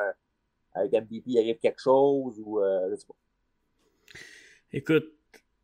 [0.74, 3.16] avec MVP, il arrive quelque chose, ou, euh, je sais pas.
[4.74, 5.06] Écoute,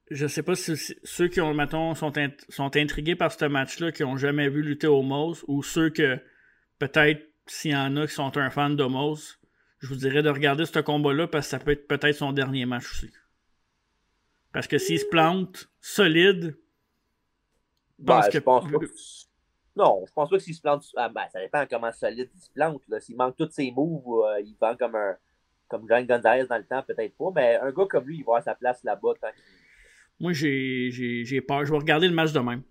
[0.09, 2.11] je sais pas si, ceux qui ont, mettons, sont,
[2.49, 6.17] sont intrigués par ce match-là, qui ont jamais vu lutter Homos, ou ceux que,
[6.79, 9.37] peut-être, s'il y en a qui sont un fan d'Homos,
[9.79, 12.65] je vous dirais de regarder ce combat-là parce que ça peut être peut-être son dernier
[12.65, 13.11] match aussi.
[14.57, 16.57] Parce que s'il se plante solide,
[17.99, 18.75] ben, je pense que...
[19.75, 20.83] Non, je pense pas que s'il se plante.
[20.95, 22.81] Ah, ben, ça dépend comment solide il se plante.
[22.99, 25.15] S'il manque tous ses moves, euh, il vend comme un.
[25.67, 27.29] Comme John Gonzalez dans le temps, peut-être pas.
[27.35, 29.13] Mais un gars comme lui, il va avoir sa place là-bas.
[30.19, 30.89] Moi, j'ai
[31.47, 31.63] peur.
[31.63, 32.63] Je vais regarder le match de même.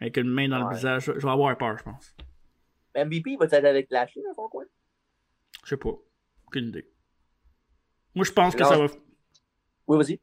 [0.00, 1.04] Avec une main dans le visage.
[1.04, 2.16] Je vais avoir peur, je pense.
[2.96, 4.64] MVP, il va être avec Lashley dans son coin?
[5.62, 5.94] Je sais pas.
[6.48, 6.90] Aucune idée.
[8.16, 8.86] Moi, je pense que ça va.
[9.86, 10.18] Oui, vas-y.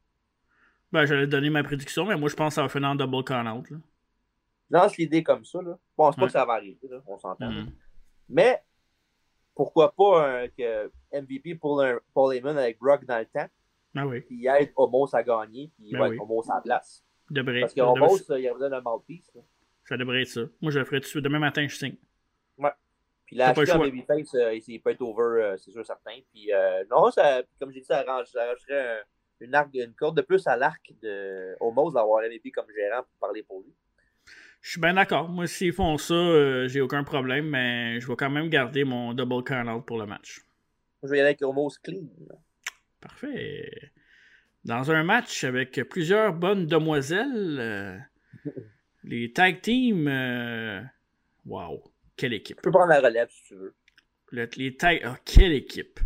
[0.92, 3.24] Ben, j'allais donner ma prédiction, mais moi, je pense que ça va finir en double
[3.24, 3.68] count-out.
[4.70, 5.62] Lance l'idée comme ça.
[5.62, 5.78] Là.
[5.78, 6.88] Je pense pas que ça va arriver.
[6.90, 7.02] Là.
[7.08, 7.52] On s'entend.
[7.52, 7.72] Mm.
[8.30, 8.64] Mais,
[9.54, 11.84] pourquoi pas que MVP pour
[12.14, 13.48] Paul Heyman avec Brock dans le temps.
[13.96, 14.22] Ah oui.
[14.22, 15.72] Puis aide Homos à gagner.
[15.78, 17.04] Puis ben ouais, Homos à la place.
[17.30, 17.62] Devrait.
[17.62, 19.32] Parce que Homos, il a besoin d'un mouthpiece.
[19.86, 20.42] Ça devrait être ça.
[20.62, 21.24] Moi, je le ferai tout de suite.
[21.24, 21.96] Demain matin, je signe.
[22.58, 22.72] Ouais.
[23.26, 26.20] Puis là, acheter Babyface, euh, il peut être over, euh, c'est sûr, certain.
[26.32, 29.04] Puis euh, non, ça, comme j'ai dit, ça arrangerait un
[29.42, 33.20] une, arc, une corde de plus à l'arc de Homos d'avoir MVP comme gérant pour
[33.20, 33.74] parler pour lui.
[34.62, 35.30] Je suis bien d'accord.
[35.30, 39.14] Moi, s'ils font ça, euh, j'ai aucun problème, mais je vais quand même garder mon
[39.14, 40.42] double count pour le match.
[41.04, 42.08] Je vais y aller avec Homos clean.
[43.00, 43.92] Parfait.
[44.64, 47.98] Dans un match avec plusieurs bonnes demoiselles, euh,
[49.04, 50.08] les tag teams.
[50.08, 50.82] Euh,
[51.46, 51.84] wow,
[52.18, 52.58] quelle équipe.
[52.58, 53.76] Tu peux prendre la relève si tu veux.
[54.32, 54.98] les tags.
[55.06, 56.00] Oh, quelle équipe!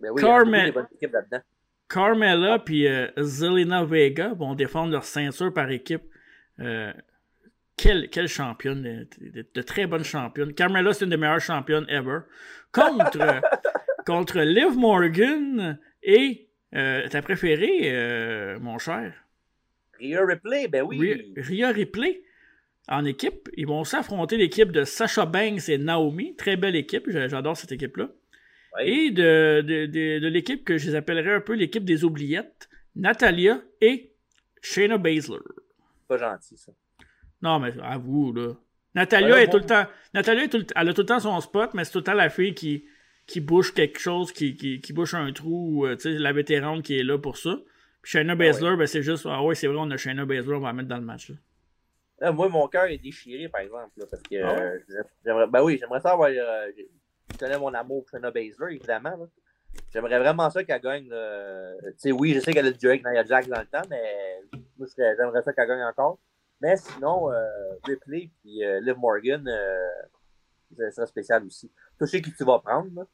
[0.00, 1.40] Ben oui, Carmel- il y a beaucoup de bonnes équipes là-dedans.
[1.88, 6.02] Carmella puis euh, Zelina Vega vont défendre leur ceinture par équipe.
[6.60, 6.92] Euh,
[7.76, 10.52] quelle, quelle championne, de, de- de très bonne championne.
[10.52, 12.20] Carmella, c'est une des meilleures championnes ever.
[12.72, 13.40] Contre,
[14.06, 19.14] contre Liv Morgan et euh, ta préférée, euh, mon cher,
[20.00, 20.98] Rhea Ripley, ben oui.
[20.98, 22.22] Rhea- Rhea Ripley.
[22.90, 26.34] En équipe, ils vont s'affronter l'équipe de Sasha Banks et Naomi.
[26.36, 28.08] Très belle équipe, j'a- j'adore cette équipe-là.
[28.86, 32.68] Et de, de, de, de l'équipe que je les appellerais un peu l'équipe des oubliettes,
[32.96, 34.12] Natalia et
[34.62, 35.38] Shayna Baszler.
[36.06, 36.72] Pas gentil, ça.
[37.42, 38.54] Non, mais à vous, là.
[38.94, 39.52] Natalia Ouais, est bon.
[39.52, 39.86] tout le temps.
[40.14, 42.04] Natalia est tout le- elle a tout le temps son spot, mais c'est tout le
[42.04, 42.84] temps la fille qui,
[43.26, 46.82] qui bouge quelque chose, qui, qui, qui bouche un trou, euh, tu sais, la vétérane
[46.82, 47.56] qui est là pour ça.
[48.02, 50.60] Puis Shayna Baszler, ben, c'est juste, ah ouais, c'est vrai, on a Shayna Baszler, on
[50.60, 51.30] va la mettre dans le match.
[51.30, 51.36] là.
[52.20, 54.60] Là, moi, mon cœur est déchiré, par exemple, là, parce que Ah ouais?
[54.60, 56.30] euh, j'aimerais, ben oui, j'aimerais ça avoir.
[56.30, 56.66] euh,
[57.32, 59.16] je connais mon amour pour Shayna Baszler, évidemment.
[59.16, 59.26] là.
[59.92, 61.08] J'aimerais vraiment ça qu'elle gagne.
[61.08, 64.42] Tu sais, oui, je sais qu'elle a du avec Nia Jax dans le temps, mais
[64.78, 66.18] moi, j'aimerais ça qu'elle gagne encore.
[66.60, 67.46] Mais sinon, euh,
[67.84, 69.88] Ripley et euh, Liv Morgan, euh,
[70.76, 71.70] ça serait spécial aussi.
[71.98, 73.06] Tu sais qui tu vas prendre, là.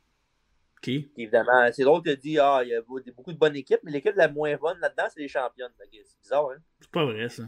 [0.81, 1.01] Qui?
[1.15, 3.91] Puis évidemment, c'est drôle de dire, ah, il y a beaucoup de bonnes équipes, mais
[3.93, 5.73] l'équipe la moins bonne là-dedans, c'est les championnes.
[5.79, 6.59] Que C'est bizarre, hein?
[6.81, 7.45] C'est pas vrai, ça.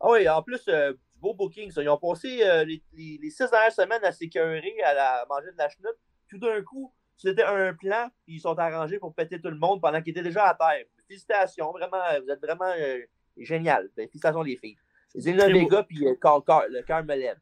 [0.00, 1.82] Ah oui, en plus, euh, beau booking, ça.
[1.82, 5.26] Ils ont passé euh, les, les, les six dernières semaines à s'écœurer, à, la- à
[5.26, 5.96] manger de la chenoute.
[6.28, 9.80] Tout d'un coup, c'était un plan, puis ils sont arrangés pour péter tout le monde
[9.80, 10.86] pendant qu'ils étaient déjà à terre.
[11.06, 13.00] Félicitations, vraiment, vous êtes vraiment euh,
[13.36, 13.88] génial.
[13.96, 14.78] Ben, félicitations les filles.
[15.12, 15.58] Très beau.
[15.58, 16.14] Vega, puis euh,
[16.68, 17.38] le cœur me lève.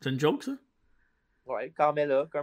[0.00, 0.52] C'est une joke, ça?
[1.46, 1.72] Ouais,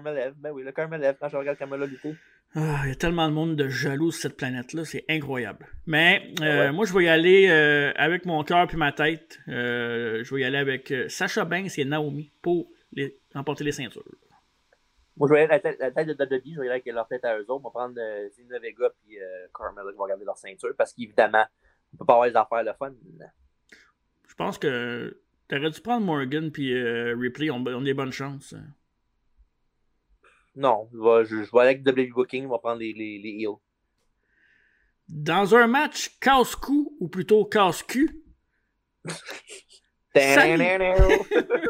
[0.01, 0.33] me lève.
[0.37, 2.15] Ben oui, le cœur me lève quand je regarde Carmella lutter.
[2.55, 5.67] Ah, il y a tellement de monde de jaloux sur cette planète-là, c'est incroyable.
[5.87, 6.71] Mais euh, Ah ouais.
[6.71, 9.39] moi, je vais y aller euh, avec mon cœur puis ma tête.
[9.47, 13.71] Euh, je vais y aller avec euh, Sacha Banks et Naomi pour les, remporter les
[13.71, 14.03] ceintures.
[15.17, 17.07] Moi, je vais aller avec la tête, de WWE, je vais y aller avec leur
[17.07, 17.61] tête à eux autres.
[17.63, 20.93] On va prendre euh, Zelina Vega puis euh, Carmella qui vont garder leur ceinture parce
[20.93, 21.45] qu'évidemment,
[21.93, 22.93] on peut pas avoir les affaires le fun.
[24.27, 28.11] Je pense que t'aurais dû prendre Morgan puis euh, Ripley, on, on a des bonnes
[28.11, 28.55] chances.
[30.55, 33.17] Non, je vais, je, je vais aller avec WWE Booking, on va prendre les, les,
[33.19, 33.57] les heels.
[35.09, 38.21] Dans un match casse-cou, ou plutôt casse-cul,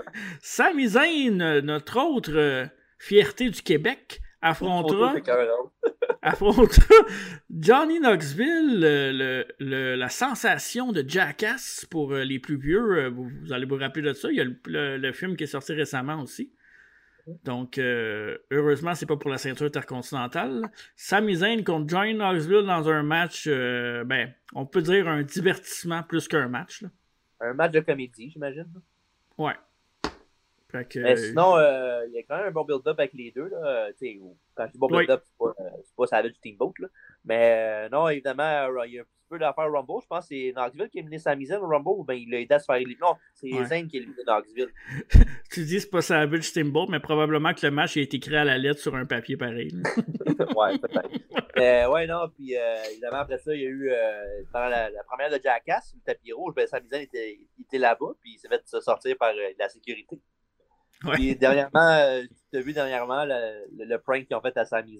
[0.41, 2.65] Sami- Zayn, euh, notre autre euh,
[2.99, 5.13] fierté du Québec, affrontera,
[6.21, 6.93] affrontera
[7.49, 13.05] Johnny Knoxville, le- le- le- la sensation de Jackass pour euh, les plus vieux.
[13.05, 14.29] euh, Vous, vous allez vous rappeler de ça.
[14.29, 16.51] Il y a le- le film qui est sorti récemment aussi.
[17.43, 20.61] Donc, euh, heureusement, c'est pas pour la ceinture intercontinentale.
[20.95, 26.03] Sami Zayn contre Johnny Knoxville dans un match, euh, ben, on peut dire un divertissement
[26.03, 26.81] plus qu'un match.
[26.81, 26.89] là.
[27.39, 28.67] Un match de comédie, j'imagine.
[29.37, 29.53] Ouais.
[30.69, 33.31] Fait que, Mais sinon, euh, il y a quand même un bon build-up avec les
[33.31, 33.47] deux.
[33.47, 33.89] Là.
[34.55, 34.99] Quand je dis bon Oui.
[34.99, 35.53] build-up, c'est pas,
[35.83, 36.73] c'est pas Savage Steamboat.
[36.79, 36.87] Là.
[37.25, 40.01] Mais euh, non, évidemment, euh, il y a un petit peu d'affaires Rumble.
[40.01, 42.29] Je pense que c'est Knoxville qui a mené sa mise au Rumble ou bien il
[42.29, 42.99] l'a aidé à se faire éliminer.
[43.01, 43.65] Non, c'est Ouais.
[43.65, 44.69] Zayn qui a éliminé Knoxville.
[45.51, 48.43] tu dis c'est pas Savage Steamboat, mais probablement que le match a été écrit à
[48.43, 49.69] la lettre sur un papier pareil.
[49.71, 49.89] là.
[50.55, 51.09] ouais, peut-être.
[51.55, 54.89] Mais ouais, non, puis euh, évidemment, après ça, il y a eu, euh, pendant la,
[54.89, 58.37] la première de Jackass, le tapis rouge, ben, Sami Zayn était, était là-bas, puis il
[58.39, 60.19] s'est fait se sortir par la sécurité.
[61.05, 61.13] Ouais.
[61.13, 62.21] Puis dernièrement,
[62.51, 64.97] tu as vu dernièrement le, le, le prank qu'ils ont fait à Sami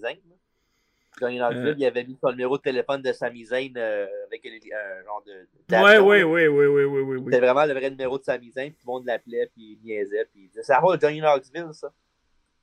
[1.20, 1.74] Johnny Knoxville, Euh.
[1.78, 5.46] il avait mis son numéro de téléphone de Sami Zayn euh, avec un genre de.
[5.68, 5.82] là.
[6.00, 7.18] ouais, ouais, ouais, ouais, ouais, ouais.
[7.24, 9.84] C'était vraiment le vrai numéro de Sami Zayn, puis tout le monde l'appelait, puis il
[9.84, 11.92] niaisait, puis il disait cause de Johnny Knoxville, ça.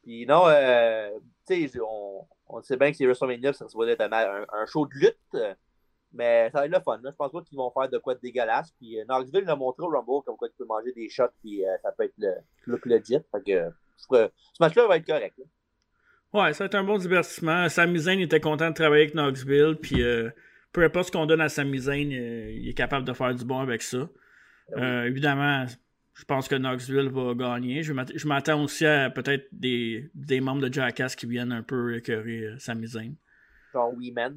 [0.03, 1.11] Puis non, euh,
[1.47, 4.11] tu sais, on, on sait bien que c'est WrestleMania, ça se va être un,
[4.51, 5.37] un- show de lutte,
[6.11, 6.99] mais ça va être le fun.
[7.03, 7.11] Là.
[7.11, 8.71] Je pense pas qu'ils vont faire de quoi de dégueulasse.
[8.79, 11.63] Puis euh, Knoxville l'a montré au Rumble, comme quoi tu peux manger des shots, puis
[11.83, 12.33] ça peut être le
[12.65, 13.19] look legit.
[13.31, 14.27] Fait que ce
[14.59, 15.37] match-là va être correct.
[15.37, 15.45] là.
[16.34, 17.67] Ouais, ça va être un bon divertissement.
[17.69, 20.29] Sami Zayn était content de travailler avec Knoxville, puis euh,
[20.71, 23.43] peu importe ce qu'on donne à Sami Zayn, euh, il est capable de faire du
[23.43, 24.09] bon avec ça.
[24.77, 25.65] Euh, évidemment,
[26.13, 27.84] je pense que Knoxville va gagner.
[27.84, 31.63] Je m'att- je m'attends aussi à peut-être des, des membres de Jackass qui viennent un
[31.63, 33.13] peu écœurer euh, Sami Zayn.
[33.73, 33.93] Genre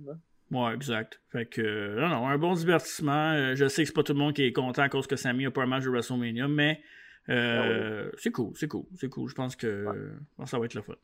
[0.06, 0.14] là.
[0.50, 1.20] Ouais, exact.
[1.30, 3.54] Fait que, non, non, un bon divertissement.
[3.54, 5.46] Je sais que c'est pas tout le monde qui est content à cause que Sami
[5.46, 6.80] a pas un match de WrestleMania, mais
[7.28, 9.28] euh, c'est cool, c'est cool, c'est cool.
[9.28, 10.94] Je pense que, je pense que ça va être le fun.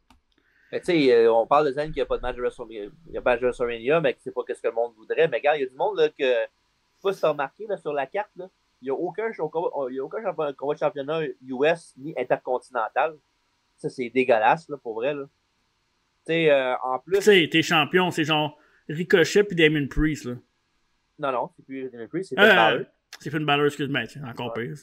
[0.73, 2.85] Mais tu sais, euh, on parle de Zayn qui n'a pas de match de WrestleMania,
[3.09, 4.73] il y a pas de match de WrestleMania, mais qui sait pas ce que le
[4.75, 5.27] monde voudrait.
[5.29, 7.31] Mais regarde, il y a du monde là, que, je sais pas si tu as
[7.31, 8.49] remarqué là, sur la carte, là,
[8.81, 13.17] il n'y a aucun, il y a aucun championnat, combat de championnat US ni intercontinental.
[13.77, 15.13] Ça, c'est dégueulasse, là, pour vrai.
[15.15, 15.25] Là.
[15.25, 17.21] Tu sais, euh, en Tu plus.
[17.23, 18.59] sais, tes champions, c'est genre
[18.89, 20.35] Ricochet puis Damon Priest, là.
[21.19, 22.87] Non, non, c'est plus Damien Priest, c'est Euh, Finn Balor.
[23.19, 24.67] c'est Finn Balor, excuse-moi, encore Ouais.
[24.69, 24.77] pire.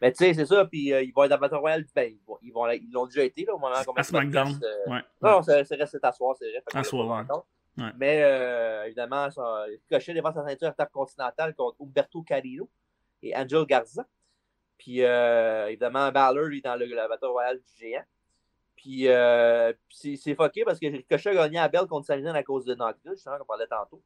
[0.00, 1.84] Mais tu sais, c'est ça, puis euh, ils vont être à Battle Royale.
[1.94, 4.60] Ben, ils, vont, ils, vont, ils l'ont déjà été, là, au moment où À SmackDown.
[4.62, 4.90] Euh...
[4.90, 5.00] Ouais.
[5.22, 6.62] Non, c'est resté à soir, c'est vrai.
[6.72, 7.90] À soir, ouais.
[7.96, 12.68] Mais euh, évidemment, ça, Crochet devant sa ceinture intercontinentale contre Umberto Carrillo
[13.22, 14.04] et Angel Garza.
[14.78, 18.04] Puis euh, évidemment, Balor, lui, dans le, la Battle Royale du géant.
[18.76, 22.64] Puis euh, c'est fucké parce que Ricochet a gagné à Bell contre Sami à cause
[22.64, 24.02] de Knoxville, justement, qu'on parlait tantôt.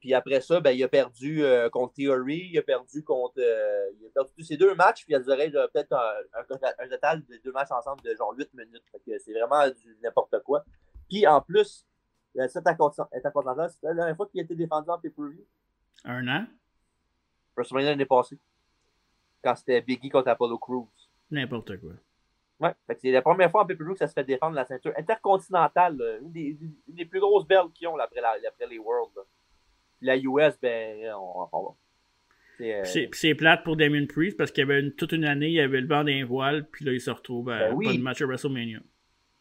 [0.00, 3.34] Puis après ça, ben, il a perdu euh, contre Theory, il a perdu contre.
[3.38, 6.88] Euh, il a perdu tous ces deux matchs, puis il y aurait peut-être un, un,
[6.88, 8.82] total de deux matchs ensemble de genre 8 minutes.
[8.90, 10.64] Fait que c'est vraiment du n'importe quoi.
[11.06, 11.86] Puis en plus,
[12.34, 15.44] cet intercontinental, c'était la dernière fois qu'il a été défendu en pay-per-view.
[16.04, 16.46] Un an?
[17.54, 18.38] WrestleMania l'année passée.
[19.44, 20.88] Quand c'était Biggie contre Apollo Crews.
[21.30, 21.92] N'importe quoi.
[22.60, 26.20] Ouais, c'est la première fois en pay-per-view que ça se fait défendre la ceinture intercontinentale.
[26.22, 26.56] Une des,
[26.88, 29.14] une des plus grosses belles qu'ils ont après, la, après les Worlds.
[29.14, 29.22] Là
[30.00, 31.74] la US, ben, on, on
[32.60, 35.60] euh, C'est plate pour Damien Priest parce qu'il y avait toute une année, il y
[35.60, 37.86] avait le vent d'un voile, puis là, il se retrouve à ben oui.
[37.86, 38.80] pas de match à WrestleMania.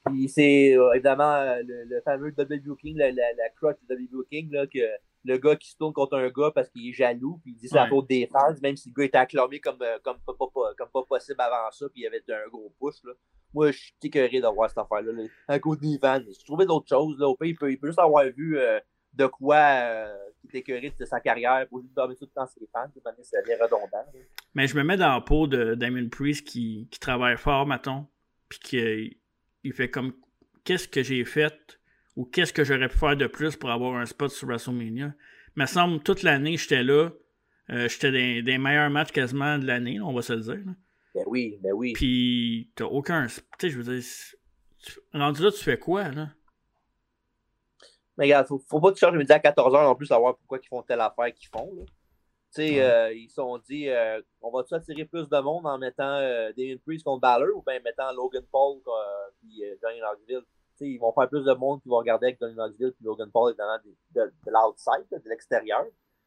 [0.06, 4.26] Puis c'est euh, évidemment euh, le, fameux W King, la, la, la crutch de W
[4.30, 4.80] King, là, que
[5.26, 7.68] le gars qui se tourne contre un gars parce qu'il est jaloux, puis il dit
[7.68, 7.90] c'est ouais.
[7.90, 11.04] faute des fans, même si le gars était acclamé comme, comme, pas, pas, comme pas
[11.04, 13.04] possible avant ça, puis il y avait un gros push.
[13.04, 13.12] Là.
[13.54, 15.12] Moi, je suis écœuré de voir cette affaire-là.
[15.12, 15.24] Là.
[15.48, 17.20] À cause des fans, je trouvais d'autres choses.
[17.20, 17.28] Là.
[17.28, 18.58] Au pays, il peut, il peut juste avoir vu
[19.14, 22.46] de quoi euh, qui est écœuré de sa carrière pour lui dormir tout le temps
[22.46, 22.88] ses fans.
[23.22, 24.06] C'est redondant.
[24.54, 28.08] Mais je me mets dans la peau de Damien Priest qui, qui travaille fort, mettons,
[28.48, 29.20] puis qui
[29.64, 30.14] il fait comme
[30.64, 31.80] qu'est-ce que j'ai fait
[32.16, 35.14] ou qu'est-ce que j'aurais pu faire de plus pour avoir un spot sur WrestleMania?
[35.56, 37.10] Il me semble toute l'année, j'étais là.
[37.72, 40.62] Euh, j'étais des, des, meilleurs matchs quasiment de l'année, on va se le dire.
[40.66, 40.74] Là.
[41.14, 41.94] Ben oui, ben oui.
[41.94, 43.28] Puis t'as aucun.
[43.28, 44.04] Tu sais, je veux dire.
[45.14, 46.30] Rendu là, tu fais quoi, là?
[48.20, 50.60] Mais regarde, faut, faut pas que tu cherches midi à 14h non plus savoir pourquoi
[50.62, 51.72] ils font telle affaire qu'ils font.
[51.78, 51.86] Tu
[52.50, 56.18] sais, euh, ils se sont dit, euh, on va-tu attirer plus de monde en mettant
[56.18, 58.80] euh, Damien Priest contre Balor ou bien mettant Logan Paul
[59.58, 60.44] et Johnny Knoxville?
[60.76, 63.30] sais, ils vont faire plus de monde qui vont regarder avec Johnny Knoxville puis Logan
[63.32, 65.86] Paul évidemment de, de, de l'outside, de l'extérieur.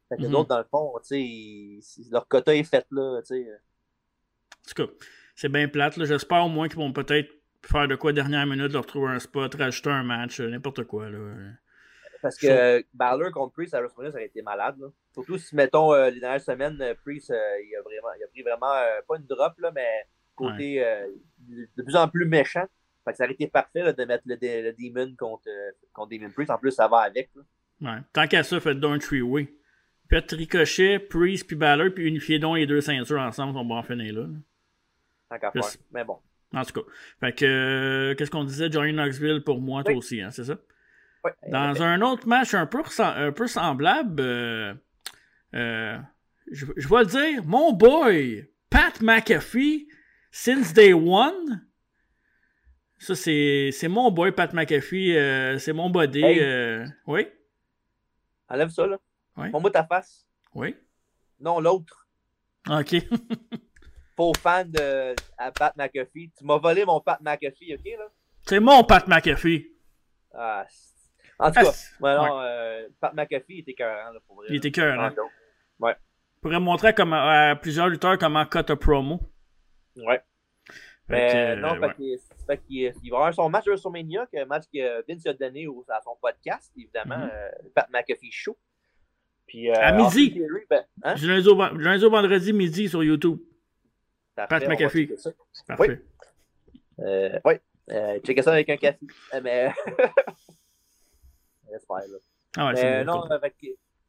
[0.09, 0.31] Fait que mm -hmm.
[0.31, 3.21] d'autres, dans le fond, tu sais, leur quota est fait là.
[3.23, 3.45] sais.
[3.45, 4.93] En tout cas,
[5.35, 6.03] c'est bien plate.
[6.03, 7.29] J'espère au moins qu'ils vont peut-être
[7.65, 11.09] faire de quoi dernière minute, leur trouver un spot, rajouter un match, n'importe quoi.
[11.09, 11.19] Là.
[12.23, 14.77] Parce que Balor contre Priest à WrestleMania, ça aurait été malade.
[14.79, 14.87] Là.
[15.13, 18.27] Surtout si, mettons, euh, les dernières semaines, euh, Priest, euh, il, a vraiment, il a
[18.27, 21.09] pris vraiment, euh, pas une drop, là, mais côté ouais.
[21.75, 22.65] De plus en plus méchant.
[23.03, 25.49] Fait que ça aurait été parfait là, de mettre le, le, Demon contre,
[25.91, 26.49] contre Demon Priest.
[26.49, 27.29] En plus, ça va avec.
[27.81, 27.97] Ouais.
[28.13, 29.53] Tant qu'à ça, faites donc un three-way.
[30.09, 33.83] Faites Ricochet, Priest, puis Balor, puis unifiez donc les deux ceintures ensemble, on va en
[33.83, 34.27] finir là.
[35.29, 35.63] Tant qu'à faire.
[35.91, 36.19] Mais bon.
[36.53, 36.89] En tout cas.
[37.19, 38.71] Fait que, qu'est-ce qu'on disait?
[38.71, 39.91] Johnny Knoxville pour moi, oui.
[39.91, 40.57] toi aussi, hein, c'est ça?
[41.49, 44.73] Dans un autre match un peu, un peu semblable, euh,
[45.53, 45.97] euh,
[46.51, 49.87] je, je, vais le dire, mon boy, Pat McAfee,
[50.31, 51.65] since day one.
[53.03, 55.17] Ça, c'est, mon boy, Pat McAfee.
[55.17, 56.23] Euh, c'est mon body.
[56.23, 56.39] Hey.
[56.39, 57.27] Euh, oui?
[58.47, 58.97] Enlève ça, là.
[59.35, 59.49] Oui.
[59.49, 60.25] Montre-moi ta face.
[60.53, 60.75] Oui.
[61.39, 62.07] Non, l'autre.
[62.69, 62.95] OK.
[64.15, 66.31] Faux fan de à Pat McAfee.
[66.37, 68.05] Tu m'as volé mon Pat McAfee, OK, là?
[68.47, 69.67] C'est mon Pat McAfee.
[70.33, 70.65] Ah,
[71.39, 71.71] en tout cas,
[72.01, 74.47] ouais, non, euh, Pat McAfee était cœur, hein, pour vrai.
[74.49, 75.13] Il était cœur, hein?
[75.79, 75.95] Ouais.
[76.41, 79.19] pourrait montrer comment, à plusieurs lutteurs comment cut a promo.
[79.97, 80.21] Ouais.
[81.09, 82.17] Mais non, ouais.
[82.47, 85.83] fait qu'il va avoir son match de WrestleMania, un match que Vince a donné au,
[85.89, 87.33] à son podcast, évidemment, mm -hmm.
[87.33, 88.57] euh, Pat McAfee Show.
[89.47, 90.33] Puis, euh, à midi.
[90.33, 91.15] Theory, ben, hein?
[91.15, 93.39] du, lundi au, du lundi au vendredi midi sur YouTube.
[94.35, 95.09] Parfait, Pat McAfee.
[95.67, 95.83] Parfait.
[95.89, 95.97] Oui.
[96.99, 97.53] Euh, oui.
[97.91, 98.97] Euh, checker ça avec un café.
[99.41, 99.71] mais
[102.01, 102.17] Là.
[102.57, 103.55] Ah ouais, mais, non, avec,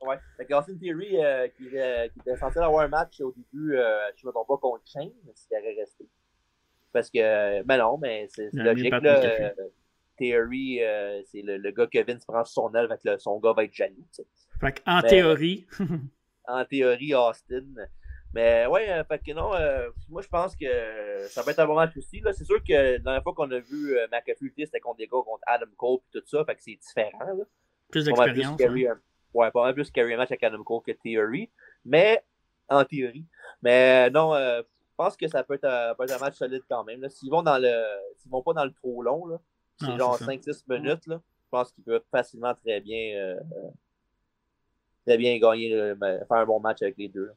[0.03, 0.19] ouais,
[0.53, 4.25] Austin Theory, euh, qui, euh, qui, était censé avoir un match au début, euh, je
[4.25, 6.07] ne me trompe pas, contre Shane, s'il aurait resté.
[6.93, 8.93] Parce que, ben non, mais c'est logique.
[8.93, 9.53] Là,
[10.17, 10.81] Theory,
[11.27, 13.65] c'est le, le, gars que Vince prend sur son aile, avec le, son gars va
[13.65, 14.07] être jaloux.
[14.13, 14.25] T'sais.
[14.61, 15.67] Fait en mais, théorie.
[16.47, 17.65] en théorie, Austin.
[18.35, 20.67] Mais ouais, euh, fait que non, euh, moi je pense que
[21.29, 22.21] ça va être un bon match aussi.
[22.33, 25.21] C'est sûr que la dernière fois qu'on a vu euh, McAfee c'était contre des gars
[25.25, 27.19] contre Adam Cole et tout ça, fait que c'est différent.
[27.21, 27.45] Là.
[27.91, 28.61] Plus d'expérience.
[28.61, 29.01] Hein.
[29.33, 31.51] Ouais, pas mal plus carry un match Adam Cole que Theory.
[31.85, 32.23] Mais,
[32.69, 33.27] en théorie.
[33.63, 36.63] Mais non, euh, je pense que ça peut être, un, peut être un match solide
[36.69, 37.09] quand même.
[37.11, 37.73] S'ils vont dans le.
[38.17, 39.41] S'ils vont pas dans le trop long, là,
[39.81, 43.37] c'est ah, genre 5-6 minutes, là, je pense qu'ils peuvent facilement très bien
[45.07, 47.31] très bien gagner, faire un bon match avec les deux.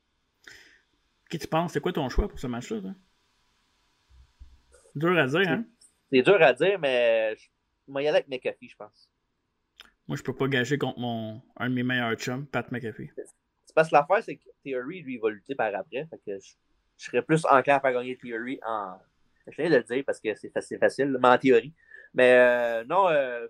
[1.29, 1.73] Qu'est-ce que tu penses?
[1.73, 2.93] C'est quoi ton choix pour ce match-là?
[4.95, 5.65] Dur à dire, hein?
[6.11, 9.09] C'est dur à dire, mais je vais y aller avec McAfee, je pense.
[10.07, 13.11] Moi, je peux pas gager contre mon un de mes meilleurs chums, Pat McAfee.
[13.65, 16.07] C'est parce que l'affaire, c'est que Theory, lui, va lutter par après.
[16.09, 16.53] Fait que je,
[16.97, 18.97] je serais plus enclin à faire gagner Theory en.
[19.47, 21.73] Je viens de le dire parce que c'est facile, facile, mais en théorie.
[22.13, 23.47] Mais euh, non, euh,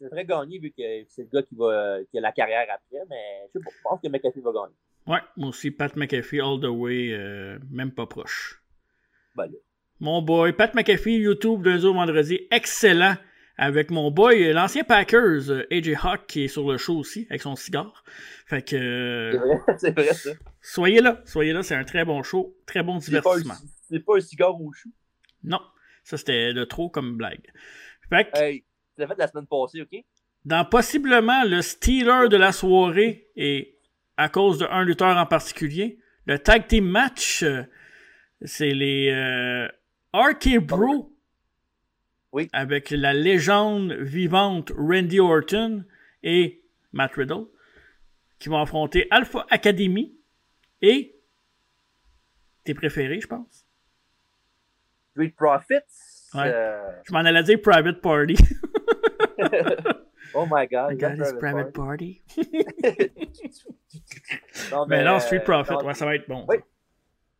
[0.00, 3.04] c'est très gagné vu que c'est le gars qui, va, qui a la carrière après,
[3.08, 4.74] mais je, sais pas, je pense que McAfee va gagner.
[5.06, 8.62] Ouais, moi aussi, Pat McAfee all the way, euh, même pas proche.
[9.34, 9.50] Ben.
[10.00, 13.14] Mon boy, Pat McAfee, YouTube, deux jours vendredi, excellent.
[13.58, 17.42] Avec mon boy, l'ancien Packers, euh, AJ Hawk, qui est sur le show aussi, avec
[17.42, 18.02] son cigare.
[18.46, 19.30] Fait que.
[19.32, 20.30] C'est vrai, c'est vrai ça.
[20.60, 23.54] Soyez là, soyez là, c'est un très bon show, très bon divertissement.
[23.54, 24.88] un- c'est pas un cigare au chou?
[25.44, 25.60] Non,
[26.04, 27.44] ça c'était de trop comme blague.
[28.08, 28.60] Fait que, Hey,
[28.94, 30.02] tu l'as fait la semaine passée, OK?
[30.44, 33.76] dans possiblement le Steeler de la soirée, et
[34.16, 37.62] à cause d'un lutteur en particulier, le tag team match, euh,
[38.44, 39.68] c'est les euh,
[40.14, 41.11] RK Bro.
[42.32, 42.48] Oui.
[42.52, 45.84] Avec la légende vivante Randy Orton
[46.22, 47.46] et Matt Riddle,
[48.38, 50.14] qui vont affronter Alpha Academy
[50.80, 51.14] et
[52.64, 53.66] tes préférés, je pense.
[55.10, 55.74] Street Profits.
[56.34, 56.42] Ouais.
[56.46, 58.34] euh, Je m'en allais dire Private Party.
[60.34, 60.92] oh my god.
[60.92, 62.22] His Private private Party.
[64.70, 66.44] Non, Mais non, euh, Street Profit, non, ouais, ça va être bon.
[66.48, 66.56] Oui.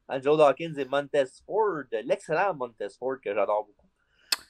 [0.08, 3.86] Angelo Dawkins et Montez Ford, l'excellent Montez Ford que j'adore beaucoup.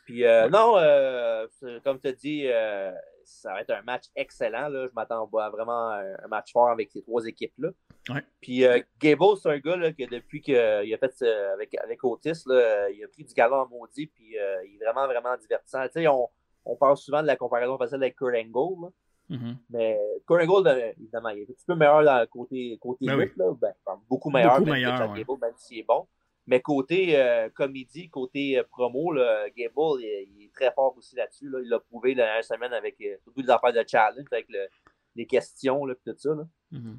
[0.02, 1.46] Puis euh, non, euh,
[1.84, 2.92] comme tu as dit, euh,
[3.24, 4.68] ça va être un match excellent.
[4.68, 4.86] Là.
[4.88, 7.70] Je m'attends à vraiment un match fort avec ces trois équipes-là.
[8.08, 8.24] Ouais.
[8.40, 8.64] Puis
[9.00, 11.22] Gable, c'est un gars là, que depuis qu'il a fait
[11.54, 15.06] avec, avec Otis, là, il a pris du galon en maudit, puis il est vraiment,
[15.06, 15.84] vraiment divertissant.
[15.84, 16.28] Tu sais, on,
[16.64, 18.90] on parle souvent de la comparaison facile avec Kurt Angle.
[19.28, 19.56] Mhm.
[19.70, 23.06] Mais Kurt Angle, euh, évidemment, il est un petit peu meilleur dans le côté, côté
[23.06, 23.52] Ben là.
[23.60, 23.72] Ben,
[24.08, 25.18] beaucoup meilleur, Beaucoup même meilleur, que Chad ouais.
[25.18, 26.06] Gable, même s'il est bon.
[26.46, 31.14] Mais côté euh, comédie, côté euh, promo, là, Gable, il, il est très fort aussi
[31.14, 31.48] là-dessus.
[31.48, 31.60] Là.
[31.62, 34.66] Il l'a prouvé la dernière semaine avec euh, surtout des affaires de challenge, avec le-
[35.14, 36.34] les questions, puis tout ça.
[36.34, 36.44] Là.
[36.72, 36.98] Mhm.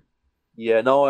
[0.55, 1.07] Puis, euh, non,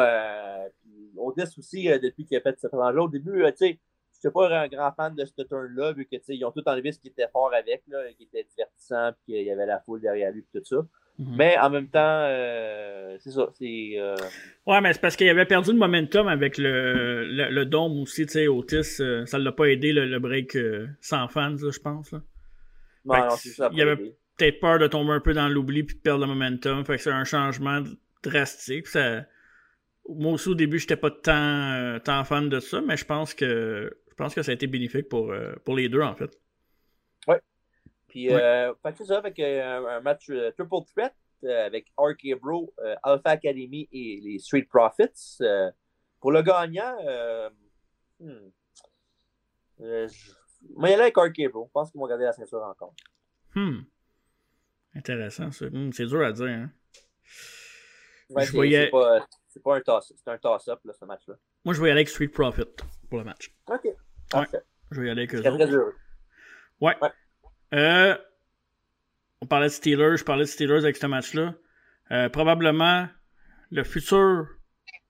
[1.18, 3.80] Otis aussi, depuis qu'il a fait ce challenge-là, au début, tu sais,
[4.14, 6.92] je n'étais pas un grand fan de ce turn-là, vu que, ils ont tout enlevé
[6.92, 10.00] ce qui était fort avec, là, qui était divertissant, puis qu'il y avait la foule
[10.02, 10.78] derrière lui, tout ça.
[11.20, 11.36] Mhm.
[11.38, 13.92] Mais en même temps, euh, c'est ça, c'est...
[13.98, 14.16] euh,
[14.66, 18.26] Ouais, mais c'est parce qu'il avait perdu le momentum avec le, le, le dôme aussi,
[18.26, 19.00] tu sais, Otis.
[19.00, 22.12] euh, ça l'a pas aidé, le, le break euh, sans fans, je pense.
[22.12, 22.22] Là.
[23.06, 23.70] non, non, que c'est ça.
[23.74, 26.84] il avait- Peut-être peur de tomber un peu dans l'oubli puis de perdre le momentum.
[26.86, 27.84] Fait que c'est un changement
[28.24, 28.88] drastique.
[28.88, 29.26] Ça...
[30.10, 33.96] Moi aussi, au début, j'étais pas tant, tant fan de ça, mais je pense que
[34.10, 35.34] je pense que ça a été bénéfique pour,
[35.66, 36.32] pour les deux, en fait.
[38.14, 41.16] Puis, euh, fait que c'est ça, avec euh, un match euh, triple threat
[41.46, 42.72] euh, avec RK Bro,
[43.02, 45.40] Alpha Academy et les Street Profits.
[46.20, 46.96] Pour le gagnant,
[48.20, 48.50] hmm,
[49.80, 50.32] je-
[50.76, 51.66] moi, il y aller avec RK Bro.
[51.68, 52.94] Je pense qu'ils vont garder la ceinture encore.
[53.56, 53.80] Hmm.
[54.94, 55.66] Intéressant, ça.
[55.66, 56.70] Hmm, c'est dur à dire, hein.
[58.30, 58.92] Ouais, Je c'est voyais-
[59.48, 61.34] c'est pas, un toss, c'est un toss-up, ce match-là.
[61.66, 62.64] Moi, je vais y aller avec Street Profit
[63.10, 63.52] pour le match.
[63.72, 63.88] OK.
[64.30, 64.62] Parfait.
[64.92, 65.56] Je vais y aller avec eux autres.
[65.58, 65.96] très heureux.
[66.80, 66.96] Ouais.
[67.02, 67.10] Ouais.
[67.74, 68.16] Euh,
[69.42, 71.54] on parlait de Steelers, je parlais de Steelers avec ce match-là.
[72.12, 73.08] Euh, probablement
[73.72, 74.48] le futur,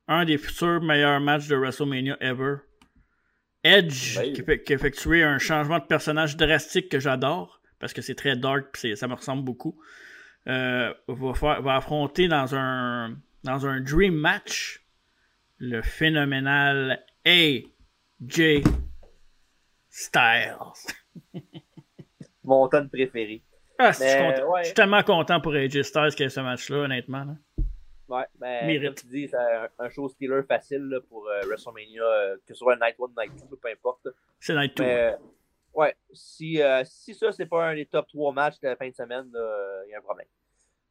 [0.07, 2.55] un des futurs meilleurs matchs de WrestleMania ever.
[3.63, 4.33] Edge, Oui.
[4.33, 8.35] qui, qui a effectué un changement de personnage drastique que j'adore, parce que c'est très
[8.35, 9.79] dark et ça me ressemble beaucoup.
[10.47, 14.83] Euh, va, faire- va affronter dans un, dans un Dream Match
[15.59, 18.63] le phénoménal AJ
[19.89, 20.57] Styles.
[22.43, 23.41] Mon tonne préféré.
[23.79, 24.59] Ah, je suis Mais, ouais.
[24.61, 27.23] Je suis tellement content pour AJ Styles qu'il y ait ce match-là, honnêtement.
[27.25, 27.35] là.
[28.07, 29.01] Ouais, ben, Mérite.
[29.01, 32.53] comme tu dis, c'est un, un show Steeler facile là, pour euh, WrestleMania, euh, que
[32.53, 34.07] ce soit Night 1, Night 2, peu importe.
[34.39, 34.83] C'est Night 2.
[34.83, 35.17] Mais, euh,
[35.73, 38.87] ouais, si, euh, si ça, c'est pas un des top 3 matchs de la fin
[38.89, 39.31] de semaine,
[39.85, 40.27] il y a un problème.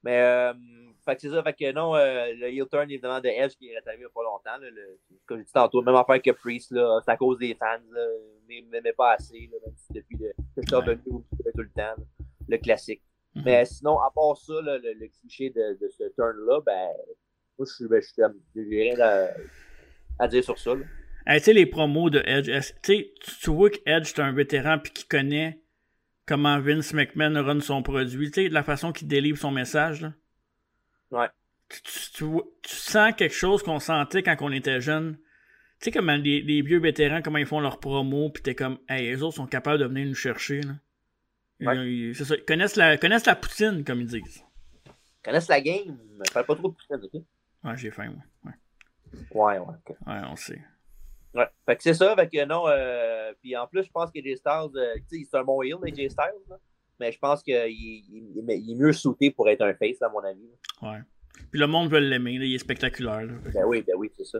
[0.02, 0.52] Mais,
[1.04, 3.68] fait que c'est ça, fait que non, euh, le heel turn, évidemment, de Edge qui
[3.68, 6.20] est arrivé il y a pas longtemps, là, le, comme je dis tantôt, même affaire
[6.22, 8.06] que Priest, c'est à cause des fans, là,
[8.48, 10.96] mais, mais, pas assez, là, même si depuis le, que je Ouais.
[11.04, 11.24] tout
[11.56, 11.94] le temps,
[12.48, 13.02] le classique.
[13.34, 13.42] Mhm.
[13.46, 16.88] Mais sinon, à part ça, le, le cliché de, de ce turn-là, ben,
[17.58, 18.02] moi, je suis, ben,
[18.54, 19.28] j'ai rien à,
[20.18, 20.72] à dire sur ça.
[21.26, 22.50] Hey, tu sais, les promos de Edge,
[22.82, 25.60] tu tu- vois que Edge, c'est un vétéran puis qu'il connaît
[26.26, 30.02] comment Vince McMahon run son produit, tu sais, de la façon qu'il délivre son message.
[30.02, 30.12] Là?
[31.12, 31.28] Ouais.
[31.68, 31.80] Tu,
[32.12, 32.24] tu-
[32.62, 35.16] tu sens quelque chose qu'on sentait quand on était jeune.
[35.80, 38.78] Tu sais, comment les, les vieux vétérans, comment ils font leurs promos, puis t'es comme,
[38.88, 40.60] hey, les autres sont capables de venir nous chercher.
[40.62, 40.72] Là.
[41.60, 41.76] Ils- Ouais.
[41.92, 44.44] ils- c'est ça, ils connaissent la, connaissent la poutine, comme ils disent.
[44.86, 47.22] Ils connaissent la game, mais parle pas trop de putain, ok?
[47.64, 48.22] Ouais, j'ai faim, moi.
[48.44, 49.96] Ouais, Ouais, ouais, ok.
[50.06, 50.60] ouais on sait.
[51.34, 51.48] Ouais.
[51.64, 54.36] Fait que c'est ça, fait que non, euh, puis en plus, je pense que AJ
[54.36, 56.58] Styles, euh, tu sais, c'est un bon heel, AJ Styles, là,
[57.00, 60.50] mais je pense qu'il il, est mieux sauté pour être un face, à mon avis.
[60.82, 61.00] Ouais.
[61.50, 63.26] Puis le monde veut l'aimer, il est spectaculaire.
[63.52, 64.38] Ben oui, ben oui, c'est ça.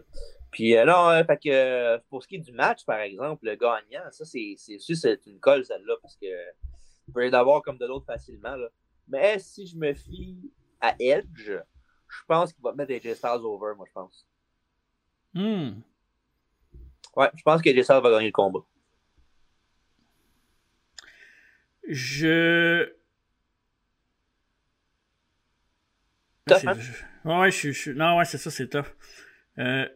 [0.51, 4.05] Puis euh, non, fait que pour ce qui est du match, par exemple, le gagnant,
[4.11, 6.27] ça c'est c'est une colle celle-là, parce que
[7.09, 8.55] il peut y en avoir comme de l'autre facilement.
[8.57, 8.69] Là.
[9.09, 11.51] Mais si je me fie à Edge,
[12.13, 14.27] je pense qu'il va mettre AJ Styles over, moi je pense.
[15.35, 15.81] Hmm.
[17.17, 18.61] Ouais, je pense que AJ Styles va gagner le combat.
[21.93, 22.91] Je.
[26.47, 26.77] Tough, hein?
[27.25, 28.87] Ouais, je, je, Non, ouais, c'est ça, c'est tough.
[29.59, 29.87] Euh,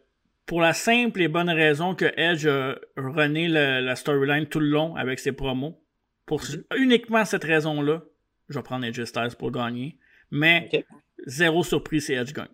[0.45, 4.95] pour la simple et bonne raison que Edge a rené la storyline tout le long
[4.95, 5.81] avec ses promos.
[6.25, 6.77] Pour mm-hmm.
[6.77, 8.03] uniquement cette raison-là,
[8.49, 9.97] je vais prendre Edge Styles pour gagner.
[10.31, 10.69] Mais
[11.25, 12.47] zéro surprise si Edge gagne.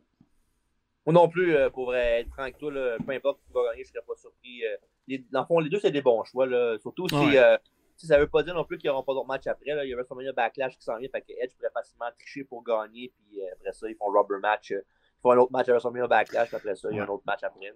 [1.06, 3.84] Moi non plus, euh, pour être franc avec toi, là, peu importe qui va gagner,
[3.84, 4.66] je ne serais pas surpris.
[4.66, 4.76] Euh,
[5.08, 6.46] les, dans le fond, les deux, c'est des bons choix.
[6.46, 6.78] Là.
[6.80, 7.72] Surtout si, euh, si
[8.08, 9.74] ça veut pas dire non plus qu'ils n'auront pas d'autres matchs après.
[9.74, 9.86] Là.
[9.86, 12.64] Il y a WrestleMania Backlash qui s'en vient, fait que Edge pourrait facilement tricher pour
[12.64, 13.12] gagner.
[13.16, 14.72] Puis après ça, ils font rubber match.
[14.72, 14.82] ils
[15.22, 16.48] font un autre match à WrestleMania Backlash.
[16.50, 17.74] Puis après ça, il y a un autre match après.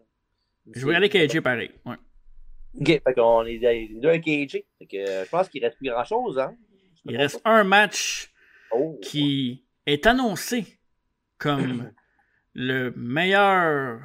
[0.73, 1.71] Je vais aller avec AJ pareil.
[1.85, 1.95] Ouais.
[2.79, 4.63] Ok, fait qu'on est les deux avec AJ.
[4.77, 6.37] Fait que je pense qu'il reste plus grand chose.
[6.37, 6.55] Hein?
[7.05, 8.31] Il reste un match
[8.71, 8.99] oh.
[9.01, 10.79] qui est annoncé
[11.37, 11.91] comme
[12.53, 14.01] le meilleur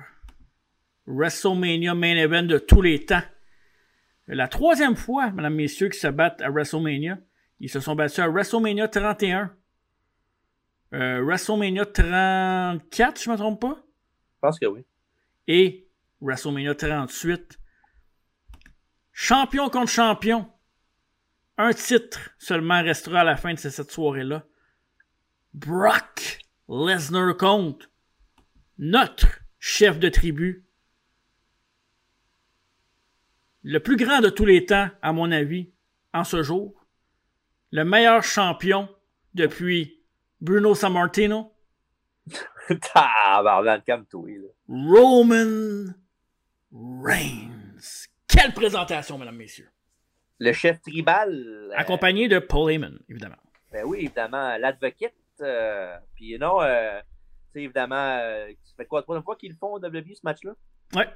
[1.06, 3.22] WrestleMania main event de tous les temps.
[4.34, 7.18] La troisième fois, mesdames, messieurs, qu'ils se battent à WrestleMania.
[7.60, 9.54] Ils se sont battus à WrestleMania 31.
[10.94, 13.76] Euh, WrestleMania 34, je ne me trompe pas?
[13.76, 14.84] Je pense que oui.
[15.48, 15.86] Et
[16.22, 17.58] WrestleMania 38.
[19.12, 20.50] Champion contre champion.
[21.58, 24.46] Un titre seulement restera à la fin de cette soirée-là.
[25.52, 26.38] Brock
[26.70, 27.90] Lesnar contre
[28.78, 30.64] notre chef de tribu.
[33.64, 35.70] Le plus grand de tous les temps, à mon avis,
[36.12, 36.84] en ce jour.
[37.70, 38.88] Le meilleur champion
[39.34, 40.02] depuis
[40.40, 41.54] Bruno Sammartino.
[44.68, 45.92] Roman
[46.72, 48.08] Reigns.
[48.26, 49.70] Quelle présentation, mesdames, messieurs.
[50.40, 51.32] Le chef tribal.
[51.32, 53.36] Euh, Accompagné de Paul Heyman, évidemment.
[53.70, 54.56] Ben oui, évidemment.
[54.58, 55.14] L'advocate.
[55.40, 56.98] Euh, puis non, euh,
[57.52, 58.18] tu sais, évidemment,
[58.64, 60.54] ça fait quoi, la troisième fois qu'ils font au WWE ce match-là?
[60.94, 61.08] Ouais.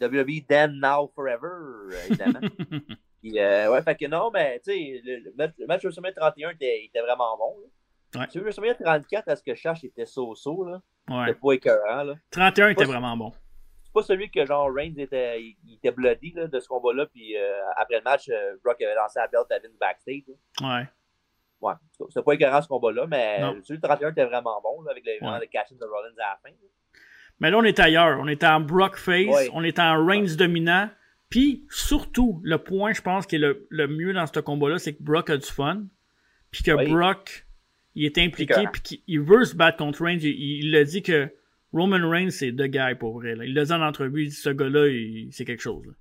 [0.00, 2.40] WWE Then Now Forever, évidemment.
[3.22, 7.00] puis, ouais, fait que non, mais tu sais, le, le, match WrestleMania 31 était, était
[7.00, 7.56] vraiment bon.
[7.60, 8.20] Là.
[8.20, 8.28] Ouais.
[8.28, 10.80] Tu veux, WrestleMania 34, à ce que je cherche, était so-so, là.
[11.08, 11.26] Ouais.
[11.26, 12.14] C'était pas écœurant, là.
[12.30, 13.32] 31 était vraiment bon
[13.94, 17.62] pas celui que genre Reigns était, il, était bloody là, de ce combat-là, puis euh,
[17.76, 20.24] après le match, euh, Brock avait lancé la belt à Vince backstage.
[20.26, 20.80] Là.
[20.80, 20.88] Ouais.
[21.60, 21.74] Ouais.
[22.08, 23.60] C'était pas écœurant ce combat-là, mais non.
[23.62, 25.40] celui de 31 était vraiment bon là, avec le, ouais.
[25.40, 26.50] le cash de Rollins à la fin.
[26.50, 26.68] Là.
[27.40, 28.18] Mais là, on est ailleurs.
[28.20, 29.50] On est en Brock face, ouais.
[29.52, 30.36] on est en Reigns ouais.
[30.36, 30.88] dominant.
[31.28, 34.94] Puis surtout, le point, je pense, qui est le, le mieux dans ce combat-là, c'est
[34.94, 35.82] que Brock a du fun.
[36.50, 37.46] Puis que Brock,
[37.96, 40.20] il est impliqué, puis qu'il veut se battre contre Reigns.
[40.22, 41.28] Il, il a dit que
[41.72, 43.34] Roman Reigns, c'est de guy pour vrai.
[43.34, 43.44] Là.
[43.44, 44.86] Il l'a dit en entrevue, il dit ce gars-là,
[45.32, 45.84] c'est quelque chose.
[45.86, 45.92] Là.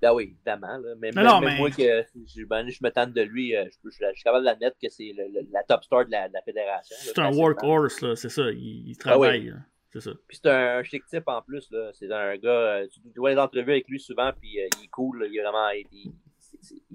[0.00, 0.78] Ben oui, évidemment.
[0.78, 0.94] Là.
[0.98, 1.56] Mais, mais, non, mais...
[1.58, 4.44] moi, que je, ben, je me tente de lui, euh, je, je, je, suis capable
[4.44, 5.12] d'admettre que c'est
[5.52, 6.96] la top star de la, de la fédération.
[6.98, 8.50] C'est un workhorse, là, c'est ça.
[8.50, 9.50] Il, il travaille.
[9.50, 9.62] Ah oui.
[9.92, 10.10] C'est ça.
[10.26, 11.70] Puis c'est un chic type en plus.
[11.70, 11.90] là.
[11.94, 14.88] C'est un gars, euh, tu vois les entrevues avec lui souvent, puis euh, il est
[14.88, 15.20] cool.
[15.20, 15.26] Là.
[15.26, 15.68] Il est vraiment.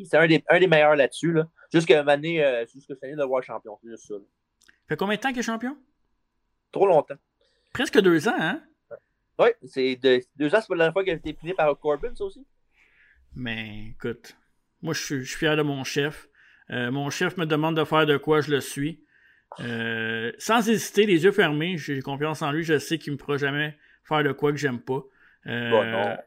[0.05, 1.31] C'est un des, un des meilleurs là-dessus.
[1.33, 1.47] Là.
[1.71, 3.77] Juste que année, euh, juste que cette année de voir champion.
[3.81, 4.13] C'est juste ça.
[4.15, 4.25] Là.
[4.87, 5.75] Fait combien de temps qu'il est champion?
[6.71, 7.15] Trop longtemps.
[7.73, 8.61] Presque deux ans, hein?
[9.39, 11.77] Oui, c'est de, deux ans, c'est pas la dernière fois qu'il a été piné par
[11.79, 12.45] Corbin, ça aussi.
[13.35, 14.37] Mais écoute,
[14.81, 16.29] moi je suis, je suis fier de mon chef.
[16.69, 19.02] Euh, mon chef me demande de faire de quoi, je le suis.
[19.59, 23.37] Euh, sans hésiter, les yeux fermés, j'ai confiance en lui, je sais qu'il me fera
[23.37, 25.03] jamais faire de quoi que j'aime pas.
[25.47, 26.17] Euh, bon,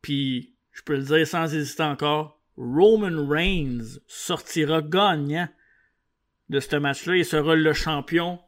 [0.00, 5.48] Puis, je peux le dire sans hésiter encore, Roman Reigns sortira gagnant
[6.48, 8.38] de ce match-là et sera le champion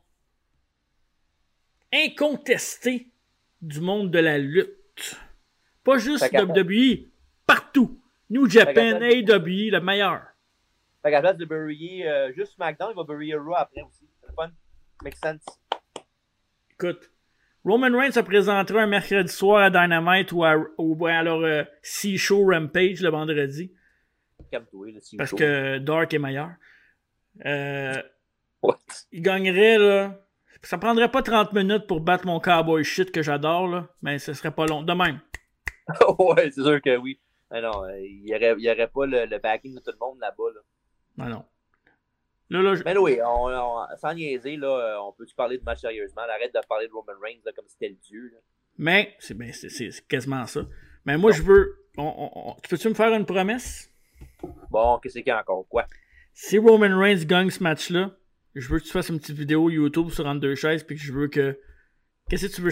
[1.93, 3.09] incontesté
[3.63, 5.17] du monde de la lutte.
[5.85, 7.09] Pas juste WWE,
[7.47, 8.01] partout.
[8.31, 10.23] New Japan, AEW, le meilleur.
[11.05, 14.09] Fait qu'à la place de bury euh, juste SmackDown, il va bury Raw après aussi.
[14.21, 14.51] C'est le fun.
[15.03, 15.45] Make sense.
[16.71, 17.11] Écoute,
[17.63, 21.63] Roman Reigns se présentera un mercredi soir à Dynamite ou à, ou à leur euh,
[21.83, 23.71] C-Show Rampage le vendredi.
[25.19, 26.53] Parce que Dark est meilleur.
[27.45, 28.03] Euh,
[28.63, 28.79] What?
[29.13, 30.27] Il gagnerait, là,
[30.63, 34.33] ça prendrait pas 30 minutes pour battre mon cowboy shit que j'adore, là, mais ce
[34.33, 34.83] serait pas long.
[34.83, 35.21] De même.
[36.19, 37.21] ouais, c'est sûr que oui.
[37.51, 40.51] Mais non, euh, il n'y aurait pas le, le, backing de tout le monde là-bas.
[40.55, 40.61] Là.
[41.17, 41.45] Non, non.
[42.51, 42.85] Là, là, je...
[42.85, 46.23] Mais oui, on, on, sans niaiser, là, on peut-tu parler de match sérieusement?
[46.23, 48.31] Arrête de parler de Roman Reigns là, comme si c'était le dieu.
[48.33, 48.39] Là.
[48.77, 49.53] Mais, c'est ben,
[50.09, 50.67] quasiment ça.
[51.05, 51.37] Mais moi, non.
[51.37, 51.87] je veux.
[51.97, 53.91] On, tu peux-tu me faire une promesse?
[54.71, 55.67] Bon, qu'est-ce qu'il y a encore?
[55.69, 55.87] Quoi?
[56.33, 58.11] Si Roman Reigns gagne ce match-là,
[58.55, 61.03] je veux que tu fasses une petite vidéo YouTube sur entre deux chaises, puis que
[61.03, 61.59] je veux que
[62.29, 62.71] Qu'est-ce que tu veux.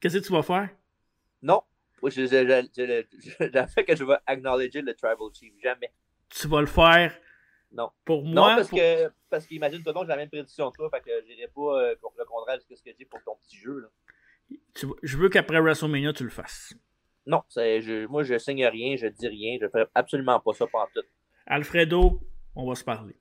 [0.00, 0.68] Qu'est-ce que tu vas faire?
[1.42, 1.62] Non.
[2.04, 5.52] J'ai fait que je vais acknowledger le Tribal Chief.
[5.62, 5.92] Jamais.
[6.28, 7.16] Tu vas le faire.
[7.74, 7.90] Non.
[8.04, 8.34] Pour moi.
[8.34, 11.26] Non, parce que parce qu'imagine toi donc j'ai la même prédiction que toi, fait que
[11.26, 13.80] j'irai pas euh, le contraire de ce que je dis pour ton petit jeu.
[13.80, 13.88] Là.
[15.02, 16.74] je veux qu'après WrestleMania, tu le fasses.
[17.26, 20.86] Non, je, moi je signe rien, je dis rien, je fais absolument pas ça pendant
[20.94, 21.02] tout.
[21.46, 22.20] Alfredo,
[22.54, 23.16] on va se parler.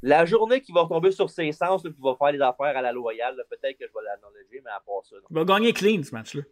[0.00, 2.92] La journée qui va retomber sur ses sens, qui va faire les affaires à la
[2.92, 5.16] loyale, peut-être que je vais l'acknowledger, mais à part ça.
[5.28, 6.42] Il va gagner clean ce match-là.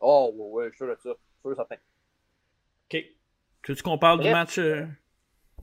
[0.00, 1.10] Oh, ouais, ouais, je suis sûr de ça.
[1.44, 1.76] Je suis certain.
[1.76, 3.04] OK.
[3.62, 4.58] Tu veux qu'on parle du match?
[4.58, 4.86] Euh?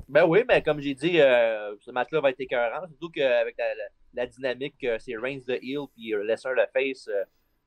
[0.10, 2.88] Ben oui, mais comme j'ai dit, euh, ce match-là va être écœurant.
[2.88, 3.74] Surtout qu'avec la,
[4.14, 7.10] la, dynamique, euh, c'est Reigns de heel puis Lesnar le face,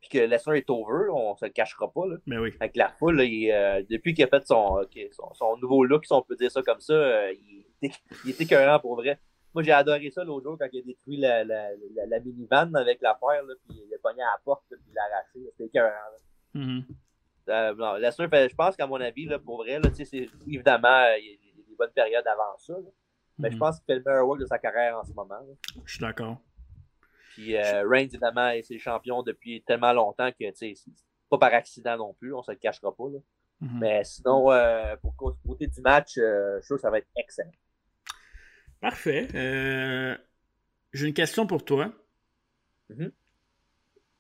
[0.01, 2.07] puis que Lesnar est over, on se le cachera pas.
[2.07, 2.17] Là.
[2.27, 2.53] Mais oui.
[2.61, 4.83] Avec la foule, depuis qu'il a fait son,
[5.13, 8.79] son, son, nouveau look, si on peut dire ça comme ça, il, il est écœurant
[8.79, 9.19] pour vrai.
[9.55, 12.75] Moi, j'ai adoré ça l'autre jour quand il a détruit la, la, la, la minivan
[12.75, 15.51] avec l'affaire, puis il a pogné à la porte, puis il l'a arraché.
[15.53, 15.95] C'était écœurant.
[16.53, 16.81] Mm
[17.47, 19.89] je pense qu'à mon avis, là, pour vrai, là,
[20.47, 21.45] évidemment, il
[21.77, 22.74] bonnes périodes avant ça.
[23.39, 23.61] Mais je mhm.
[23.61, 25.40] pense qu'il fait le meilleur work de sa carrière en ce moment.
[25.85, 26.40] Je suis d'accord.
[27.35, 30.74] Puis euh, Reigns, évidemment, c'est champion depuis tellement longtemps que c'est
[31.28, 33.09] pas par accident non plus, on se le cachera pas.
[33.11, 33.19] Là.
[33.61, 33.78] Mhm.
[33.78, 37.09] Mais sinon, euh, pour côté du match, euh, je suis sûr que ça va être
[37.16, 37.53] excellent.
[38.81, 39.28] Parfait.
[39.35, 40.16] Euh,
[40.93, 41.93] j'ai une question pour toi.
[42.90, 43.11] Mm-hmm.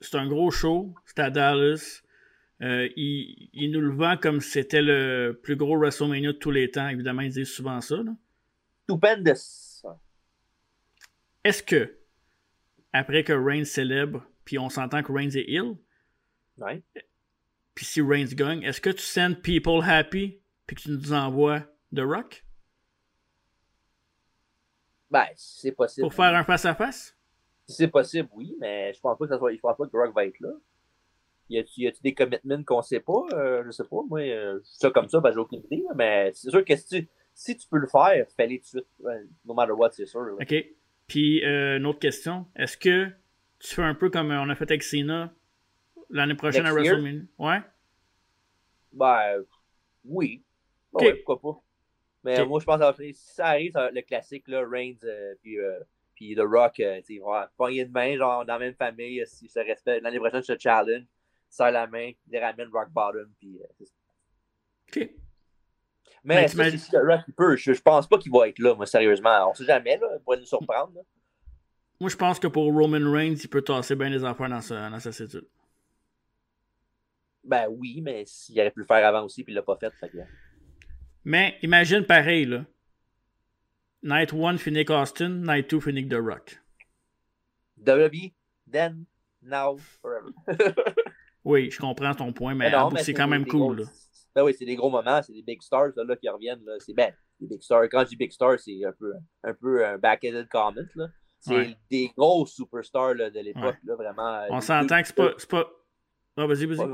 [0.00, 0.94] C'est un gros show.
[1.04, 2.02] C'est à Dallas.
[2.62, 6.70] Euh, il, nous le vend comme si c'était le plus gros WrestleMania de tous les
[6.70, 6.88] temps.
[6.88, 7.96] Évidemment, il dit souvent ça.
[8.84, 9.82] Stupendous.
[11.44, 11.98] Est-ce que,
[12.92, 15.76] après que Reigns célèbre, puis on s'entend que Reigns est ill,
[16.58, 16.82] ouais.
[17.74, 21.60] puis si Reigns gagne, est-ce que tu sends people happy, puis que tu nous envoies
[21.94, 22.44] The Rock?
[25.10, 26.06] Ben, c'est possible.
[26.06, 27.16] Pour faire un face-à-face?
[27.68, 29.52] c'est possible, oui, mais je pense pas que ça soit.
[29.52, 30.50] Je pense pas que Rock va être là.
[31.48, 33.24] Y a-tu des commitments qu'on sait pas?
[33.32, 34.02] Euh, je sais pas.
[34.08, 35.84] Moi, euh, ça comme ça, ben, j'ai aucune idée.
[35.94, 38.86] Mais c'est sûr que si tu, si tu peux le faire, fais-le tout de suite.
[39.44, 40.36] No matter what, c'est sûr.
[40.40, 40.54] OK.
[41.06, 42.46] Puis, euh, une autre question.
[42.56, 43.08] Est-ce que
[43.58, 45.32] tu fais un peu comme on a fait avec Cena
[46.10, 47.22] l'année prochaine à WrestleMania?
[47.38, 47.60] Ouais?
[48.92, 49.44] Ben,
[50.04, 50.42] oui.
[50.92, 51.62] Ben ouais, pourquoi pas.
[52.24, 55.78] Mais moi, je pense que si ça arrive, le classique, là, Reigns euh, puis, euh,
[56.14, 59.48] puis The Rock, euh, ils vont pogner de main, genre dans la même famille, si
[59.48, 60.02] se respectent.
[60.02, 61.04] L'année prochaine, je te challenge,
[61.56, 63.58] serre la main, les ramène Rock Bottom, puis
[64.88, 65.10] OK.
[66.24, 69.50] Mais Rock peut, je, je pense pas qu'il va être là, moi, sérieusement.
[69.50, 70.92] On sait jamais, là, il pourrait nous surprendre.
[72.00, 74.90] Moi, je pense que pour Roman Reigns, il peut tasser bien les affaires dans sa,
[74.90, 75.46] dans sa cédule.
[77.44, 79.92] Ben oui, mais s'il aurait pu le faire avant aussi, puis il l'a pas fait,
[79.94, 80.18] fait que...
[81.24, 82.64] Mais imagine pareil, là.
[84.02, 85.28] Night 1, Phoenix Austin.
[85.28, 86.60] Night 2, Phoenix The Rock.
[87.78, 88.32] WWE,
[88.70, 89.06] then,
[89.42, 90.32] now, forever.
[91.46, 93.80] oui, je comprends ton point, mais, c'est quand même cool.
[93.80, 93.86] là.
[94.34, 96.60] Ben oui, c'est des gros moments, c'est des big stars là, qui reviennent.
[96.80, 97.10] C'est ben,
[97.40, 97.84] des big stars.
[97.90, 99.14] Quand je dis big stars, c'est un peu,
[99.44, 100.74] un peu un back-ended comment.
[100.96, 101.06] Là.
[101.38, 104.42] C'est des gros superstars là, de l'époque, là, vraiment.
[104.50, 105.30] On s'entend que c'est pas.
[105.48, 105.70] pas...
[106.36, 106.86] Ah, vas-y, vas-y.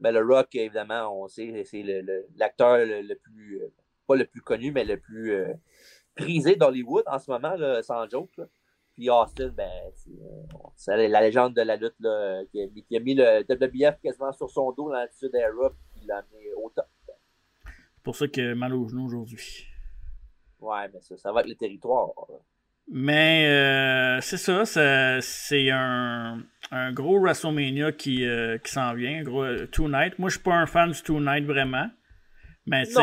[0.00, 1.84] Ben, le Rock, évidemment, on sait, c'est
[2.36, 3.68] l'acteur le, plus, euh,
[4.08, 5.54] pas le plus connu, mais le plus euh,
[6.16, 8.34] prisé d'Hollywood en ce moment, là, sans joke.
[8.94, 9.70] Puis Austin, ben,
[10.76, 14.50] c'est euh, la légende de la lutte là, qui, a, mis le WBF quasiment sur
[14.50, 16.86] son dos dans l'attitude d'Era, puis il l'a amené au top.
[17.64, 19.66] C'est pour ça qu'il a mal au genou aujourd'hui.
[20.60, 22.10] Ouais, mais ça, ça va avec le territoire.
[22.88, 24.64] Mais euh, c'est ça,
[25.20, 30.18] c'est un, un, gros WrestleMania qui, euh, qui s'en vient, un gros euh, Two Night.
[30.18, 31.88] Moi, je suis pas un fan du Two Night vraiment.
[32.66, 32.94] Mais, si,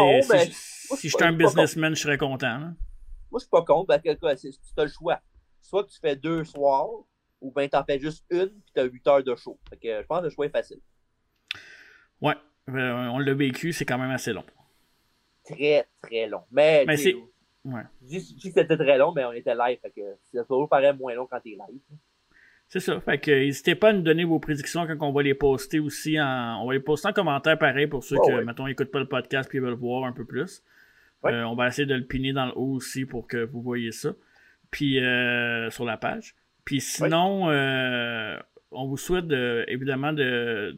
[0.96, 2.60] si j'étais un businessman, je serais content.
[2.60, 2.74] Moi,
[3.34, 3.96] je suis pas contre.
[3.98, 5.20] Que tu as le choix.
[5.70, 6.90] Soit tu fais deux soirs,
[7.42, 9.60] ou bien tu en fais juste une, puis tu as 8 heures de show.
[9.70, 10.80] Fait que je pense que le choix est facile.
[12.22, 12.34] Ouais,
[12.68, 14.44] on l'a vécu, c'est quand même assez long.
[15.44, 16.42] Très, très long.
[16.52, 17.16] Mais, mais c'est
[17.66, 17.82] Ouais.
[18.02, 19.78] Je dis que c'était très long, mais on était live.
[19.82, 20.02] Fait que
[20.34, 21.82] ça toujours paraît moins long quand t'es live.
[22.68, 23.00] C'est ça.
[23.02, 26.20] Fait que n'hésitez pas à nous donner vos prédictions quand on va les poster aussi
[26.20, 26.62] en.
[26.62, 29.54] On va les poster en commentaire pareil pour ceux qui, mettons, n'écoutent pas le podcast
[29.54, 30.64] et veulent voir un peu plus.
[31.26, 33.92] Euh, on va essayer de le piner dans le haut aussi pour que vous voyez
[33.92, 34.14] ça.
[34.72, 36.36] Puis euh, sur la page.
[36.66, 38.38] Puis sinon, euh,
[38.72, 39.32] on vous souhaite
[39.68, 40.78] évidemment de,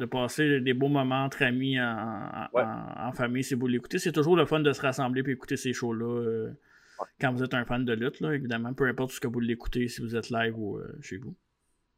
[0.00, 3.98] de passer des beaux moments entre amis en, famille si vous l'écoutez.
[3.98, 6.50] C'est toujours le fun de se rassembler et écouter ces shows-là euh,
[7.20, 9.88] quand vous êtes un fan de lutte, là, évidemment, peu importe ce que vous l'écoutez,
[9.88, 11.34] si vous êtes live ou euh, chez vous.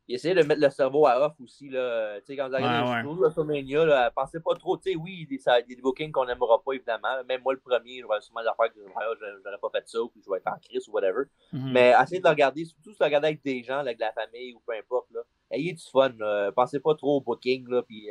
[0.09, 1.69] Essayez de mettre le cerveau à off aussi.
[1.69, 2.19] Là.
[2.29, 4.79] quand vous arrivez ouais, WrestleMania, là, pensez pas trop.
[4.85, 7.23] oui, il y a des, bookings qu'on n'aimera pas, évidemment.
[7.29, 10.03] Même moi, le premier, je vais sûrement des affaires que je n'aurais pas fait ça,
[10.03, 11.25] ou que je vais être en crise ou whatever.
[11.53, 11.73] Mhm.
[11.73, 14.13] Mais essayez de le regarder, surtout si vous regardez avec des gens, avec de la
[14.13, 15.11] famille ou peu importe.
[15.13, 15.23] Là
[15.53, 16.13] ayez du fun.
[16.57, 18.09] Pensez pas trop au booking, là, puis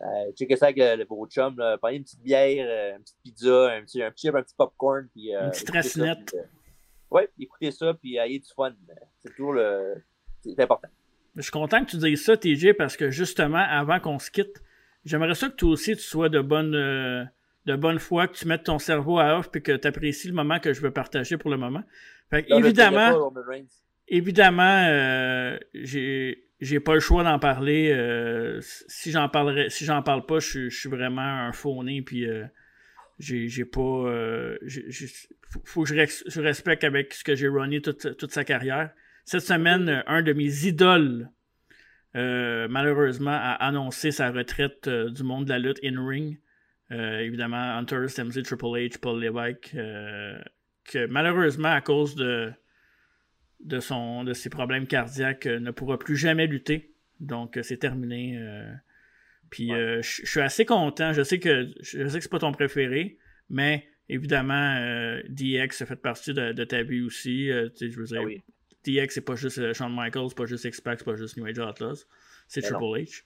[0.00, 3.82] euh, checkez ça avec le, vos chums, prenez une petite bière, une petite pizza, un
[3.82, 5.32] petit, un petit, un petit popcorn, puis...
[5.32, 6.36] une petite racinette.
[7.10, 8.72] Oui, écoutez ça, puis ayez du fun.
[9.18, 10.02] C'est toujours le...
[10.42, 10.88] C'est important.
[11.40, 14.62] Je suis content que tu dises ça, TJ, parce que justement, avant qu'on se quitte,
[15.04, 17.24] j'aimerais ça que toi aussi, tu sois de bonne, euh,
[17.66, 20.34] de bonne foi, que tu mettes ton cerveau à off et que tu apprécies le
[20.34, 21.82] moment que je veux partager pour le moment.
[22.30, 23.32] Fait évidemment,
[24.08, 27.90] évidemment, euh, j'ai j'ai pas le choix d'en parler.
[27.90, 32.28] Euh, si j'en parlerai, si j'en parle pas, je, suis vraiment un faux nez, puis
[32.28, 32.44] euh,
[33.18, 33.80] j'ai pas.
[33.80, 34.58] Euh,
[35.64, 38.90] faut, que je, respecte avec ce que j'ai runné toute, toute sa carrière.
[39.30, 41.30] Cette semaine, un de mes idoles
[42.16, 46.40] euh, malheureusement, a annoncé sa retraite euh, du monde de la lutte in-ring.
[46.90, 49.70] Euh, évidemment, Hunter, Stemsley, Triple H, Paul Levesque,
[50.82, 52.50] que malheureusement, à cause de,
[53.60, 56.92] de, son, de ses problèmes cardiaques, ne pourra plus jamais lutter.
[57.20, 58.36] Donc, c'est terminé.
[59.48, 61.12] Puis, je suis assez content.
[61.12, 63.16] Je sais que je sais que c'est pas ton préféré,
[63.48, 64.74] mais évidemment,
[65.28, 67.46] DX a fait partie de, ta vie aussi.
[67.46, 68.52] je veux dire, ah
[68.84, 71.46] DX, c'est pas juste euh, Shawn Michaels, c'est pas juste X-Pac, c'est pas juste New
[71.46, 72.06] Age Outlaws.
[72.48, 73.22] C'est Triple H.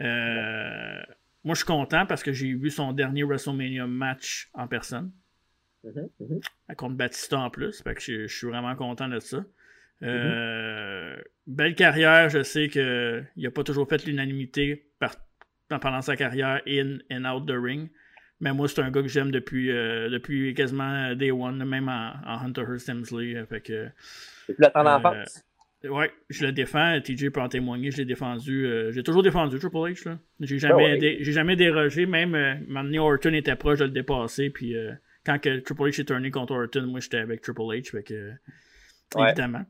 [0.00, 1.02] Euh,
[1.44, 5.12] moi, je suis content parce que j'ai vu son dernier WrestleMania match en personne.
[5.84, 6.74] Mm-hmm, mm-hmm.
[6.76, 7.82] Contre Batista en plus.
[7.82, 9.44] Fait que je, suis vraiment content de ça.
[10.02, 11.22] Euh, mm-hmm.
[11.46, 14.90] Belle carrière, je sais qu'il n'a pas toujours fait l'unanimité
[15.68, 17.88] pendant sa carrière in and out the ring.
[18.40, 22.62] Mais moi, c'est un gars que j'aime depuis, depuis quasiment Day One, même en, Hunter
[22.68, 23.34] Hearst Hemsley.
[23.48, 23.88] Fait que,
[24.58, 25.24] l'attends en euh,
[25.84, 27.00] Ouais, je le défends.
[27.00, 27.90] TJ peut en témoigner.
[27.90, 28.66] Je l'ai défendu.
[28.66, 30.08] euh, j'ai toujours défendu Triple H.
[30.08, 30.18] Là.
[30.40, 32.06] J'ai jamais, j'ai jamais dérogé.
[32.06, 34.50] Même euh, Orton était proche de le dépasser.
[34.50, 34.92] Puis euh,
[35.24, 37.90] quand que Triple H est tourné contre Orton, moi j'étais avec Triple H.
[37.90, 38.32] Fait que,
[39.18, 39.64] Évidemment.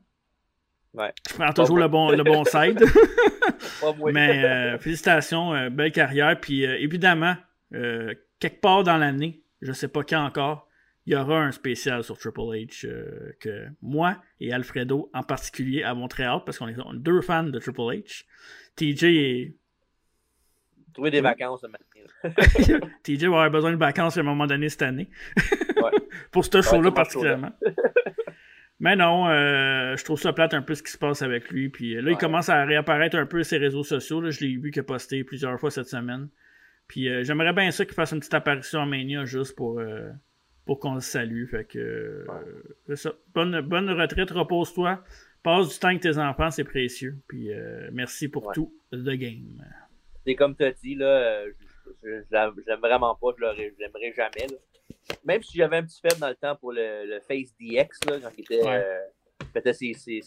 [0.93, 1.11] Ouais.
[1.29, 2.83] Je prends toujours le bon, le bon side.
[4.11, 6.39] Mais euh, félicitations, belle carrière.
[6.39, 7.35] Puis évidemment,
[8.39, 10.67] quelque part dans l'année, je sais pas quand encore,
[11.05, 15.81] il y aura un spécial sur Triple H euh, que moi et Alfredo en particulier
[15.83, 18.25] avons très hâte parce qu'on est deux fans de Triple H.
[18.75, 19.55] TJ est.
[20.93, 21.65] Trouver des vacances
[23.03, 25.09] TJ va avoir besoin de vacances à un moment donné cette année.
[26.31, 27.51] Pour ce show-là particulièrement.
[28.79, 31.69] Mais non, euh, je trouve ça plate un peu ce qui se passe avec lui.
[31.69, 34.29] Puis là, il commence à réapparaître un peu sur ses réseaux sociaux.
[34.29, 36.29] Je l'ai vu qu'il a posté plusieurs fois cette semaine.
[36.87, 39.81] Puis euh, j'aimerais bien ça qu'il fasse une petite apparition en Mania juste pour
[40.65, 41.45] pour qu'on le salue.
[41.47, 42.25] Fait que
[42.85, 43.13] c'est ça.
[43.33, 45.01] Bonne, bonne retraite, repose-toi.
[45.43, 47.17] Passe du temps avec tes enfants, c'est précieux.
[47.27, 49.63] Puis euh, merci pour tout, The Game.
[50.25, 51.45] C'est comme tu as dit, là,
[52.03, 53.45] je, l'aime vraiment pas, je
[53.79, 54.47] l'aimerais jamais.
[55.23, 58.31] Même si j'avais un petit faible dans le temps pour le, Face DX, là, quand
[58.37, 58.61] il était.
[58.65, 60.21] Euh, ses, ses,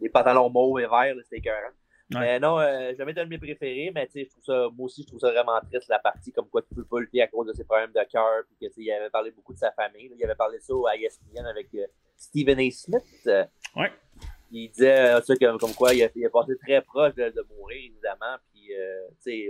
[0.00, 1.72] les pantalons mauves et verts, c'était écœurant.
[2.10, 5.08] Mais non, euh, jamais un de mes préférés, mais je trouve ça, moi aussi, je
[5.08, 7.52] trouve ça vraiment triste, la partie comme quoi tu peux pas lutter à cause de
[7.52, 10.10] ses problèmes de cœur, puis qu'il avait parlé beaucoup de sa famille.
[10.16, 12.70] Il avait parlé ça à ESPN avec euh, Stephen A.
[12.70, 13.28] Smith.
[13.76, 13.92] ouais.
[14.52, 17.30] Il disait euh, ça comme, comme quoi il a, il a, passé très proche de,
[17.30, 19.48] de mourir, évidemment, puis tu sais,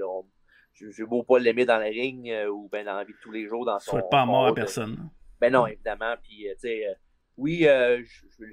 [0.73, 3.47] je beau pas l'aimer dans la ring ou ben dans la vie de tous les
[3.47, 3.93] jours dans son.
[3.93, 5.11] Souhaite pas mort à personne.
[5.39, 6.97] Ben non, évidemment, puis tu sais
[7.39, 8.03] oui, euh,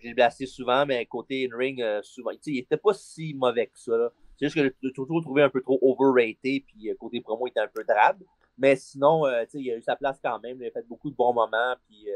[0.01, 4.11] j'ai blessé souvent, mais côté in-ring, euh, souvent, il était pas si mauvais que ça.
[4.37, 7.51] C'est juste que le toujours trouvé un peu trop overrated, puis euh, côté promo, il
[7.51, 8.21] était un peu drabe.
[8.57, 10.61] Mais sinon, euh, il a eu sa place quand même.
[10.61, 12.07] Il a fait beaucoup de bons moments, puis,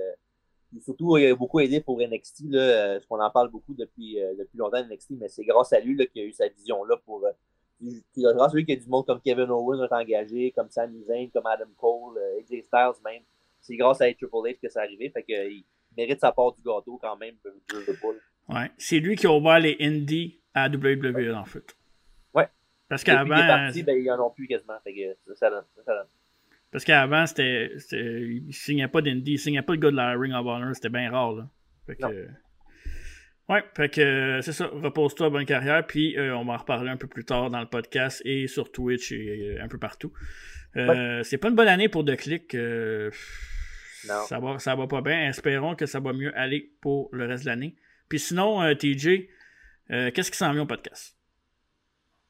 [0.82, 4.58] surtout, il a beaucoup aidé pour NXT, là, ce qu'on en parle beaucoup depuis, depuis
[4.58, 7.26] longtemps, NXT, mais c'est grâce à lui qu'il a eu sa vision-là pour.
[8.18, 11.04] grâce à lui qu'il y a du monde comme Kevin Owens est engagé, comme Sami
[11.06, 13.24] Zayn, comme Adam Cole, AJ Styles même.
[13.62, 15.10] C'est grâce à Triple H que c'est arrivé.
[15.10, 15.34] Fait que,
[15.98, 17.36] mérite sa part du gâteau quand même,
[18.50, 18.72] Ouais.
[18.78, 21.76] C'est lui qui a ouvert les indies à WWE en fait.
[22.34, 22.48] Ouais.
[22.88, 23.36] Parce qu'avant.
[23.36, 24.80] Ben, il n'y en a plus quasiment.
[24.86, 25.66] Fait que ça, donne,
[26.72, 27.72] Parce qu'avant, c'était.
[27.92, 30.74] Il ne signait pas d'indie, il signait pas le gars de la Ring of Honor,
[30.74, 31.34] c'était bien rare.
[31.34, 31.50] Là.
[31.86, 32.28] Fait que.
[33.50, 36.98] Ouais, fait que c'est ça, repose-toi, bonne carrière, puis euh, on va en reparler un
[36.98, 40.12] peu plus tard dans le podcast et sur Twitch et euh, un peu partout.
[40.76, 42.56] Euh, C'est pas une bonne année pour The Click.
[44.06, 45.30] Ça va, ça va pas bien.
[45.30, 47.76] Espérons que ça va mieux aller pour le reste de l'année.
[48.10, 49.30] Puis sinon, euh, TJ,
[49.92, 51.16] euh, qu'est-ce qui s'en vient au podcast?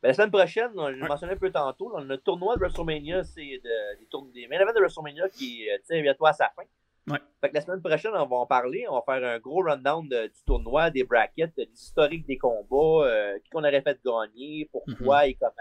[0.02, 3.24] Ben, la semaine prochaine, je l'ai mentionné un peu tantôt, dans le tournoi de WrestleMania,
[3.24, 6.64] c'est de, des, tournois, des main de WrestleMania qui euh, tient bientôt à sa fin.
[7.12, 7.20] Ouais.
[7.42, 8.86] Fait que la semaine prochaine, on va en parler.
[8.90, 13.08] On va faire un gros rundown du tournoi, des brackets, de l'historique des combats,
[13.44, 15.30] qui qu'on aurait fait gagner, pourquoi mm-hmm.
[15.30, 15.52] et comment.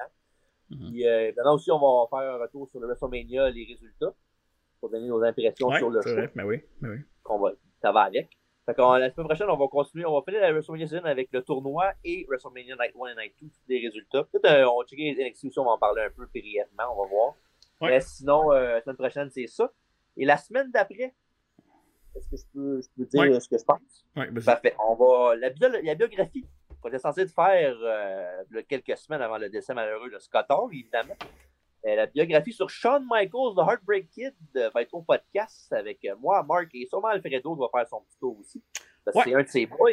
[0.71, 1.05] Mm Puis
[1.37, 4.13] maintenant aussi, on va faire un retour sur le WrestleMania, les résultats
[4.81, 6.31] pour donner nos impressions sur le show.
[6.35, 6.99] mais oui, mais oui.
[7.29, 8.29] va, ça va avec.
[8.67, 10.05] Fait la semaine prochaine, on va continuer.
[10.07, 13.35] On va finir la WrestleMania Season avec le tournoi et WrestleMania Night 1 et Night
[13.41, 14.25] 2, tous les résultats.
[14.25, 16.85] Peut-être euh, on va checker les NXT aussi, on va en parler un peu brièvement,
[16.93, 17.35] on va voir.
[17.83, 19.73] Mais sinon, euh, la semaine prochaine, c'est ça.
[20.17, 21.15] Et la semaine d'après,
[22.17, 24.05] est-ce que je peux, je peux dire ce que je pense?
[24.17, 24.75] Oui, Parfait.
[24.85, 25.51] On va, la,
[25.83, 26.47] la biographie
[26.81, 31.15] qu'on était censé faire euh, quelques semaines avant le décès malheureux de Scott Hall, évidemment.
[31.85, 36.05] Euh, la biographie sur Shawn Michaels, The Heartbreak Kid, euh, va être au podcast avec
[36.05, 38.63] euh, moi, Mark et sûrement Alfredo va faire son petit tour aussi.
[39.05, 39.93] Parce que c'est un de ses boys.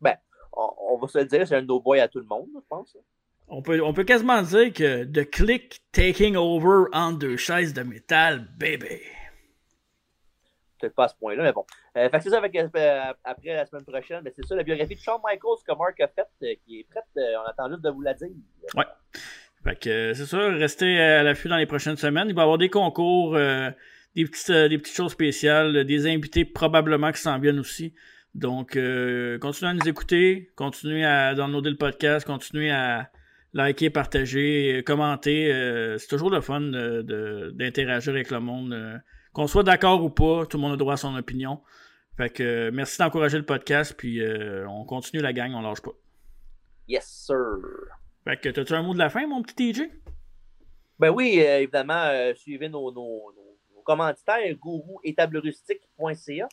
[0.00, 0.16] ben,
[0.52, 2.66] on, va se le dire, c'est un de nos boys à tout le monde, je
[2.68, 2.96] pense.
[3.48, 7.82] On peut, on peut quasiment dire que The Click Taking Over en deux chaises de
[7.82, 9.00] métal, baby.
[10.78, 11.64] Peut-être pas à ce point-là, mais bon.
[11.94, 14.20] fait que c'est ça avec, après la semaine prochaine.
[14.24, 17.04] Mais c'est ça, la biographie de Shawn Michaels que Mark a faite, qui est prête.
[17.16, 18.28] on attend juste de vous la dire.
[18.74, 18.84] Ouais.
[19.64, 22.28] Fait que euh, c'est ça, restez à l'affût dans les prochaines semaines.
[22.28, 23.70] Il va y avoir des concours, euh,
[24.16, 27.94] des, petites, euh, des petites choses spéciales, des invités probablement qui s'en viennent aussi.
[28.34, 28.78] Donc,
[29.40, 33.10] continuez à nous écouter, continuez à downloader le podcast, continuez à
[33.52, 35.52] liker, partager, commenter.
[35.98, 39.02] c'est toujours le fun d'interagir avec le monde.
[39.34, 41.60] Qu'on soit d'accord ou pas, tout le monde a droit à son opinion.
[42.16, 44.22] Fait que merci d'encourager le podcast, puis
[44.66, 45.92] on continue la gang, on lâche pas.
[46.88, 47.36] Yes, sir.
[48.24, 49.90] Fait que, as-tu un mot de la fin, mon petit TJ?
[50.98, 56.48] Ben oui, euh, évidemment, euh, suivez nos, nos, nos, commanditaires, gourou-et-table-rustique.ca.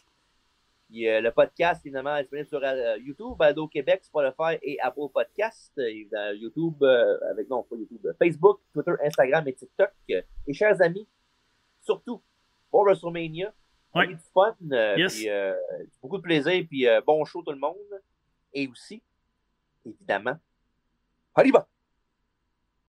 [0.90, 2.64] Puis euh, le podcast, évidemment, est disponible sur
[2.98, 5.80] YouTube, Ado Québec, Spotify et Apple Podcast.
[6.34, 9.92] YouTube, avec non, pas YouTube, Facebook, Twitter, Instagram et TikTok.
[10.08, 11.08] Et chers amis,
[11.82, 12.20] surtout,
[12.72, 13.54] pour WrestleMania.
[13.94, 14.08] Oui.
[14.08, 15.30] Du fun, puis,
[16.02, 17.76] beaucoup de plaisir, puis bon show tout le monde.
[18.54, 19.04] Et aussi,
[19.86, 20.40] évidemment,
[21.40, 21.68] ありば